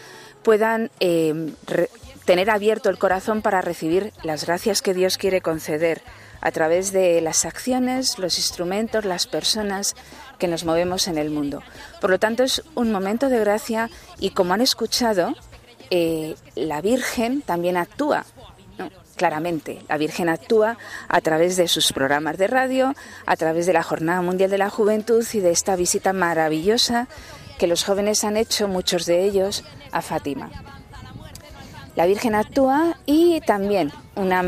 puedan 0.43 0.91
eh, 1.01 1.53
tener 2.25 2.51
abierto 2.51 2.91
el 2.91 2.99
corazón 2.99 3.43
para 3.43 3.63
recibir 3.63 4.13
las 4.23 4.47
gracias 4.47 4.83
que 4.83 4.95
Dios 4.95 5.19
quiere 5.19 5.41
conceder 5.41 6.03
a 6.47 6.53
través 6.53 6.93
de 6.93 7.21
las 7.21 7.45
acciones, 7.45 8.21
los 8.21 8.39
instrumentos, 8.39 9.05
las 9.05 9.27
personas 9.27 9.97
que 10.39 10.47
nos 10.47 10.65
movemos 10.65 11.09
en 11.09 11.19
el 11.19 11.29
mundo. 11.29 11.61
Por 12.01 12.09
lo 12.09 12.21
tanto, 12.21 12.45
es 12.45 12.63
un 12.77 12.93
momento 12.93 13.29
de 13.29 13.41
gracia 13.41 13.91
y 14.21 14.31
como 14.31 14.55
han 14.55 14.61
escuchado, 14.61 15.35
eh, 15.91 16.37
la 16.55 16.81
Virgen 16.81 17.43
también 17.43 17.77
actúa. 17.77 18.27
Claramente, 19.17 19.81
la 19.89 19.99
Virgen 19.99 20.29
actúa 20.29 20.79
a 21.09 21.21
través 21.21 21.57
de 21.57 21.67
sus 21.67 21.93
programas 21.93 22.39
de 22.39 22.47
radio, 22.47 22.95
a 23.27 23.35
través 23.35 23.67
de 23.67 23.73
la 23.73 23.83
Jornada 23.83 24.23
Mundial 24.23 24.49
de 24.49 24.59
la 24.59 24.71
Juventud 24.71 25.27
y 25.33 25.41
de 25.41 25.51
esta 25.51 25.75
visita 25.75 26.13
maravillosa 26.13 27.09
que 27.59 27.67
los 27.67 27.83
jóvenes 27.83 28.23
han 28.23 28.37
hecho, 28.37 28.69
muchos 28.69 29.05
de 29.05 29.25
ellos, 29.25 29.65
a 29.91 30.01
Fátima. 30.01 30.76
La 31.97 32.05
Virgen 32.05 32.35
actúa 32.35 32.99
y 33.07 33.41
también 33.41 33.91
una, 34.17 34.45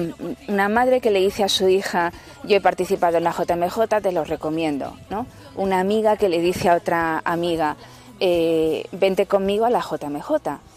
una 0.48 0.68
madre 0.68 1.00
que 1.00 1.10
le 1.10 1.20
dice 1.20 1.44
a 1.44 1.48
su 1.48 1.68
hija, 1.68 2.12
yo 2.44 2.56
he 2.56 2.60
participado 2.60 3.16
en 3.16 3.24
la 3.24 3.32
JMJ, 3.32 4.00
te 4.02 4.12
lo 4.12 4.24
recomiendo. 4.24 4.94
¿no? 5.08 5.26
Una 5.56 5.80
amiga 5.80 6.16
que 6.18 6.28
le 6.28 6.40
dice 6.40 6.68
a 6.68 6.74
otra 6.74 7.22
amiga, 7.24 7.76
eh, 8.20 8.84
vente 8.92 9.26
conmigo 9.26 9.64
a 9.64 9.70
la 9.70 9.80
JMJ, 9.80 10.30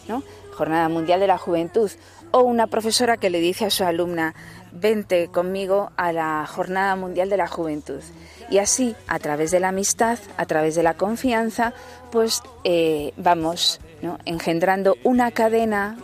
¿no? 0.07 0.23
Jornada 0.53 0.89
Mundial 0.89 1.19
de 1.19 1.27
la 1.27 1.37
Juventud. 1.37 1.91
O 2.31 2.41
una 2.41 2.67
profesora 2.67 3.17
que 3.17 3.29
le 3.29 3.41
dice 3.41 3.65
a 3.65 3.69
su 3.69 3.83
alumna, 3.83 4.33
vente 4.71 5.27
conmigo 5.27 5.91
a 5.97 6.13
la 6.13 6.45
Jornada 6.47 6.95
Mundial 6.95 7.29
de 7.29 7.37
la 7.37 7.47
Juventud. 7.47 8.01
Y 8.49 8.59
así, 8.59 8.95
a 9.07 9.19
través 9.19 9.51
de 9.51 9.59
la 9.59 9.69
amistad, 9.69 10.19
a 10.37 10.45
través 10.45 10.75
de 10.75 10.83
la 10.83 10.93
confianza, 10.93 11.73
pues 12.11 12.41
eh, 12.63 13.11
vamos 13.17 13.81
engendrando 14.25 14.95
una 15.03 15.31
cadena 15.31 15.97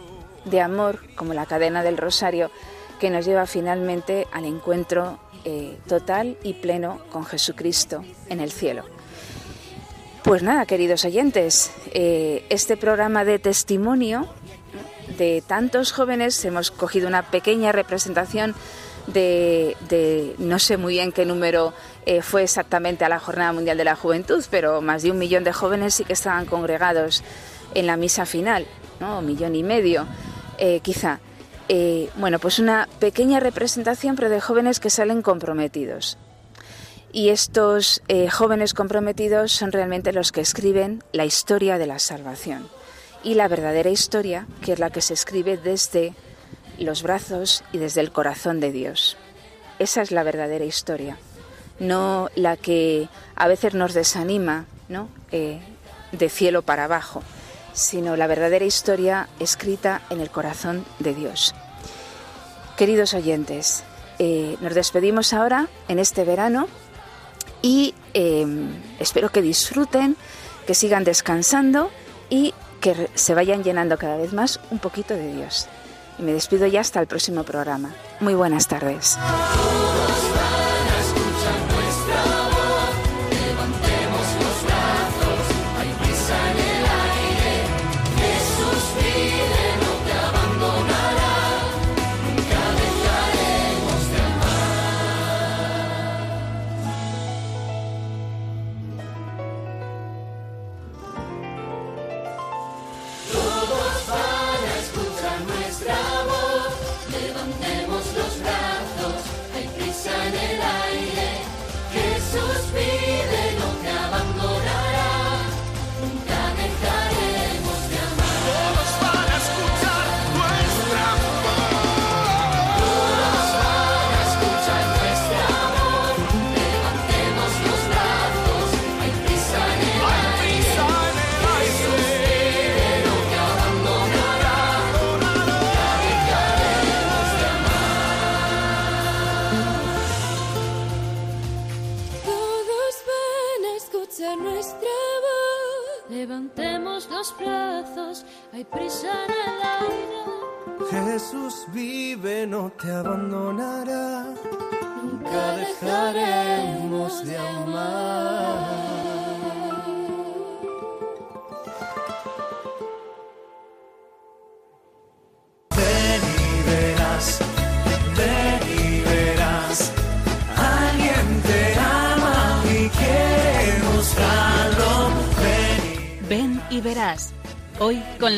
de 0.50 0.62
amor, 0.62 1.00
como 1.16 1.34
la 1.34 1.46
cadena 1.46 1.84
del 1.84 1.98
rosario, 1.98 2.52
que 3.00 3.10
nos 3.10 3.26
lleva 3.26 3.46
finalmente 3.46 4.28
al 4.32 4.46
encuentro 4.46 5.20
eh, 5.46 5.78
total 5.88 6.38
y 6.44 6.54
pleno 6.54 7.00
con 7.12 7.26
Jesucristo 7.26 8.04
en 8.30 8.40
el 8.40 8.52
cielo. 8.52 8.84
Pues 10.24 10.44
nada, 10.44 10.66
queridos 10.66 11.06
oyentes, 11.06 11.72
eh, 11.94 12.46
este 12.50 12.76
programa 12.76 13.24
de 13.24 13.40
testimonio 13.40 14.28
de 15.18 15.42
tantos 15.46 15.94
jóvenes, 15.94 16.44
hemos 16.44 16.70
cogido 16.70 17.08
una 17.08 17.24
pequeña 17.32 17.72
representación 17.72 18.54
de, 19.08 20.36
no 20.38 20.60
sé 20.60 20.76
muy 20.76 20.96
bien 20.96 21.12
qué 21.12 21.26
número 21.26 21.74
eh, 22.06 22.22
fue 22.22 22.44
exactamente 22.44 23.06
a 23.06 23.10
la 23.10 23.20
Jornada 23.20 23.54
Mundial 23.54 23.78
de 23.78 23.86
la 23.86 23.96
Juventud, 23.96 24.44
pero 24.52 24.82
más 24.82 25.04
de 25.04 25.12
un 25.12 25.18
millón 25.18 25.44
de 25.44 25.54
jóvenes 25.54 25.94
sí 25.94 26.04
que 26.04 26.14
estaban 26.14 26.46
congregados 26.46 27.24
en 27.74 27.88
la 27.88 27.96
misa 27.96 28.26
final, 28.26 28.68
¿no? 29.00 29.20
Un 29.20 29.26
millón 29.26 29.56
y 29.56 29.64
medio, 29.64 30.06
eh, 30.58 30.80
quizá. 30.82 31.20
Eh, 31.70 32.10
bueno, 32.16 32.40
pues 32.40 32.60
una 32.60 32.88
pequeña 33.00 33.40
representación, 33.40 34.16
pero 34.16 34.30
de 34.30 34.42
jóvenes 34.42 34.80
que 34.80 34.90
salen 34.90 35.22
comprometidos. 35.22 36.18
Y 37.12 37.30
estos 37.30 38.02
eh, 38.08 38.30
jóvenes 38.30 38.74
comprometidos 38.74 39.52
son 39.52 39.72
realmente 39.72 40.14
los 40.14 40.32
que 40.32 40.42
escriben 40.42 41.04
la 41.12 41.26
historia 41.26 41.78
de 41.78 41.88
la 41.88 42.00
salvación. 42.00 42.68
Y 43.24 43.34
la 43.34 43.48
verdadera 43.48 43.90
historia, 43.90 44.48
que 44.62 44.74
es 44.74 44.80
la 44.80 44.90
que 44.90 45.02
se 45.02 45.14
escribe 45.14 45.58
desde 45.58 46.14
los 46.78 47.04
brazos 47.04 47.64
y 47.72 47.80
desde 47.80 48.02
el 48.02 48.12
corazón 48.12 48.60
de 48.60 48.72
Dios. 48.72 49.18
Esa 49.80 50.02
es 50.02 50.12
la 50.12 50.24
verdadera 50.24 50.66
historia, 50.66 51.18
no 51.80 52.30
la 52.36 52.56
que 52.56 53.10
a 53.36 53.48
veces 53.48 53.74
nos 53.74 53.94
desanima, 53.94 54.66
¿no? 54.88 55.10
De 55.32 56.30
cielo 56.30 56.62
para 56.62 56.86
abajo, 56.86 57.24
sino 57.78 58.18
la 58.18 58.26
verdadera 58.26 58.66
historia 58.66 59.30
escrita 59.40 60.02
en 60.10 60.20
el 60.20 60.32
corazón 60.32 60.84
de 60.98 61.14
Dios. 61.14 61.54
Queridos 62.76 63.14
oyentes, 63.14 63.84
eh, 64.18 64.58
nos 64.62 64.74
despedimos 64.74 65.32
ahora 65.32 65.68
en 65.88 66.00
este 66.00 66.26
verano 66.26 66.68
y 67.62 67.94
eh, 68.16 68.48
espero 69.00 69.30
que 69.30 69.44
disfruten, 69.44 70.18
que 70.66 70.74
sigan 70.74 71.04
descansando 71.04 71.92
y 72.32 72.56
que 72.82 73.10
se 73.14 73.36
vayan 73.36 73.64
llenando 73.64 73.98
cada 74.00 74.18
vez 74.18 74.34
más 74.34 74.60
un 74.72 74.80
poquito 74.80 75.14
de 75.14 75.36
Dios. 75.36 75.68
Y 76.18 76.24
me 76.24 76.34
despido 76.34 76.66
ya 76.66 76.82
hasta 76.82 77.00
el 77.00 77.06
próximo 77.06 77.44
programa. 77.44 77.94
Muy 78.20 78.34
buenas 78.34 78.68
tardes. 78.68 79.20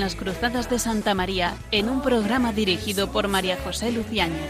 las 0.09 0.15
Cruzadas 0.15 0.67
de 0.71 0.79
Santa 0.79 1.13
María 1.13 1.55
en 1.69 1.87
un 1.87 2.01
programa 2.01 2.51
dirigido 2.51 3.11
por 3.11 3.27
María 3.27 3.59
José 3.63 3.91
Luciáñez. 3.91 4.41